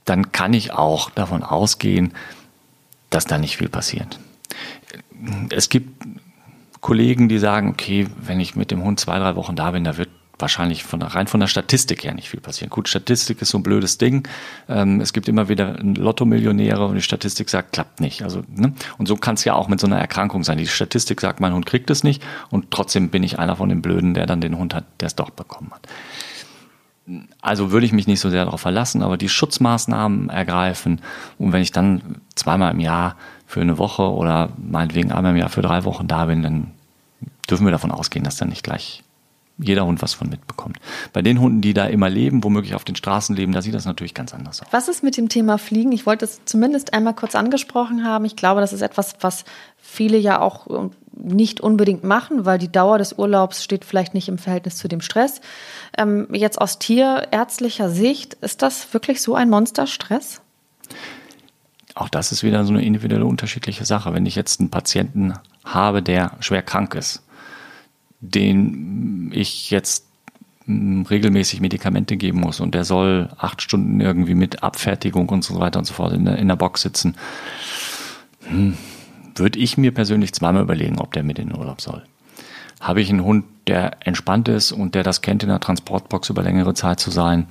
dann 0.05 0.31
kann 0.31 0.53
ich 0.53 0.73
auch 0.73 1.09
davon 1.09 1.43
ausgehen, 1.43 2.13
dass 3.09 3.25
da 3.25 3.37
nicht 3.37 3.57
viel 3.57 3.69
passiert. 3.69 4.19
Es 5.49 5.69
gibt 5.69 6.05
Kollegen, 6.81 7.29
die 7.29 7.39
sagen, 7.39 7.69
okay, 7.69 8.07
wenn 8.21 8.39
ich 8.39 8.55
mit 8.55 8.71
dem 8.71 8.83
Hund 8.83 8.99
zwei, 8.99 9.17
drei 9.19 9.35
Wochen 9.35 9.55
da 9.55 9.71
bin, 9.71 9.83
da 9.83 9.97
wird 9.97 10.09
wahrscheinlich 10.39 10.83
von 10.83 11.01
rein 11.01 11.27
von 11.27 11.39
der 11.39 11.47
Statistik 11.47 12.03
her 12.03 12.13
nicht 12.13 12.29
viel 12.29 12.41
passieren. 12.41 12.69
Gut, 12.69 12.89
Statistik 12.89 13.41
ist 13.41 13.49
so 13.49 13.59
ein 13.59 13.63
blödes 13.63 13.97
Ding. 13.97 14.27
Ähm, 14.67 14.99
es 14.99 15.13
gibt 15.13 15.29
immer 15.29 15.47
wieder 15.47 15.77
Lotto-Millionäre 15.81 16.85
und 16.85 16.95
die 16.95 17.01
Statistik 17.01 17.49
sagt, 17.49 17.73
klappt 17.73 18.01
nicht. 18.01 18.23
Also, 18.23 18.43
ne? 18.53 18.73
Und 18.97 19.07
so 19.07 19.15
kann 19.15 19.35
es 19.35 19.45
ja 19.45 19.53
auch 19.53 19.67
mit 19.69 19.79
so 19.79 19.87
einer 19.87 19.99
Erkrankung 19.99 20.43
sein. 20.43 20.57
Die 20.57 20.67
Statistik 20.67 21.21
sagt, 21.21 21.39
mein 21.39 21.53
Hund 21.53 21.65
kriegt 21.65 21.89
es 21.89 22.03
nicht 22.03 22.21
und 22.49 22.71
trotzdem 22.71 23.09
bin 23.09 23.23
ich 23.23 23.39
einer 23.39 23.55
von 23.55 23.69
den 23.69 23.81
Blöden, 23.81 24.13
der 24.13 24.25
dann 24.25 24.41
den 24.41 24.57
Hund 24.57 24.73
hat, 24.73 24.85
der 24.99 25.07
es 25.07 25.15
doch 25.15 25.29
bekommen 25.29 25.71
hat. 25.71 25.87
Also 27.41 27.71
würde 27.71 27.85
ich 27.85 27.91
mich 27.91 28.07
nicht 28.07 28.21
so 28.21 28.29
sehr 28.29 28.45
darauf 28.45 28.61
verlassen, 28.61 29.03
aber 29.03 29.17
die 29.17 29.29
Schutzmaßnahmen 29.29 30.29
ergreifen. 30.29 31.01
Und 31.37 31.51
wenn 31.51 31.61
ich 31.61 31.71
dann 31.71 32.21
zweimal 32.35 32.71
im 32.71 32.79
Jahr 32.79 33.17
für 33.45 33.61
eine 33.61 33.77
Woche 33.77 34.03
oder 34.03 34.49
meinetwegen 34.57 35.11
einmal 35.11 35.33
im 35.33 35.37
Jahr 35.37 35.49
für 35.49 35.61
drei 35.61 35.83
Wochen 35.83 36.07
da 36.07 36.25
bin, 36.25 36.43
dann 36.43 36.71
dürfen 37.49 37.65
wir 37.65 37.71
davon 37.71 37.91
ausgehen, 37.91 38.23
dass 38.23 38.37
dann 38.37 38.49
nicht 38.49 38.63
gleich 38.63 39.03
jeder 39.67 39.85
Hund 39.85 40.01
was 40.01 40.13
von 40.13 40.29
mitbekommt. 40.29 40.77
Bei 41.11 41.21
den 41.21 41.39
Hunden, 41.39 41.61
die 41.61 41.73
da 41.73 41.85
immer 41.85 42.09
leben, 42.09 42.43
womöglich 42.43 42.75
auf 42.75 42.83
den 42.83 42.95
Straßen 42.95 43.35
leben, 43.35 43.53
da 43.53 43.61
sieht 43.61 43.73
das 43.73 43.85
natürlich 43.85 44.13
ganz 44.13 44.33
anders 44.33 44.61
aus. 44.61 44.67
Was 44.71 44.87
ist 44.87 45.03
mit 45.03 45.17
dem 45.17 45.29
Thema 45.29 45.57
Fliegen? 45.57 45.91
Ich 45.91 46.05
wollte 46.05 46.25
es 46.25 46.45
zumindest 46.45 46.93
einmal 46.93 47.13
kurz 47.13 47.35
angesprochen 47.35 48.05
haben. 48.05 48.25
Ich 48.25 48.35
glaube, 48.35 48.61
das 48.61 48.73
ist 48.73 48.81
etwas, 48.81 49.15
was 49.21 49.45
viele 49.77 50.17
ja 50.17 50.41
auch 50.41 50.67
äh, 50.67 50.89
nicht 51.15 51.61
unbedingt 51.61 52.03
machen, 52.03 52.45
weil 52.45 52.57
die 52.57 52.71
Dauer 52.71 52.97
des 52.97 53.13
Urlaubs 53.13 53.63
steht 53.63 53.85
vielleicht 53.85 54.13
nicht 54.13 54.27
im 54.27 54.37
Verhältnis 54.37 54.77
zu 54.77 54.87
dem 54.87 55.01
Stress. 55.01 55.41
Ähm, 55.97 56.27
jetzt 56.31 56.59
aus 56.59 56.79
tierärztlicher 56.79 57.89
Sicht, 57.89 58.33
ist 58.35 58.61
das 58.61 58.93
wirklich 58.93 59.21
so 59.21 59.35
ein 59.35 59.49
Monsterstress? 59.49 60.41
Auch 61.95 62.09
das 62.09 62.31
ist 62.31 62.43
wieder 62.43 62.65
so 62.65 62.73
eine 62.73 62.83
individuelle 62.83 63.25
unterschiedliche 63.25 63.85
Sache. 63.85 64.13
Wenn 64.13 64.25
ich 64.25 64.35
jetzt 64.35 64.59
einen 64.59 64.71
Patienten 64.71 65.33
habe, 65.63 66.01
der 66.01 66.31
schwer 66.39 66.63
krank 66.63 66.95
ist, 66.95 67.23
den 68.23 69.31
ich 69.33 69.69
jetzt 69.69 70.05
hm, 70.65 71.03
regelmäßig 71.03 71.59
Medikamente 71.59 72.15
geben 72.17 72.39
muss 72.39 72.59
und 72.59 72.73
der 72.73 72.85
soll 72.85 73.29
acht 73.37 73.61
Stunden 73.61 73.99
irgendwie 73.99 74.35
mit 74.35 74.63
Abfertigung 74.63 75.29
und 75.29 75.43
so 75.43 75.59
weiter 75.59 75.79
und 75.79 75.85
so 75.85 75.93
fort 75.93 76.13
in 76.13 76.25
der, 76.25 76.37
in 76.37 76.47
der 76.47 76.55
Box 76.55 76.81
sitzen, 76.81 77.15
hm, 78.47 78.77
würde 79.35 79.59
ich 79.59 79.77
mir 79.77 79.93
persönlich 79.93 80.33
zweimal 80.33 80.63
überlegen, 80.63 80.99
ob 80.99 81.11
der 81.13 81.23
mit 81.23 81.37
in 81.37 81.49
den 81.49 81.57
Urlaub 81.57 81.81
soll. 81.81 82.03
Habe 82.79 83.01
ich 83.01 83.09
einen 83.09 83.23
Hund, 83.23 83.45
der 83.67 84.05
entspannt 84.05 84.47
ist 84.47 84.71
und 84.71 84.95
der 84.95 85.03
das 85.03 85.21
kennt, 85.21 85.43
in 85.43 85.49
der 85.49 85.59
Transportbox 85.59 86.29
über 86.29 86.43
längere 86.43 86.73
Zeit 86.73 86.99
zu 86.99 87.11
sein, 87.11 87.47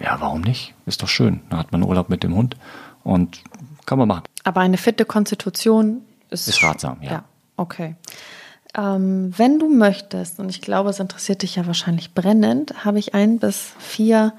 ja, 0.00 0.16
warum 0.20 0.42
nicht? 0.42 0.74
Ist 0.86 1.02
doch 1.02 1.08
schön. 1.08 1.40
Da 1.50 1.58
hat 1.58 1.72
man 1.72 1.82
Urlaub 1.82 2.08
mit 2.08 2.22
dem 2.22 2.34
Hund 2.34 2.56
und 3.02 3.42
kann 3.84 3.98
man 3.98 4.06
machen. 4.06 4.24
Aber 4.44 4.60
eine 4.60 4.76
fitte 4.76 5.04
Konstitution 5.04 6.02
ist, 6.30 6.48
ist 6.48 6.62
ratsam, 6.62 6.98
ja. 7.02 7.10
ja. 7.10 7.24
Okay. 7.56 7.96
Ähm, 8.76 9.32
wenn 9.36 9.58
du 9.58 9.68
möchtest, 9.68 10.38
und 10.38 10.50
ich 10.50 10.60
glaube, 10.60 10.90
es 10.90 11.00
interessiert 11.00 11.42
dich 11.42 11.56
ja 11.56 11.66
wahrscheinlich 11.66 12.14
brennend, 12.14 12.84
habe 12.84 12.98
ich 12.98 13.14
ein 13.14 13.38
bis 13.38 13.72
vier 13.78 14.34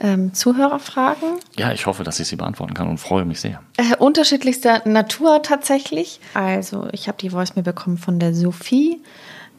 ähm, 0.00 0.34
Zuhörerfragen. 0.34 1.38
Ja, 1.56 1.72
ich 1.72 1.86
hoffe, 1.86 2.04
dass 2.04 2.20
ich 2.20 2.28
sie 2.28 2.36
beantworten 2.36 2.74
kann 2.74 2.88
und 2.88 2.98
freue 2.98 3.24
mich 3.24 3.40
sehr. 3.40 3.62
Äh, 3.76 3.96
unterschiedlichster 3.96 4.82
Natur 4.86 5.42
tatsächlich. 5.42 6.20
Also, 6.34 6.88
ich 6.92 7.08
habe 7.08 7.18
die 7.18 7.30
Voice 7.30 7.56
mir 7.56 7.62
bekommen 7.62 7.98
von 7.98 8.18
der 8.18 8.34
Sophie 8.34 9.00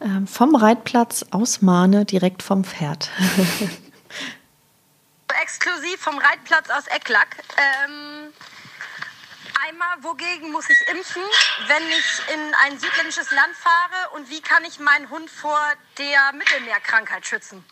ähm, 0.00 0.26
vom 0.26 0.54
Reitplatz 0.54 1.26
aus 1.30 1.62
Mahne, 1.62 2.04
direkt 2.04 2.42
vom 2.42 2.64
Pferd. 2.64 3.10
Exklusiv 5.42 5.96
vom 5.98 6.18
Reitplatz 6.18 6.68
aus 6.70 6.86
Ecklack. 6.88 7.36
Ähm 7.56 8.29
Einmal, 9.70 10.02
wogegen 10.02 10.50
muss 10.50 10.68
ich 10.68 10.78
impfen, 10.92 11.22
wenn 11.68 11.82
ich 11.90 12.34
in 12.34 12.40
ein 12.64 12.78
südländisches 12.80 13.30
Land 13.30 13.54
fahre 13.54 14.16
und 14.16 14.28
wie 14.28 14.40
kann 14.40 14.64
ich 14.66 14.80
meinen 14.80 15.08
Hund 15.10 15.30
vor 15.30 15.58
der 15.96 16.36
Mittelmeerkrankheit 16.36 17.24
schützen? 17.24 17.62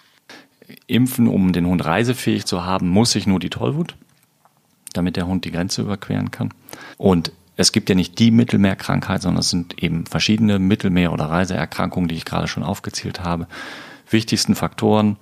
Impfen, 0.87 1.27
um 1.27 1.53
den 1.53 1.67
Hund 1.67 1.85
reisefähig 1.85 2.45
zu 2.45 2.65
haben, 2.65 2.89
muss 2.89 3.17
ich 3.17 3.27
nur 3.27 3.41
die 3.41 3.51
Tollwut, 3.51 3.97
damit 4.93 5.17
der 5.17 5.27
Hund 5.27 5.45
die 5.45 5.51
Grenze 5.51 5.83
überqueren 5.83 6.31
kann. 6.31 6.55
Und 6.99 7.33
es 7.57 7.73
gibt 7.73 7.89
ja 7.89 7.97
nicht 7.97 8.19
die 8.21 8.31
Mittelmeerkrankheit, 8.31 9.23
sondern 9.23 9.41
es 9.41 9.51
sind 9.51 9.83
eben 9.83 10.07
verschiedene 10.07 10.61
Mittelmeer- 10.61 11.13
oder 11.13 11.25
Reiseerkrankungen, 11.25 12.09
die 12.09 12.15
ich 12.15 12.25
gerade 12.25 12.47
schon 12.47 12.63
aufgezählt 12.63 13.21
habe. 13.21 13.49
Wichtigsten 14.09 14.55
Faktoren 14.55 15.17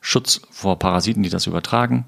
Schutz 0.00 0.40
vor 0.50 0.78
Parasiten, 0.78 1.22
die 1.22 1.30
das 1.30 1.46
übertragen, 1.46 2.06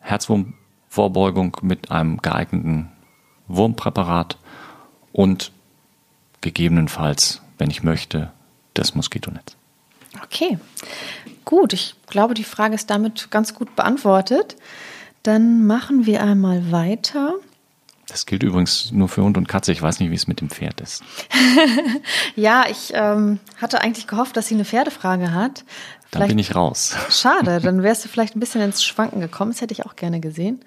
Herzwurm 0.00 0.57
Vorbeugung 0.98 1.56
mit 1.62 1.92
einem 1.92 2.16
geeigneten 2.22 2.88
Wurmpräparat 3.46 4.36
und 5.12 5.52
gegebenenfalls, 6.40 7.40
wenn 7.56 7.70
ich 7.70 7.84
möchte, 7.84 8.32
das 8.74 8.96
Moskitonetz. 8.96 9.54
Okay, 10.24 10.58
gut. 11.44 11.72
Ich 11.72 11.94
glaube, 12.08 12.34
die 12.34 12.42
Frage 12.42 12.74
ist 12.74 12.90
damit 12.90 13.30
ganz 13.30 13.54
gut 13.54 13.76
beantwortet. 13.76 14.56
Dann 15.22 15.68
machen 15.68 16.04
wir 16.04 16.20
einmal 16.20 16.72
weiter. 16.72 17.34
Das 18.08 18.26
gilt 18.26 18.42
übrigens 18.42 18.90
nur 18.90 19.08
für 19.08 19.22
Hund 19.22 19.36
und 19.36 19.46
Katze. 19.46 19.70
Ich 19.70 19.82
weiß 19.82 20.00
nicht, 20.00 20.10
wie 20.10 20.16
es 20.16 20.26
mit 20.26 20.40
dem 20.40 20.50
Pferd 20.50 20.80
ist. 20.80 21.04
ja, 22.34 22.64
ich 22.68 22.90
ähm, 22.94 23.38
hatte 23.60 23.82
eigentlich 23.82 24.08
gehofft, 24.08 24.36
dass 24.36 24.48
sie 24.48 24.54
eine 24.54 24.64
Pferdefrage 24.64 25.32
hat. 25.32 25.64
Dann 26.10 26.28
bin 26.28 26.38
ich 26.38 26.54
raus. 26.54 26.96
Schade, 27.10 27.60
dann 27.60 27.82
wärst 27.82 28.04
du 28.04 28.08
vielleicht 28.08 28.34
ein 28.34 28.40
bisschen 28.40 28.62
ins 28.62 28.82
Schwanken 28.82 29.20
gekommen. 29.20 29.52
Das 29.52 29.60
hätte 29.60 29.74
ich 29.74 29.84
auch 29.84 29.94
gerne 29.94 30.20
gesehen. 30.20 30.64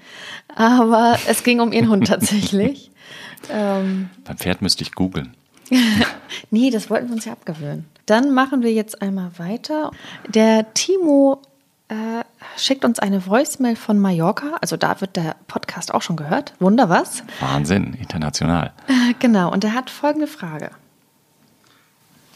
Aber 0.56 1.18
es 1.28 1.44
ging 1.44 1.60
um 1.62 1.72
ihren 1.72 1.90
Hund 1.90 2.08
tatsächlich. 2.08 2.92
ähm, 3.50 4.10
Beim 4.24 4.38
Pferd 4.38 4.62
müsste 4.62 4.84
ich 4.84 4.94
googeln. 4.94 5.36
nee, 6.52 6.70
das 6.70 6.90
wollten 6.90 7.08
wir 7.08 7.16
uns 7.16 7.26
ja 7.26 7.34
abgewöhnen. 7.34 7.86
Dann 8.06 8.34
machen 8.34 8.62
wir 8.62 8.72
jetzt 8.72 9.02
einmal 9.02 9.32
weiter. 9.38 9.92
Der 10.28 10.74
Timo 10.74 11.42
äh, 11.88 12.24
schickt 12.58 12.86
uns 12.86 13.00
eine 13.00 13.26
Voicemail 13.26 13.76
von 13.76 14.00
Mallorca. 14.00 14.58
Also 14.62 14.78
da 14.78 15.02
wird 15.02 15.16
der 15.16 15.36
Podcast 15.48 15.94
auch 15.94 16.02
schon 16.02 16.18
gehört. 16.18 16.54
Wunder 16.60 16.90
was? 16.90 17.24
Wahnsinn, 17.40 17.94
international. 17.96 18.74
Äh, 18.88 19.14
genau, 19.20 19.52
und 19.52 19.64
er 19.64 19.74
hat 19.74 19.90
folgende 19.90 20.28
Frage. 20.28 20.72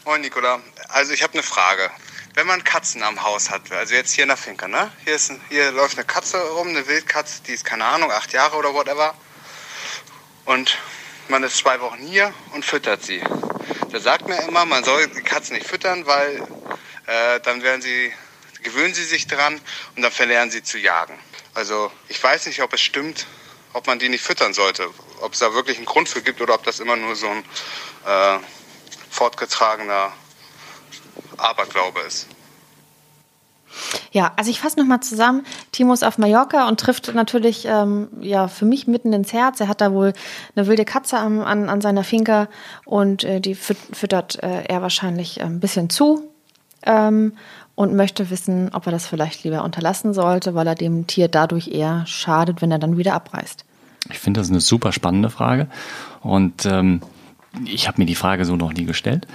Moin 0.04 0.20
Nicola, 0.20 0.58
also 0.90 1.12
ich 1.12 1.22
habe 1.22 1.32
eine 1.34 1.42
Frage. 1.42 1.90
Wenn 2.36 2.46
man 2.46 2.62
Katzen 2.64 3.02
am 3.02 3.22
Haus 3.22 3.48
hat, 3.48 3.72
also 3.72 3.94
jetzt 3.94 4.12
hier 4.12 4.24
in 4.24 4.28
der 4.28 4.36
Finca, 4.36 4.68
ne? 4.68 4.92
Hier, 5.04 5.14
ist 5.14 5.30
ein, 5.30 5.40
hier 5.48 5.72
läuft 5.72 5.96
eine 5.96 6.04
Katze 6.04 6.36
rum, 6.50 6.68
eine 6.68 6.86
Wildkatze, 6.86 7.40
die 7.46 7.52
ist 7.52 7.64
keine 7.64 7.86
Ahnung, 7.86 8.12
acht 8.12 8.30
Jahre 8.34 8.56
oder 8.56 8.74
whatever. 8.74 9.14
Und 10.44 10.76
man 11.28 11.42
ist 11.44 11.56
zwei 11.56 11.80
Wochen 11.80 11.96
hier 11.96 12.34
und 12.52 12.62
füttert 12.62 13.02
sie. 13.02 13.22
Der 13.90 14.00
sagt 14.00 14.28
mir 14.28 14.36
immer, 14.42 14.66
man 14.66 14.84
soll 14.84 15.06
die 15.06 15.22
Katzen 15.22 15.56
nicht 15.56 15.66
füttern, 15.66 16.04
weil 16.04 16.46
äh, 17.06 17.40
dann 17.40 17.62
werden 17.62 17.80
sie, 17.80 18.12
gewöhnen 18.62 18.92
sie 18.92 19.04
sich 19.04 19.26
dran 19.26 19.58
und 19.96 20.02
dann 20.02 20.12
verlernen 20.12 20.50
sie 20.50 20.62
zu 20.62 20.76
jagen. 20.76 21.18
Also 21.54 21.90
ich 22.08 22.22
weiß 22.22 22.44
nicht, 22.48 22.60
ob 22.60 22.74
es 22.74 22.82
stimmt, 22.82 23.26
ob 23.72 23.86
man 23.86 23.98
die 23.98 24.10
nicht 24.10 24.22
füttern 24.22 24.52
sollte. 24.52 24.90
Ob 25.22 25.32
es 25.32 25.38
da 25.38 25.54
wirklich 25.54 25.78
einen 25.78 25.86
Grund 25.86 26.10
für 26.10 26.20
gibt 26.20 26.42
oder 26.42 26.52
ob 26.52 26.64
das 26.64 26.80
immer 26.80 26.96
nur 26.96 27.16
so 27.16 27.30
ein 27.30 27.44
äh, 28.04 28.38
fortgetragener 29.08 30.12
Aberglaube 31.38 32.00
ist. 32.06 32.26
Ja, 34.12 34.32
also 34.36 34.50
ich 34.50 34.60
fasse 34.60 34.78
nochmal 34.78 35.00
zusammen. 35.00 35.44
Timo 35.72 35.92
ist 35.92 36.04
auf 36.04 36.18
Mallorca 36.18 36.68
und 36.68 36.80
trifft 36.80 37.14
natürlich 37.14 37.66
ähm, 37.66 38.08
ja 38.20 38.48
für 38.48 38.64
mich 38.64 38.86
mitten 38.86 39.12
ins 39.12 39.32
Herz. 39.32 39.60
Er 39.60 39.68
hat 39.68 39.80
da 39.80 39.92
wohl 39.92 40.12
eine 40.54 40.66
wilde 40.66 40.84
Katze 40.84 41.18
an, 41.18 41.40
an, 41.40 41.68
an 41.68 41.80
seiner 41.80 42.04
Finca 42.04 42.48
und 42.84 43.24
äh, 43.24 43.40
die 43.40 43.54
füttert 43.54 44.42
äh, 44.42 44.64
er 44.64 44.82
wahrscheinlich 44.82 45.40
äh, 45.40 45.44
ein 45.44 45.60
bisschen 45.60 45.90
zu 45.90 46.28
ähm, 46.84 47.34
und 47.74 47.94
möchte 47.94 48.30
wissen, 48.30 48.70
ob 48.72 48.86
er 48.86 48.92
das 48.92 49.06
vielleicht 49.06 49.44
lieber 49.44 49.62
unterlassen 49.62 50.14
sollte, 50.14 50.54
weil 50.54 50.66
er 50.66 50.74
dem 50.74 51.06
Tier 51.06 51.28
dadurch 51.28 51.68
eher 51.68 52.06
schadet, 52.06 52.62
wenn 52.62 52.72
er 52.72 52.78
dann 52.78 52.96
wieder 52.96 53.14
abreißt. 53.14 53.64
Ich 54.10 54.18
finde 54.18 54.40
das 54.40 54.48
eine 54.48 54.60
super 54.60 54.92
spannende 54.92 55.30
Frage 55.30 55.68
und 56.22 56.64
ähm, 56.64 57.02
ich 57.64 57.88
habe 57.88 58.00
mir 58.00 58.06
die 58.06 58.14
Frage 58.14 58.44
so 58.44 58.56
noch 58.56 58.72
nie 58.72 58.84
gestellt. 58.84 59.26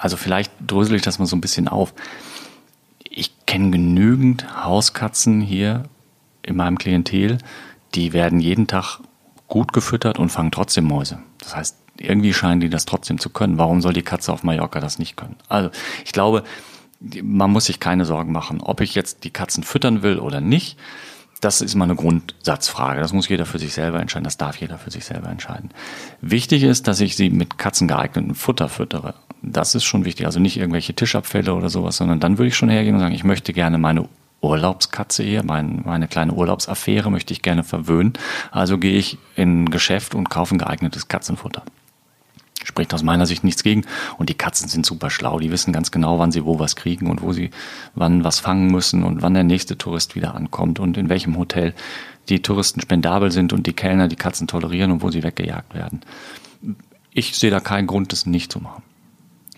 Also 0.00 0.16
vielleicht 0.16 0.50
drösel 0.66 0.96
ich 0.96 1.02
das 1.02 1.18
mal 1.18 1.26
so 1.26 1.36
ein 1.36 1.42
bisschen 1.42 1.68
auf. 1.68 1.92
Ich 3.04 3.32
kenne 3.44 3.70
genügend 3.70 4.64
Hauskatzen 4.64 5.42
hier 5.42 5.84
in 6.42 6.56
meinem 6.56 6.78
Klientel, 6.78 7.36
die 7.94 8.14
werden 8.14 8.40
jeden 8.40 8.66
Tag 8.66 9.00
gut 9.46 9.74
gefüttert 9.74 10.18
und 10.18 10.30
fangen 10.30 10.52
trotzdem 10.52 10.84
Mäuse. 10.84 11.18
Das 11.38 11.54
heißt, 11.54 11.76
irgendwie 11.98 12.32
scheinen 12.32 12.60
die 12.60 12.70
das 12.70 12.86
trotzdem 12.86 13.18
zu 13.18 13.28
können. 13.28 13.58
Warum 13.58 13.82
soll 13.82 13.92
die 13.92 14.02
Katze 14.02 14.32
auf 14.32 14.42
Mallorca 14.42 14.80
das 14.80 14.98
nicht 14.98 15.16
können? 15.16 15.36
Also 15.48 15.70
ich 16.04 16.12
glaube, 16.12 16.44
man 17.22 17.50
muss 17.50 17.66
sich 17.66 17.78
keine 17.78 18.06
Sorgen 18.06 18.32
machen, 18.32 18.62
ob 18.62 18.80
ich 18.80 18.94
jetzt 18.94 19.24
die 19.24 19.30
Katzen 19.30 19.64
füttern 19.64 20.02
will 20.02 20.18
oder 20.18 20.40
nicht. 20.40 20.78
Das 21.40 21.62
ist 21.62 21.74
mal 21.74 21.84
eine 21.84 21.96
Grundsatzfrage. 21.96 23.00
Das 23.00 23.12
muss 23.12 23.28
jeder 23.28 23.46
für 23.46 23.58
sich 23.58 23.72
selber 23.72 24.00
entscheiden. 24.00 24.24
Das 24.24 24.36
darf 24.36 24.60
jeder 24.60 24.78
für 24.78 24.90
sich 24.90 25.04
selber 25.04 25.30
entscheiden. 25.30 25.70
Wichtig 26.20 26.62
ist, 26.62 26.86
dass 26.86 27.00
ich 27.00 27.16
sie 27.16 27.30
mit 27.30 27.58
katzengeeignetem 27.58 28.34
Futter 28.34 28.68
füttere. 28.68 29.14
Das 29.42 29.74
ist 29.74 29.84
schon 29.84 30.04
wichtig. 30.04 30.26
Also 30.26 30.38
nicht 30.38 30.58
irgendwelche 30.58 30.94
Tischabfälle 30.94 31.54
oder 31.54 31.70
sowas, 31.70 31.96
sondern 31.96 32.20
dann 32.20 32.36
würde 32.36 32.48
ich 32.48 32.56
schon 32.56 32.68
hergehen 32.68 32.94
und 32.94 33.00
sagen, 33.00 33.14
ich 33.14 33.24
möchte 33.24 33.52
gerne 33.54 33.78
meine 33.78 34.06
Urlaubskatze 34.42 35.22
hier, 35.22 35.42
mein, 35.42 35.82
meine 35.84 36.08
kleine 36.08 36.32
Urlaubsaffäre 36.32 37.10
möchte 37.10 37.32
ich 37.32 37.42
gerne 37.42 37.64
verwöhnen. 37.64 38.14
Also 38.50 38.78
gehe 38.78 38.98
ich 38.98 39.18
in 39.36 39.64
ein 39.64 39.70
Geschäft 39.70 40.14
und 40.14 40.30
kaufe 40.30 40.54
ein 40.54 40.58
geeignetes 40.58 41.08
Katzenfutter. 41.08 41.62
Spricht 42.70 42.94
aus 42.94 43.02
meiner 43.02 43.26
Sicht 43.26 43.42
nichts 43.42 43.64
gegen. 43.64 43.84
Und 44.16 44.28
die 44.28 44.34
Katzen 44.34 44.68
sind 44.68 44.86
super 44.86 45.10
schlau. 45.10 45.40
Die 45.40 45.50
wissen 45.50 45.72
ganz 45.72 45.90
genau, 45.90 46.20
wann 46.20 46.30
sie 46.30 46.44
wo 46.44 46.60
was 46.60 46.76
kriegen 46.76 47.10
und 47.10 47.20
wo 47.20 47.32
sie 47.32 47.50
wann 47.94 48.22
was 48.22 48.38
fangen 48.38 48.70
müssen 48.70 49.02
und 49.02 49.22
wann 49.22 49.34
der 49.34 49.42
nächste 49.42 49.76
Tourist 49.76 50.14
wieder 50.14 50.36
ankommt 50.36 50.78
und 50.78 50.96
in 50.96 51.08
welchem 51.08 51.36
Hotel 51.36 51.74
die 52.28 52.42
Touristen 52.42 52.80
spendabel 52.80 53.32
sind 53.32 53.52
und 53.52 53.66
die 53.66 53.72
Kellner 53.72 54.06
die 54.06 54.14
Katzen 54.14 54.46
tolerieren 54.46 54.92
und 54.92 55.02
wo 55.02 55.10
sie 55.10 55.24
weggejagt 55.24 55.74
werden. 55.74 56.00
Ich 57.12 57.36
sehe 57.36 57.50
da 57.50 57.58
keinen 57.58 57.88
Grund, 57.88 58.12
das 58.12 58.24
nicht 58.24 58.52
zu 58.52 58.60
machen. 58.60 58.84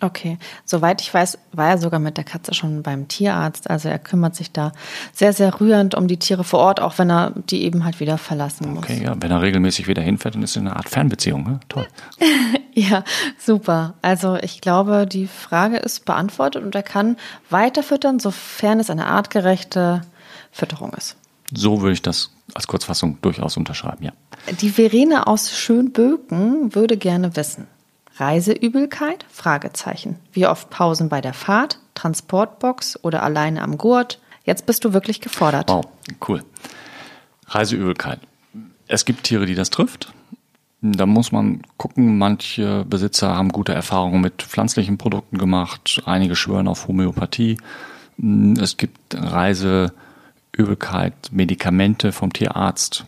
Okay, 0.02 0.36
soweit 0.64 1.00
ich 1.00 1.14
weiß, 1.14 1.38
war 1.52 1.68
er 1.68 1.78
sogar 1.78 2.00
mit 2.00 2.16
der 2.16 2.24
Katze 2.24 2.54
schon 2.54 2.82
beim 2.82 3.06
Tierarzt. 3.06 3.70
Also 3.70 3.88
er 3.88 4.00
kümmert 4.00 4.34
sich 4.34 4.50
da 4.50 4.72
sehr, 5.12 5.32
sehr 5.32 5.60
rührend 5.60 5.94
um 5.94 6.08
die 6.08 6.16
Tiere 6.16 6.42
vor 6.42 6.58
Ort, 6.58 6.80
auch 6.80 6.98
wenn 6.98 7.08
er 7.08 7.32
die 7.36 7.62
eben 7.62 7.84
halt 7.84 8.00
wieder 8.00 8.18
verlassen 8.18 8.74
muss. 8.74 8.82
Okay, 8.82 9.04
ja, 9.04 9.14
wenn 9.20 9.30
er 9.30 9.40
regelmäßig 9.40 9.86
wieder 9.86 10.02
hinfährt, 10.02 10.34
dann 10.34 10.42
ist 10.42 10.50
es 10.50 10.56
eine 10.56 10.74
Art 10.74 10.88
Fernbeziehung. 10.88 11.44
Ne? 11.44 11.60
Toll. 11.68 11.86
ja, 12.74 13.04
super. 13.38 13.94
Also 14.02 14.34
ich 14.42 14.60
glaube, 14.60 15.06
die 15.06 15.28
Frage 15.28 15.76
ist 15.76 16.04
beantwortet 16.04 16.64
und 16.64 16.74
er 16.74 16.82
kann 16.82 17.16
weiter 17.48 17.84
füttern, 17.84 18.18
sofern 18.18 18.80
es 18.80 18.90
eine 18.90 19.06
artgerechte 19.06 20.02
Fütterung 20.50 20.94
ist. 20.94 21.16
So 21.54 21.80
würde 21.80 21.92
ich 21.92 22.02
das 22.02 22.30
als 22.54 22.66
Kurzfassung 22.66 23.18
durchaus 23.22 23.56
unterschreiben, 23.56 24.04
ja. 24.04 24.12
Die 24.60 24.70
Verene 24.70 25.28
aus 25.28 25.56
Schönböken 25.56 26.74
würde 26.74 26.96
gerne 26.96 27.36
wissen. 27.36 27.68
Reiseübelkeit? 28.16 29.24
Fragezeichen. 29.30 30.16
Wie 30.32 30.46
oft 30.46 30.70
Pausen 30.70 31.08
bei 31.08 31.20
der 31.20 31.32
Fahrt, 31.32 31.78
Transportbox 31.94 32.98
oder 33.02 33.22
alleine 33.22 33.62
am 33.62 33.78
Gurt? 33.78 34.20
Jetzt 34.44 34.66
bist 34.66 34.84
du 34.84 34.92
wirklich 34.92 35.20
gefordert. 35.20 35.70
Wow, 35.70 35.86
cool. 36.28 36.42
Reiseübelkeit. 37.46 38.20
Es 38.88 39.04
gibt 39.04 39.24
Tiere, 39.24 39.46
die 39.46 39.54
das 39.54 39.70
trifft. 39.70 40.12
Da 40.80 41.06
muss 41.06 41.30
man 41.30 41.62
gucken, 41.76 42.18
manche 42.18 42.84
Besitzer 42.84 43.36
haben 43.36 43.50
gute 43.50 43.72
Erfahrungen 43.72 44.20
mit 44.20 44.42
pflanzlichen 44.42 44.98
Produkten 44.98 45.38
gemacht, 45.38 46.02
einige 46.06 46.34
schwören 46.34 46.66
auf 46.66 46.88
Homöopathie. 46.88 47.56
Es 48.60 48.76
gibt 48.76 49.14
Reiseübelkeit, 49.14 51.14
Medikamente 51.30 52.10
vom 52.10 52.32
Tierarzt. 52.32 53.06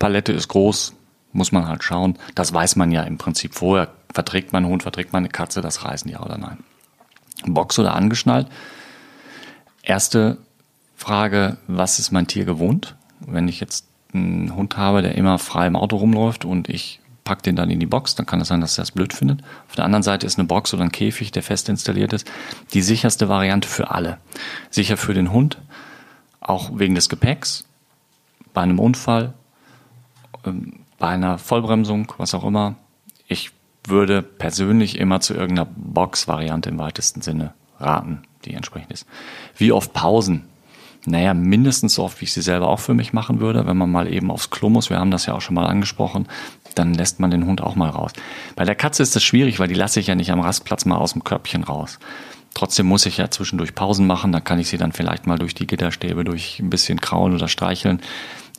Palette 0.00 0.32
ist 0.32 0.48
groß, 0.48 0.94
muss 1.34 1.52
man 1.52 1.68
halt 1.68 1.84
schauen. 1.84 2.18
Das 2.34 2.54
weiß 2.54 2.76
man 2.76 2.90
ja 2.90 3.02
im 3.02 3.18
Prinzip 3.18 3.54
vorher. 3.54 3.88
Verträgt 4.12 4.52
mein 4.52 4.64
Hund, 4.66 4.82
verträgt 4.82 5.12
meine 5.12 5.28
Katze 5.28 5.60
das 5.60 5.84
Reisen, 5.84 6.08
ja 6.08 6.20
oder 6.20 6.38
nein? 6.38 6.58
Box 7.44 7.78
oder 7.78 7.94
angeschnallt? 7.94 8.48
Erste 9.82 10.38
Frage, 10.96 11.58
was 11.66 11.98
ist 11.98 12.12
mein 12.12 12.26
Tier 12.26 12.44
gewohnt? 12.44 12.94
Wenn 13.20 13.48
ich 13.48 13.60
jetzt 13.60 13.86
einen 14.14 14.54
Hund 14.54 14.76
habe, 14.76 15.02
der 15.02 15.16
immer 15.16 15.38
frei 15.38 15.66
im 15.66 15.76
Auto 15.76 15.96
rumläuft 15.96 16.44
und 16.44 16.68
ich 16.68 17.00
packe 17.24 17.42
den 17.42 17.56
dann 17.56 17.70
in 17.70 17.80
die 17.80 17.86
Box, 17.86 18.14
dann 18.14 18.26
kann 18.26 18.40
es 18.40 18.48
sein, 18.48 18.60
dass 18.60 18.78
er 18.78 18.82
das 18.82 18.92
blöd 18.92 19.12
findet. 19.12 19.42
Auf 19.68 19.74
der 19.74 19.84
anderen 19.84 20.02
Seite 20.02 20.26
ist 20.26 20.38
eine 20.38 20.46
Box 20.46 20.72
oder 20.72 20.84
ein 20.84 20.92
Käfig, 20.92 21.32
der 21.32 21.42
fest 21.42 21.68
installiert 21.68 22.12
ist, 22.12 22.30
die 22.74 22.82
sicherste 22.82 23.28
Variante 23.28 23.68
für 23.68 23.90
alle. 23.90 24.18
Sicher 24.70 24.96
für 24.96 25.14
den 25.14 25.32
Hund, 25.32 25.58
auch 26.40 26.70
wegen 26.74 26.94
des 26.94 27.08
Gepäcks, 27.08 27.64
bei 28.52 28.62
einem 28.62 28.78
Unfall, 28.78 29.32
ähm, 30.44 30.83
bei 31.04 31.10
einer 31.10 31.36
Vollbremsung, 31.36 32.14
was 32.16 32.32
auch 32.32 32.44
immer, 32.44 32.76
ich 33.28 33.50
würde 33.86 34.22
persönlich 34.22 34.98
immer 34.98 35.20
zu 35.20 35.34
irgendeiner 35.34 35.68
Box-Variante 35.76 36.70
im 36.70 36.78
weitesten 36.78 37.20
Sinne 37.20 37.52
raten, 37.78 38.22
die 38.46 38.54
entsprechend 38.54 38.90
ist. 38.90 39.06
Wie 39.54 39.70
oft 39.70 39.92
Pausen? 39.92 40.46
Naja, 41.04 41.34
mindestens 41.34 41.96
so 41.96 42.04
oft, 42.04 42.22
wie 42.22 42.24
ich 42.24 42.32
sie 42.32 42.40
selber 42.40 42.68
auch 42.68 42.80
für 42.80 42.94
mich 42.94 43.12
machen 43.12 43.40
würde, 43.40 43.66
wenn 43.66 43.76
man 43.76 43.92
mal 43.92 44.10
eben 44.10 44.30
aufs 44.30 44.48
Klo 44.48 44.70
muss. 44.70 44.88
Wir 44.88 44.98
haben 44.98 45.10
das 45.10 45.26
ja 45.26 45.34
auch 45.34 45.42
schon 45.42 45.56
mal 45.56 45.66
angesprochen. 45.66 46.26
Dann 46.74 46.94
lässt 46.94 47.20
man 47.20 47.30
den 47.30 47.44
Hund 47.44 47.60
auch 47.60 47.76
mal 47.76 47.90
raus. 47.90 48.12
Bei 48.56 48.64
der 48.64 48.74
Katze 48.74 49.02
ist 49.02 49.14
das 49.14 49.22
schwierig, 49.22 49.58
weil 49.58 49.68
die 49.68 49.74
lasse 49.74 50.00
ich 50.00 50.06
ja 50.06 50.14
nicht 50.14 50.32
am 50.32 50.40
Rastplatz 50.40 50.86
mal 50.86 50.96
aus 50.96 51.12
dem 51.12 51.22
Körbchen 51.22 51.64
raus. 51.64 51.98
Trotzdem 52.54 52.86
muss 52.86 53.04
ich 53.04 53.18
ja 53.18 53.30
zwischendurch 53.30 53.74
Pausen 53.74 54.06
machen. 54.06 54.32
Da 54.32 54.40
kann 54.40 54.58
ich 54.58 54.68
sie 54.68 54.78
dann 54.78 54.92
vielleicht 54.92 55.26
mal 55.26 55.38
durch 55.38 55.54
die 55.54 55.66
Gitterstäbe, 55.66 56.24
durch 56.24 56.60
ein 56.60 56.70
bisschen 56.70 56.98
kraulen 56.98 57.34
oder 57.34 57.48
streicheln 57.48 58.00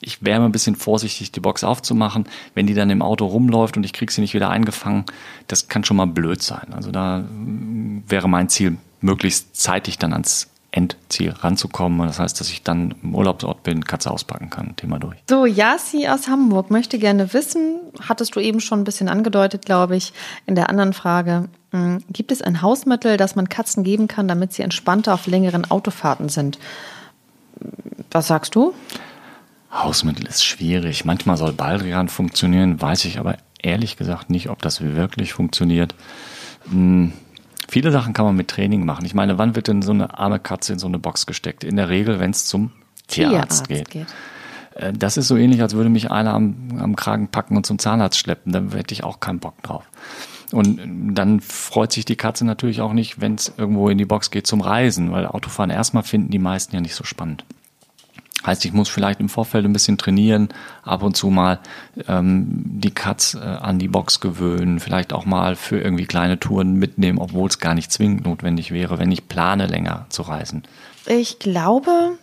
ich 0.02 0.24
wäre 0.24 0.40
mal 0.40 0.48
ein 0.48 0.52
bisschen 0.52 0.76
vorsichtig, 0.76 1.32
die 1.32 1.40
Box 1.40 1.64
aufzumachen. 1.64 2.26
Wenn 2.54 2.68
die 2.68 2.74
dann 2.74 2.90
im 2.90 3.02
Auto 3.02 3.26
rumläuft 3.26 3.78
und 3.78 3.84
ich 3.84 3.94
kriege 3.94 4.12
sie 4.12 4.22
nicht 4.22 4.34
wieder 4.34 4.50
eingefangen, 4.50 5.06
das 5.48 5.68
kann 5.68 5.84
schon 5.84 5.98
mal 5.98 6.08
blöd 6.08 6.42
sein. 6.42 6.74
Also 6.74 6.92
da 6.92 7.20
mm, 7.20 8.04
wäre 8.08 8.30
mein 8.30 8.50
Ziel, 8.50 8.78
möglichst 9.02 9.56
zeitig 9.56 9.98
dann 9.98 10.14
ans 10.14 10.48
Endziel 10.72 11.32
ranzukommen. 11.32 12.06
Das 12.06 12.20
heißt, 12.20 12.40
dass 12.40 12.50
ich 12.50 12.64
dann 12.64 12.96
im 13.02 13.16
Urlaubsort 13.16 13.64
bin, 13.64 13.86
Katze 13.86 14.12
auspacken 14.12 14.50
kann. 14.50 14.76
Thema 14.76 15.00
durch. 15.00 15.16
So, 15.30 15.46
Yasi 15.46 16.08
aus 16.08 16.28
Hamburg 16.28 16.70
möchte 16.70 17.00
gerne 17.00 17.34
wissen, 17.34 17.78
hattest 18.02 18.36
du 18.36 18.42
eben 18.42 18.60
schon 18.60 18.82
ein 18.82 18.84
bisschen 18.84 19.08
angedeutet, 19.08 19.66
glaube 19.66 19.96
ich, 19.96 20.12
in 20.46 20.56
der 20.56 20.70
anderen 20.70 20.94
Frage. 20.94 21.48
Mm, 21.72 21.98
gibt 22.10 22.32
es 22.32 22.42
ein 22.42 22.62
Hausmittel, 22.62 23.16
das 23.16 23.36
man 23.36 23.48
Katzen 23.48 23.84
geben 23.84 24.08
kann, 24.08 24.28
damit 24.28 24.52
sie 24.52 24.64
entspannter 24.64 25.14
auf 25.14 25.28
längeren 25.28 25.70
Autofahrten 25.72 26.28
sind? 26.28 26.60
Was 28.12 28.28
sagst 28.28 28.56
du? 28.56 28.74
Hausmittel 29.76 30.26
ist 30.26 30.44
schwierig. 30.46 31.06
Manchmal 31.06 31.38
soll 31.38 31.54
Baldrian 31.54 32.08
funktionieren, 32.08 32.82
weiß 32.82 33.06
ich 33.06 33.20
aber 33.20 33.38
ehrlich 33.62 33.98
gesagt 33.98 34.30
nicht, 34.30 34.50
ob 34.50 34.62
das 34.62 34.82
wirklich 34.82 35.34
funktioniert. 35.34 35.96
Hm, 36.70 37.14
viele 37.68 37.92
Sachen 37.92 38.14
kann 38.14 38.26
man 38.26 38.36
mit 38.36 38.48
Training 38.48 38.86
machen. 38.86 39.06
Ich 39.06 39.14
meine, 39.14 39.38
wann 39.38 39.56
wird 39.56 39.68
denn 39.68 39.82
so 39.82 39.92
eine 39.92 40.18
arme 40.18 40.40
Katze 40.40 40.74
in 40.74 40.80
so 40.80 40.88
eine 40.88 41.00
Box 41.00 41.26
gesteckt? 41.26 41.64
In 41.64 41.76
der 41.76 41.90
Regel, 41.90 42.20
wenn 42.20 42.32
es 42.32 42.46
zum 42.46 42.72
Tierarzt, 43.08 43.66
Tierarzt 43.66 43.68
geht. 43.68 43.90
geht. 43.90 44.08
Äh, 44.76 44.94
das 44.94 45.18
ist 45.18 45.28
so 45.28 45.36
ähnlich, 45.36 45.62
als 45.62 45.74
würde 45.74 45.90
mich 45.90 46.12
einer 46.12 46.34
am, 46.34 46.80
am 46.80 46.96
Kragen 46.96 47.28
packen 47.28 47.58
und 47.58 47.66
zum 47.66 47.80
Zahnarzt 47.80 48.18
schleppen. 48.18 48.52
Da 48.52 48.62
hätte 48.76 48.94
ich 48.94 49.04
auch 49.04 49.20
keinen 49.20 49.40
Bock 49.40 49.62
drauf. 49.64 49.84
Und 50.52 51.16
dann 51.16 51.42
freut 51.42 51.92
sich 51.92 52.06
die 52.06 52.16
Katze 52.16 52.46
natürlich 52.46 52.80
auch 52.80 52.94
nicht, 52.94 53.20
wenn 53.20 53.36
es 53.36 53.52
irgendwo 53.58 53.90
in 53.90 53.98
die 53.98 54.06
Box 54.06 54.30
geht 54.30 54.46
zum 54.46 54.62
Reisen, 54.62 55.12
weil 55.12 55.26
Autofahren 55.26 55.72
erstmal 55.72 56.04
finden 56.04 56.30
die 56.30 56.40
meisten 56.40 56.76
ja 56.76 56.82
nicht 56.82 56.96
so 56.96 57.04
spannend. 57.04 57.44
Heißt, 58.46 58.66
ich 58.66 58.74
muss 58.74 58.90
vielleicht 58.90 59.20
im 59.20 59.30
Vorfeld 59.30 59.66
ein 59.66 59.74
bisschen 59.74 59.98
trainieren, 59.98 60.50
ab 60.84 61.04
und 61.04 61.18
zu 61.18 61.30
mal 61.30 61.60
ähm, 62.08 62.46
die 62.66 62.92
Katz 62.92 63.34
äh, 63.34 63.40
an 63.40 63.80
die 63.80 63.88
Box 63.88 64.20
gewöhnen, 64.20 64.80
vielleicht 64.80 65.14
auch 65.14 65.26
mal 65.26 65.56
für 65.56 65.80
irgendwie 65.80 66.06
kleine 66.06 66.40
Touren 66.40 66.74
mitnehmen, 66.76 67.20
obwohl 67.20 67.50
es 67.50 67.60
gar 67.60 67.74
nicht 67.74 67.92
zwingend 67.92 68.26
notwendig 68.26 68.72
wäre, 68.72 69.00
wenn 69.00 69.12
ich 69.12 69.28
plane, 69.28 69.68
länger 69.68 70.06
zu 70.10 70.24
reisen. 70.24 70.64
Ich 71.08 71.40
glaube, 71.40 72.18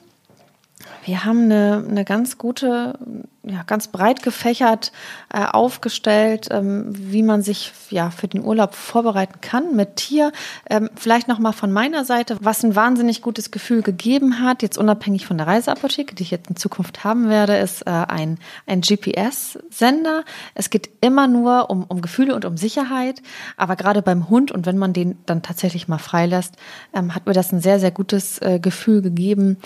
wir 1.05 1.25
haben 1.25 1.45
eine, 1.45 1.85
eine 1.89 2.05
ganz 2.05 2.39
gute, 2.39 2.99
ja, 3.43 3.65
ganz 3.65 3.89
breit 3.89 4.23
gefächert 4.23 4.93
äh, 5.33 5.45
aufgestellt, 5.45 6.49
ähm, 6.51 6.87
wie 6.91 7.25
man 7.25 7.43
sich 7.43 7.73
ja 7.91 8.11
für 8.11 8.29
den 8.29 8.45
Urlaub 8.45 8.75
vorbereiten 8.75 9.41
kann 9.41 9.75
mit 9.75 9.97
Tier. 9.97 10.31
Ähm, 10.71 10.91
vielleicht 10.95 11.27
nochmal 11.27 11.53
von 11.53 11.73
meiner 11.73 12.05
Seite, 12.05 12.37
was 12.41 12.63
ein 12.63 12.77
wahnsinnig 12.77 13.21
gutes 13.21 13.51
Gefühl 13.51 13.83
gegeben 13.83 14.41
hat, 14.41 14.63
jetzt 14.63 14.79
unabhängig 14.79 15.27
von 15.27 15.39
der 15.39 15.49
Reiseapotheke, 15.49 16.15
die 16.15 16.23
ich 16.23 16.31
jetzt 16.31 16.49
in 16.49 16.57
Zukunft 16.57 17.03
haben 17.03 17.29
werde, 17.29 17.57
ist 17.57 17.83
äh, 17.83 17.91
ein, 17.91 18.39
ein 18.67 18.81
GPS-Sender. 18.81 20.25
Es 20.55 20.71
geht 20.71 20.89
immer 21.01 21.27
nur 21.27 21.69
um, 21.69 21.83
um 21.85 22.01
Gefühle 22.01 22.35
und 22.37 22.45
um 22.45 22.57
Sicherheit, 22.57 23.23
aber 23.57 23.75
gerade 23.75 24.03
beim 24.03 24.29
Hund 24.29 24.53
und 24.53 24.67
wenn 24.67 24.79
man 24.79 24.93
den 24.93 25.19
dann 25.27 25.43
tatsächlich 25.43 25.89
mal 25.89 25.99
freilässt, 25.99 26.55
ähm, 26.95 27.15
hat 27.15 27.27
mir 27.27 27.33
das 27.33 27.53
ein 27.53 27.61
sehr, 27.61 27.81
sehr 27.81 27.91
gutes 27.91 28.39
äh, 28.41 28.61
Gefühl 28.61 29.03
gegeben, 29.03 29.57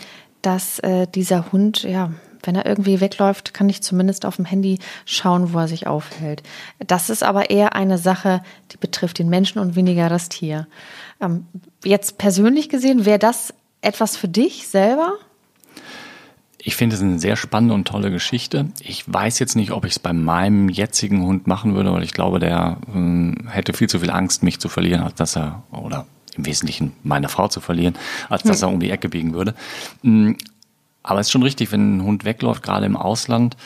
dass 0.42 0.78
äh, 0.80 1.06
dieser 1.06 1.52
Hund, 1.52 1.82
ja, 1.82 2.12
wenn 2.42 2.54
er 2.54 2.66
irgendwie 2.66 3.00
wegläuft, 3.00 3.54
kann 3.54 3.68
ich 3.68 3.82
zumindest 3.82 4.24
auf 4.24 4.36
dem 4.36 4.44
Handy 4.44 4.78
schauen, 5.04 5.52
wo 5.52 5.58
er 5.58 5.68
sich 5.68 5.86
aufhält. 5.86 6.42
Das 6.86 7.10
ist 7.10 7.22
aber 7.22 7.50
eher 7.50 7.74
eine 7.74 7.98
Sache, 7.98 8.42
die 8.72 8.76
betrifft 8.76 9.18
den 9.18 9.28
Menschen 9.28 9.58
und 9.58 9.76
weniger 9.76 10.08
das 10.08 10.28
Tier. 10.28 10.66
Ähm, 11.20 11.46
jetzt 11.84 12.18
persönlich 12.18 12.68
gesehen, 12.68 13.04
wäre 13.04 13.18
das 13.18 13.52
etwas 13.80 14.16
für 14.16 14.28
dich 14.28 14.68
selber? 14.68 15.14
Ich 16.58 16.74
finde 16.74 16.96
es 16.96 17.02
eine 17.02 17.20
sehr 17.20 17.36
spannende 17.36 17.74
und 17.74 17.86
tolle 17.86 18.10
Geschichte. 18.10 18.66
Ich 18.80 19.04
weiß 19.12 19.38
jetzt 19.38 19.54
nicht, 19.54 19.70
ob 19.70 19.84
ich 19.84 19.92
es 19.92 19.98
bei 20.00 20.12
meinem 20.12 20.68
jetzigen 20.68 21.24
Hund 21.24 21.46
machen 21.46 21.76
würde, 21.76 21.92
weil 21.92 22.02
ich 22.02 22.12
glaube, 22.12 22.40
der 22.40 22.78
ähm, 22.92 23.46
hätte 23.48 23.72
viel 23.72 23.88
zu 23.88 24.00
viel 24.00 24.10
Angst, 24.10 24.42
mich 24.42 24.58
zu 24.58 24.68
verlieren, 24.68 25.02
als 25.02 25.14
dass 25.14 25.36
er, 25.36 25.62
oder 25.70 26.06
im 26.36 26.46
Wesentlichen 26.46 26.92
meine 27.02 27.28
Frau 27.28 27.48
zu 27.48 27.60
verlieren, 27.60 27.96
als 28.28 28.42
dass 28.42 28.62
er 28.62 28.68
um 28.68 28.80
die 28.80 28.90
Ecke 28.90 29.08
biegen 29.08 29.34
würde. 29.34 29.54
Mm, 30.02 30.32
aber 31.02 31.20
es 31.20 31.28
ist 31.28 31.30
schon 31.32 31.42
richtig, 31.42 31.72
wenn 31.72 31.98
ein 31.98 32.02
Hund 32.02 32.24
wegläuft, 32.24 32.62
gerade 32.62 32.86
im 32.86 32.96
Ausland, 32.96 33.56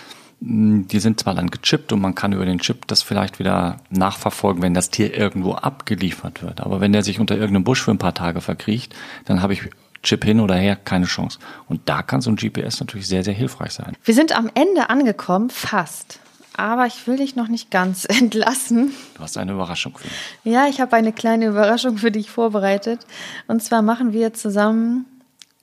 mm, 0.41 0.83
die 0.89 1.01
sind 1.01 1.21
zwar 1.21 1.35
dann 1.35 1.51
gechippt 1.51 1.93
und 1.93 2.01
man 2.01 2.15
kann 2.15 2.33
über 2.33 2.45
den 2.45 2.59
Chip 2.59 2.87
das 2.87 3.03
vielleicht 3.03 3.39
wieder 3.39 3.79
nachverfolgen, 3.91 4.63
wenn 4.63 4.75
das 4.75 4.91
Tier 4.91 5.17
irgendwo 5.17 5.55
abgeliefert 5.55 6.43
wird. 6.43 6.61
Aber 6.61 6.81
wenn 6.81 6.93
der 6.93 7.03
sich 7.03 7.21
unter 7.21 7.35
irgendeinem 7.35 7.65
Busch 7.65 7.83
für 7.83 7.91
ein 7.91 7.99
paar 7.99 8.15
Tage 8.15 8.41
verkriecht, 8.41 8.95
dann 9.25 9.43
habe 9.43 9.55
ich 9.55 9.63
Chip 10.03 10.25
hin 10.25 10.41
oder 10.41 10.55
her, 10.55 10.77
keine 10.77 11.07
Chance. 11.07 11.39
Und 11.69 11.83
da 11.87 12.03
kann 12.03 12.21
so 12.21 12.31
ein 12.31 12.37
GPS 12.37 12.81
natürlich 12.81 13.07
sehr, 13.07 13.23
sehr 13.23 13.35
hilfreich 13.35 13.73
sein. 13.73 13.97
Wir 14.05 14.15
sind 14.15 14.37
am 14.37 14.51
Ende 14.55 14.89
angekommen, 14.89 15.51
fast 15.51 16.21
aber 16.57 16.87
ich 16.87 17.07
will 17.07 17.17
dich 17.17 17.37
noch 17.37 17.49
nicht 17.49 17.71
ganz 17.71 18.05
entlassen. 18.09 18.93
Du 19.15 19.23
hast 19.23 19.37
eine 19.37 19.53
Überraschung 19.53 19.97
für 19.97 20.05
mich. 20.05 20.55
Ja, 20.55 20.67
ich 20.69 20.81
habe 20.81 20.97
eine 20.97 21.13
kleine 21.13 21.47
Überraschung 21.47 21.99
für 21.99 22.11
dich 22.11 22.31
vorbereitet. 22.31 23.07
Und 23.47 23.63
zwar 23.63 23.83
machen 23.83 24.13
wir 24.13 24.33
zusammen, 24.35 25.07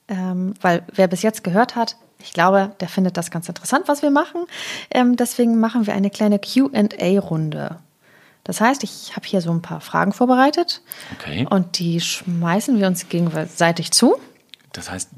ähm, 0.08 0.54
weil 0.60 0.82
wer 0.92 1.08
bis 1.08 1.22
jetzt 1.22 1.44
gehört 1.44 1.76
hat, 1.76 1.96
ich 2.20 2.32
glaube, 2.32 2.72
der 2.80 2.88
findet 2.88 3.16
das 3.16 3.30
ganz 3.30 3.48
interessant, 3.48 3.86
was 3.86 4.02
wir 4.02 4.10
machen. 4.10 4.44
Ähm, 4.90 5.16
deswegen 5.16 5.60
machen 5.60 5.86
wir 5.86 5.94
eine 5.94 6.10
kleine 6.10 6.38
QA-Runde. 6.38 7.78
Das 8.44 8.60
heißt, 8.60 8.82
ich 8.82 9.14
habe 9.14 9.26
hier 9.26 9.40
so 9.40 9.50
ein 9.52 9.62
paar 9.62 9.80
Fragen 9.80 10.12
vorbereitet. 10.12 10.82
Okay. 11.18 11.46
Und 11.48 11.78
die 11.78 12.00
schmeißen 12.00 12.78
wir 12.80 12.86
uns 12.86 13.08
gegenseitig 13.08 13.92
zu. 13.92 14.16
Das 14.72 14.90
heißt, 14.90 15.10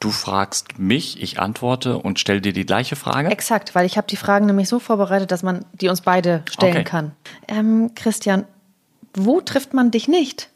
Du 0.00 0.10
fragst 0.10 0.78
mich, 0.78 1.22
ich 1.22 1.38
antworte 1.38 1.98
und 1.98 2.18
stelle 2.18 2.40
dir 2.40 2.54
die 2.54 2.64
gleiche 2.64 2.96
Frage? 2.96 3.28
Exakt, 3.28 3.74
weil 3.74 3.84
ich 3.84 3.98
habe 3.98 4.06
die 4.06 4.16
Fragen 4.16 4.46
nämlich 4.46 4.66
so 4.66 4.78
vorbereitet, 4.78 5.30
dass 5.30 5.42
man 5.42 5.66
die 5.74 5.90
uns 5.90 6.00
beide 6.00 6.42
stellen 6.50 6.72
okay. 6.72 6.84
kann. 6.84 7.12
Ähm, 7.46 7.90
Christian, 7.94 8.46
wo 9.12 9.42
trifft 9.42 9.74
man 9.74 9.90
dich 9.90 10.08
nicht? 10.08 10.48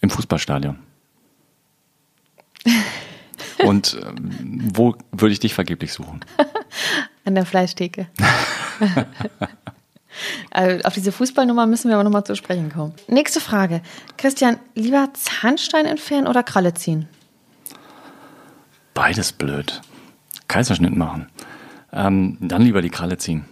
Im 0.00 0.08
Fußballstadion. 0.08 0.78
und 3.58 3.98
ähm, 4.02 4.70
wo 4.74 4.94
würde 5.12 5.34
ich 5.34 5.40
dich 5.40 5.52
vergeblich 5.52 5.92
suchen? 5.92 6.20
An 7.26 7.34
der 7.34 7.44
Fleischtheke. 7.44 8.08
also 10.50 10.84
auf 10.84 10.94
diese 10.94 11.12
Fußballnummer 11.12 11.66
müssen 11.66 11.88
wir 11.88 11.96
aber 11.96 12.04
nochmal 12.04 12.24
zu 12.24 12.34
sprechen 12.34 12.72
kommen. 12.72 12.94
Nächste 13.08 13.40
Frage. 13.40 13.82
Christian, 14.16 14.58
lieber 14.74 15.10
Zahnstein 15.12 15.84
entfernen 15.84 16.26
oder 16.26 16.42
Kralle 16.42 16.72
ziehen? 16.72 17.06
Beides 19.00 19.32
blöd. 19.32 19.80
Kaiserschnitt 20.46 20.94
machen. 20.94 21.30
Ähm, 21.90 22.36
dann 22.38 22.60
lieber 22.60 22.82
die 22.82 22.90
Kralle 22.90 23.16
ziehen. 23.16 23.46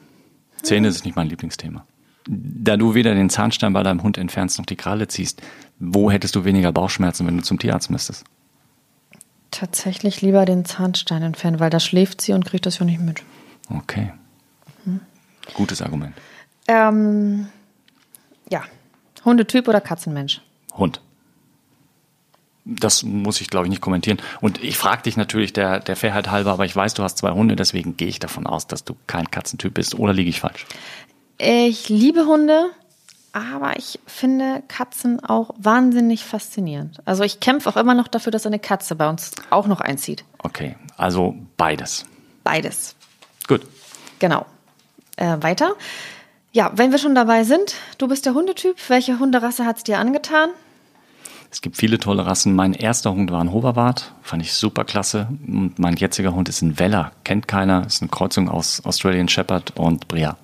Zähne 0.61 0.89
ist 0.89 1.07
nicht 1.07 1.17
mein 1.17 1.27
Lieblingsthema. 1.27 1.87
Da 2.27 2.77
du 2.77 2.93
weder 2.93 3.15
den 3.15 3.31
Zahnstein 3.31 3.73
bei 3.73 3.83
deinem 3.83 4.03
Hund 4.03 4.19
entfernst 4.19 4.59
noch 4.59 4.67
die 4.67 4.77
Kralle 4.77 5.09
ziehst, 5.09 5.41
wo 5.79 6.11
hättest 6.11 6.37
du 6.37 6.45
weniger 6.45 6.71
Bauchschmerzen, 6.71 7.27
wenn 7.27 7.39
du 7.39 7.43
zum 7.43 7.59
Tierarzt 7.59 7.89
müsstest? 7.89 8.27
Tatsächlich 9.51 10.21
lieber 10.21 10.45
den 10.45 10.67
Zahnstein 10.67 11.23
entfernen, 11.23 11.61
weil 11.61 11.71
da 11.71 11.81
schläft 11.81 12.21
sie 12.21 12.35
und 12.35 12.45
kriegt 12.45 12.67
das 12.67 12.79
ja 12.79 12.85
nicht 12.85 13.01
mit. 13.01 13.23
Okay. 13.71 14.13
Mhm. 14.85 15.01
Gutes 15.55 15.81
Argument. 15.81 16.15
Ähm, 16.67 17.49
ja. 18.51 18.65
Hundetyp 19.25 19.67
oder 19.67 19.81
Katzenmensch? 19.81 20.43
Hund 20.75 21.01
das 22.69 23.03
muss 23.03 23.41
ich, 23.41 23.49
glaube 23.49 23.67
ich, 23.67 23.71
nicht 23.71 23.81
kommentieren. 23.81 24.19
Und 24.41 24.63
ich 24.63 24.77
frage 24.77 25.03
dich 25.03 25.17
natürlich 25.17 25.53
der, 25.53 25.81
der 25.81 25.97
Fairheit 25.97 26.31
halber, 26.31 26.53
aber 26.53 26.65
ich 26.65 26.77
weiß, 26.77 26.95
du 26.95 27.03
hast 27.03 27.19
zwei 27.19 27.31
Hunde, 27.31 27.57
deswegen 27.57 27.97
gehe 27.97 28.09
ich 28.09 28.19
davon 28.19 28.47
aus, 28.47 28.67
dass 28.67 28.85
du 28.85 28.95
kein 29.07 29.31
Katzentyp 29.31 29.75
bist. 29.75 29.95
Oder 29.95 30.13
liege 30.13 30.31
ich 30.31 30.41
falsch? 30.41 30.67
Ich 31.39 31.89
liebe 31.89 32.27
Hunde, 32.27 32.71
aber 33.33 33.77
ich 33.77 33.99
finde 34.07 34.63
Katzen 34.69 35.25
auch 35.25 35.55
wahnsinnig 35.57 36.25
faszinierend. 36.25 36.99
Also 37.05 37.23
ich 37.25 37.41
kämpfe 37.41 37.71
auch 37.71 37.77
immer 37.77 37.95
noch 37.95 38.09
dafür, 38.09 38.33
dass 38.33 38.47
eine 38.47 38.59
Katze 38.59 38.97
bei 38.97 39.09
uns 39.09 39.33
auch 39.51 39.67
noch 39.67 39.81
einzieht. 39.81 40.25
Okay, 40.39 40.77
also 40.97 41.35
beides. 41.57 42.05
Beides. 42.45 42.97
Gut. 43.47 43.63
Genau. 44.19 44.47
Äh, 45.17 45.37
weiter. 45.41 45.75
Ja, 46.53 46.73
wenn 46.75 46.91
wir 46.91 46.99
schon 46.99 47.15
dabei 47.15 47.45
sind, 47.45 47.75
du 47.99 48.09
bist 48.09 48.27
der 48.27 48.35
Hundetyp. 48.35 48.77
Welche 48.89 49.19
Hunderasse 49.19 49.65
hat 49.65 49.79
es 49.79 49.85
dir 49.85 49.99
angetan? 49.99 50.51
Es 51.51 51.63
gibt 51.63 51.77
viele 51.77 51.99
tolle 51.99 52.27
Rassen. 52.27 52.55
Mein 52.55 52.75
erster 52.75 53.13
Hund 53.13 53.31
war 53.31 53.41
ein 53.41 53.53
Hoverwart, 53.53 54.13
fand 54.23 54.43
ich 54.43 54.53
super 54.53 54.85
klasse. 54.85 55.29
Und 55.47 55.79
mein 55.79 55.97
jetziger 55.97 56.35
Hund 56.35 56.49
ist 56.49 56.63
ein 56.63 56.79
Weller, 56.79 57.13
kennt 57.25 57.49
keiner, 57.49 57.87
ist 57.87 58.03
eine 58.03 58.11
Kreuzung 58.11 58.49
aus 58.49 58.85
Australian 58.85 59.29
Shepherd 59.29 59.77
und 59.77 60.09
Bria. 60.09 60.37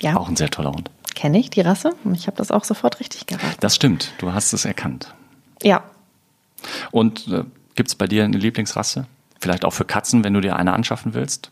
Ja. 0.00 0.16
Auch 0.16 0.28
ein 0.28 0.36
sehr 0.36 0.50
toller 0.50 0.72
Hund. 0.72 0.90
Kenne 1.14 1.38
ich 1.38 1.50
die 1.50 1.60
Rasse? 1.60 1.94
Ich 2.14 2.26
habe 2.26 2.36
das 2.36 2.50
auch 2.50 2.64
sofort 2.64 2.98
richtig 2.98 3.26
geraten. 3.26 3.56
Das 3.60 3.76
stimmt, 3.76 4.12
du 4.18 4.32
hast 4.32 4.52
es 4.52 4.64
erkannt. 4.64 5.14
Ja. 5.62 5.84
Und 6.90 7.28
äh, 7.28 7.44
gibt 7.74 7.88
es 7.88 7.94
bei 7.94 8.06
dir 8.06 8.24
eine 8.24 8.38
Lieblingsrasse? 8.38 9.06
Vielleicht 9.38 9.64
auch 9.64 9.72
für 9.72 9.84
Katzen, 9.84 10.24
wenn 10.24 10.34
du 10.34 10.40
dir 10.40 10.56
eine 10.56 10.72
anschaffen 10.72 11.14
willst? 11.14 11.50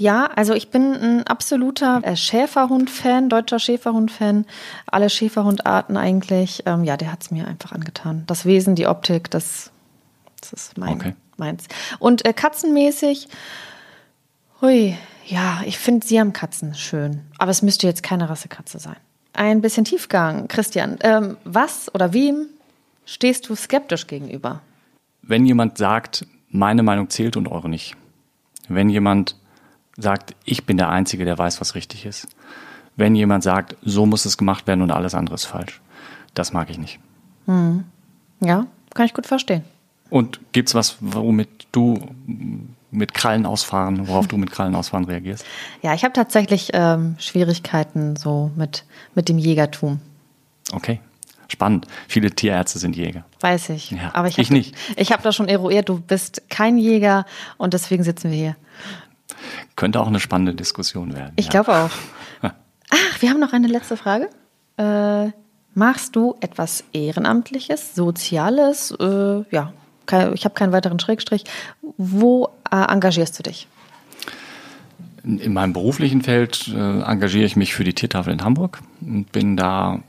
Ja, 0.00 0.30
also 0.34 0.54
ich 0.54 0.70
bin 0.70 0.94
ein 0.94 1.26
absoluter 1.26 2.00
äh, 2.02 2.16
Schäferhund-Fan, 2.16 3.28
deutscher 3.28 3.58
Schäferhund-Fan. 3.58 4.46
Alle 4.86 5.10
Schäferhundarten 5.10 5.98
eigentlich. 5.98 6.62
Ähm, 6.64 6.84
ja, 6.84 6.96
der 6.96 7.12
hat 7.12 7.20
es 7.20 7.30
mir 7.30 7.46
einfach 7.46 7.72
angetan. 7.72 8.24
Das 8.26 8.46
Wesen, 8.46 8.76
die 8.76 8.86
Optik, 8.86 9.30
das, 9.30 9.70
das 10.40 10.54
ist 10.54 10.78
mein, 10.78 10.94
okay. 10.94 11.14
meins. 11.36 11.66
Und 11.98 12.24
äh, 12.24 12.32
katzenmäßig, 12.32 13.28
hui, 14.62 14.96
ja, 15.26 15.60
ich 15.66 15.78
finde 15.78 16.06
Siamkatzen 16.06 16.74
schön. 16.74 17.20
Aber 17.36 17.50
es 17.50 17.60
müsste 17.60 17.86
jetzt 17.86 18.02
keine 18.02 18.30
Rassekatze 18.30 18.78
sein. 18.78 18.96
Ein 19.34 19.60
bisschen 19.60 19.84
Tiefgang. 19.84 20.48
Christian, 20.48 20.96
ähm, 21.02 21.36
was 21.44 21.94
oder 21.94 22.14
wem 22.14 22.46
stehst 23.04 23.50
du 23.50 23.54
skeptisch 23.54 24.06
gegenüber? 24.06 24.62
Wenn 25.20 25.44
jemand 25.44 25.76
sagt, 25.76 26.26
meine 26.48 26.82
Meinung 26.82 27.10
zählt 27.10 27.36
und 27.36 27.48
eure 27.48 27.68
nicht. 27.68 27.96
Wenn 28.66 28.88
jemand 28.88 29.36
sagt, 30.00 30.34
ich 30.44 30.66
bin 30.66 30.76
der 30.76 30.88
Einzige, 30.88 31.24
der 31.24 31.38
weiß, 31.38 31.60
was 31.60 31.74
richtig 31.74 32.06
ist. 32.06 32.26
Wenn 32.96 33.14
jemand 33.14 33.44
sagt, 33.44 33.76
so 33.82 34.06
muss 34.06 34.24
es 34.24 34.36
gemacht 34.36 34.66
werden 34.66 34.82
und 34.82 34.90
alles 34.90 35.14
andere 35.14 35.34
ist 35.34 35.44
falsch. 35.44 35.80
Das 36.34 36.52
mag 36.52 36.70
ich 36.70 36.78
nicht. 36.78 36.98
Hm. 37.46 37.84
Ja, 38.40 38.66
kann 38.94 39.06
ich 39.06 39.14
gut 39.14 39.26
verstehen. 39.26 39.64
Und 40.08 40.40
gibt 40.52 40.68
es 40.68 40.74
was, 40.74 40.96
womit 41.00 41.48
du 41.72 41.98
mit 42.90 43.14
Krallen 43.14 43.46
ausfahren, 43.46 44.08
worauf 44.08 44.26
du 44.26 44.36
mit 44.36 44.50
Krallen 44.50 44.74
ausfahren 44.74 45.04
reagierst? 45.04 45.44
Ja, 45.82 45.94
ich 45.94 46.04
habe 46.04 46.12
tatsächlich 46.12 46.70
ähm, 46.74 47.14
Schwierigkeiten 47.18 48.16
so 48.16 48.50
mit, 48.56 48.84
mit 49.14 49.28
dem 49.28 49.38
Jägertum. 49.38 50.00
Okay. 50.72 51.00
Spannend. 51.48 51.86
Viele 52.06 52.30
Tierärzte 52.30 52.78
sind 52.78 52.94
Jäger. 52.96 53.24
Weiß 53.40 53.70
ich. 53.70 53.90
Ja, 53.90 54.10
aber 54.12 54.28
ich, 54.28 54.34
hab, 54.34 54.42
ich 54.42 54.50
nicht. 54.50 54.76
Ich 54.96 55.10
habe 55.10 55.22
da 55.22 55.32
schon 55.32 55.48
eruiert, 55.48 55.88
du 55.88 56.00
bist 56.00 56.42
kein 56.48 56.78
Jäger 56.78 57.26
und 57.56 57.74
deswegen 57.74 58.04
sitzen 58.04 58.30
wir 58.30 58.38
hier. 58.38 58.56
Könnte 59.76 60.00
auch 60.00 60.06
eine 60.06 60.20
spannende 60.20 60.54
Diskussion 60.54 61.14
werden. 61.14 61.32
Ich 61.36 61.46
ja. 61.46 61.50
glaube 61.50 61.72
auch. 61.72 61.90
Ach, 62.90 63.22
wir 63.22 63.30
haben 63.30 63.40
noch 63.40 63.52
eine 63.52 63.68
letzte 63.68 63.96
Frage. 63.96 64.28
Äh, 64.76 65.30
machst 65.74 66.16
du 66.16 66.36
etwas 66.40 66.84
Ehrenamtliches, 66.92 67.94
Soziales? 67.94 68.92
Äh, 68.98 69.44
ja, 69.50 69.72
ich 70.34 70.44
habe 70.44 70.54
keinen 70.54 70.72
weiteren 70.72 70.98
Schrägstrich. 70.98 71.44
Wo 71.96 72.48
äh, 72.70 72.76
engagierst 72.76 73.38
du 73.38 73.42
dich? 73.42 73.68
In 75.22 75.52
meinem 75.52 75.72
beruflichen 75.72 76.22
Feld 76.22 76.68
äh, 76.68 77.02
engagiere 77.02 77.44
ich 77.44 77.54
mich 77.54 77.74
für 77.74 77.84
die 77.84 77.94
Tiertafel 77.94 78.32
in 78.32 78.42
Hamburg 78.42 78.80
und 79.02 79.30
bin 79.32 79.56
da 79.56 80.00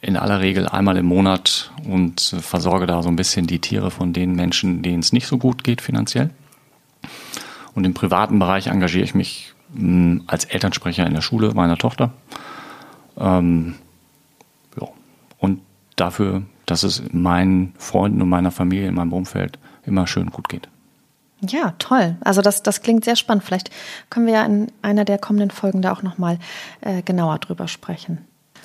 in 0.00 0.16
aller 0.16 0.40
Regel 0.40 0.68
einmal 0.68 0.96
im 0.96 1.06
Monat 1.06 1.70
und 1.84 2.20
versorge 2.40 2.86
da 2.86 3.02
so 3.02 3.08
ein 3.08 3.16
bisschen 3.16 3.46
die 3.46 3.60
Tiere 3.60 3.90
von 3.90 4.12
den 4.12 4.34
Menschen, 4.34 4.82
denen 4.82 5.00
es 5.00 5.12
nicht 5.12 5.26
so 5.26 5.38
gut 5.38 5.64
geht 5.64 5.80
finanziell. 5.80 6.30
Und 7.74 7.84
im 7.84 7.94
privaten 7.94 8.38
Bereich 8.38 8.66
engagiere 8.66 9.04
ich 9.04 9.14
mich 9.14 9.54
mh, 9.74 10.22
als 10.26 10.44
Elternsprecher 10.44 11.06
in 11.06 11.14
der 11.14 11.22
Schule 11.22 11.52
meiner 11.54 11.76
Tochter. 11.76 12.12
Ähm, 13.18 13.76
ja. 14.80 14.88
Und 15.38 15.60
dafür, 15.96 16.42
dass 16.66 16.82
es 16.82 17.02
meinen 17.12 17.74
Freunden 17.78 18.22
und 18.22 18.28
meiner 18.28 18.50
Familie 18.50 18.88
in 18.88 18.94
meinem 18.94 19.12
Umfeld 19.12 19.58
immer 19.84 20.06
schön 20.06 20.30
gut 20.30 20.48
geht. 20.48 20.68
Ja, 21.40 21.74
toll. 21.78 22.16
Also 22.20 22.40
das, 22.40 22.62
das 22.62 22.82
klingt 22.82 23.04
sehr 23.04 23.16
spannend. 23.16 23.42
Vielleicht 23.44 23.70
können 24.10 24.26
wir 24.26 24.34
ja 24.34 24.44
in 24.44 24.70
einer 24.80 25.04
der 25.04 25.18
kommenden 25.18 25.50
Folgen 25.50 25.82
da 25.82 25.92
auch 25.92 26.02
nochmal 26.02 26.38
äh, 26.82 27.02
genauer 27.02 27.38
drüber 27.38 27.66
sprechen. 27.66 28.18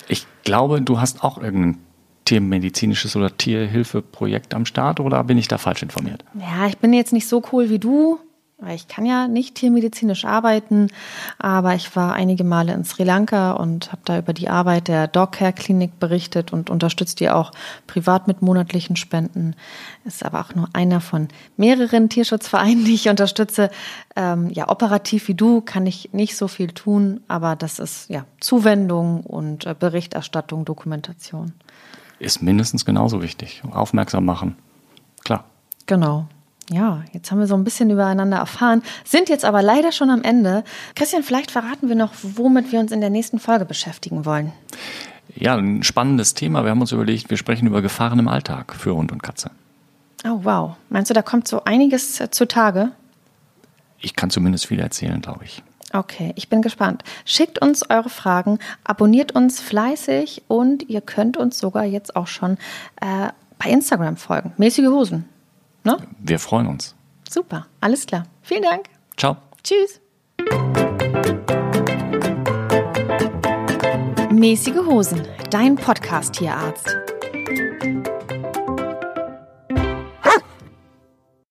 Ich 0.06 0.26
glaube, 0.44 0.80
du 0.80 1.00
hast 1.00 1.24
auch 1.24 1.38
irgendein 1.38 1.80
tiermedizinisches 2.24 3.16
oder 3.16 3.36
Tierhilfeprojekt 3.36 4.54
am 4.54 4.64
Start 4.64 5.00
oder 5.00 5.24
bin 5.24 5.38
ich 5.38 5.48
da 5.48 5.58
falsch 5.58 5.82
informiert? 5.82 6.24
Ja, 6.34 6.66
ich 6.66 6.78
bin 6.78 6.92
jetzt 6.92 7.12
nicht 7.12 7.26
so 7.26 7.42
cool 7.52 7.70
wie 7.70 7.78
du. 7.78 8.20
Ich 8.66 8.88
kann 8.88 9.06
ja 9.06 9.28
nicht 9.28 9.54
tiermedizinisch 9.54 10.24
arbeiten, 10.24 10.88
aber 11.38 11.76
ich 11.76 11.94
war 11.94 12.14
einige 12.14 12.42
Male 12.42 12.72
in 12.72 12.84
Sri 12.84 13.04
Lanka 13.04 13.52
und 13.52 13.92
habe 13.92 14.02
da 14.04 14.18
über 14.18 14.32
die 14.32 14.48
Arbeit 14.48 14.88
der 14.88 15.06
Dog 15.06 15.32
Care 15.32 15.52
Klinik 15.52 16.00
berichtet 16.00 16.52
und 16.52 16.68
unterstützt 16.68 17.20
die 17.20 17.30
auch 17.30 17.52
privat 17.86 18.26
mit 18.26 18.42
monatlichen 18.42 18.96
Spenden. 18.96 19.54
Ist 20.04 20.24
aber 20.24 20.40
auch 20.40 20.56
nur 20.56 20.68
einer 20.72 21.00
von 21.00 21.28
mehreren 21.56 22.08
Tierschutzvereinen, 22.08 22.84
die 22.84 22.94
ich 22.94 23.08
unterstütze. 23.08 23.70
Ähm, 24.16 24.50
ja, 24.50 24.68
operativ 24.68 25.28
wie 25.28 25.34
du 25.34 25.60
kann 25.60 25.86
ich 25.86 26.12
nicht 26.12 26.36
so 26.36 26.48
viel 26.48 26.72
tun, 26.72 27.20
aber 27.28 27.54
das 27.54 27.78
ist 27.78 28.10
ja 28.10 28.24
Zuwendung 28.40 29.20
und 29.20 29.66
äh, 29.66 29.76
Berichterstattung, 29.78 30.64
Dokumentation. 30.64 31.52
Ist 32.18 32.42
mindestens 32.42 32.84
genauso 32.84 33.22
wichtig. 33.22 33.62
Aufmerksam 33.70 34.24
machen. 34.24 34.56
Klar. 35.22 35.44
Genau. 35.86 36.26
Ja, 36.70 37.02
jetzt 37.12 37.30
haben 37.30 37.38
wir 37.38 37.46
so 37.46 37.54
ein 37.54 37.64
bisschen 37.64 37.88
übereinander 37.90 38.36
erfahren, 38.36 38.82
sind 39.04 39.30
jetzt 39.30 39.44
aber 39.44 39.62
leider 39.62 39.90
schon 39.90 40.10
am 40.10 40.22
Ende. 40.22 40.64
Christian, 40.94 41.22
vielleicht 41.22 41.50
verraten 41.50 41.88
wir 41.88 41.96
noch, 41.96 42.12
womit 42.22 42.72
wir 42.72 42.80
uns 42.80 42.92
in 42.92 43.00
der 43.00 43.10
nächsten 43.10 43.38
Folge 43.38 43.64
beschäftigen 43.64 44.26
wollen. 44.26 44.52
Ja, 45.34 45.56
ein 45.56 45.82
spannendes 45.82 46.34
Thema. 46.34 46.64
Wir 46.64 46.70
haben 46.70 46.80
uns 46.80 46.92
überlegt, 46.92 47.30
wir 47.30 47.36
sprechen 47.36 47.66
über 47.66 47.80
Gefahren 47.80 48.18
im 48.18 48.28
Alltag 48.28 48.74
für 48.74 48.94
Hund 48.94 49.12
und 49.12 49.22
Katze. 49.22 49.50
Oh, 50.24 50.40
wow. 50.42 50.76
Meinst 50.90 51.10
du, 51.10 51.14
da 51.14 51.22
kommt 51.22 51.48
so 51.48 51.64
einiges 51.64 52.20
äh, 52.20 52.30
zutage? 52.30 52.90
Ich 54.00 54.14
kann 54.16 54.30
zumindest 54.30 54.66
viel 54.66 54.80
erzählen, 54.80 55.20
glaube 55.20 55.44
ich. 55.44 55.62
Okay, 55.92 56.32
ich 56.36 56.48
bin 56.48 56.60
gespannt. 56.60 57.02
Schickt 57.24 57.62
uns 57.62 57.88
eure 57.88 58.10
Fragen, 58.10 58.58
abonniert 58.84 59.32
uns 59.32 59.60
fleißig 59.60 60.42
und 60.48 60.88
ihr 60.88 61.00
könnt 61.00 61.36
uns 61.36 61.58
sogar 61.58 61.84
jetzt 61.84 62.14
auch 62.14 62.26
schon 62.26 62.58
äh, 63.00 63.28
bei 63.58 63.70
Instagram 63.70 64.16
folgen. 64.16 64.52
Mäßige 64.58 64.88
Hosen. 64.88 65.24
Ne? 65.84 65.96
Wir 66.18 66.38
freuen 66.38 66.66
uns. 66.66 66.94
Super, 67.28 67.66
alles 67.80 68.06
klar. 68.06 68.24
Vielen 68.42 68.62
Dank. 68.62 68.86
Ciao. 69.16 69.36
Tschüss. 69.62 70.00
Mäßige 74.30 74.76
Hosen, 74.86 75.26
dein 75.50 75.76
Podcast-Tierarzt. 75.76 76.96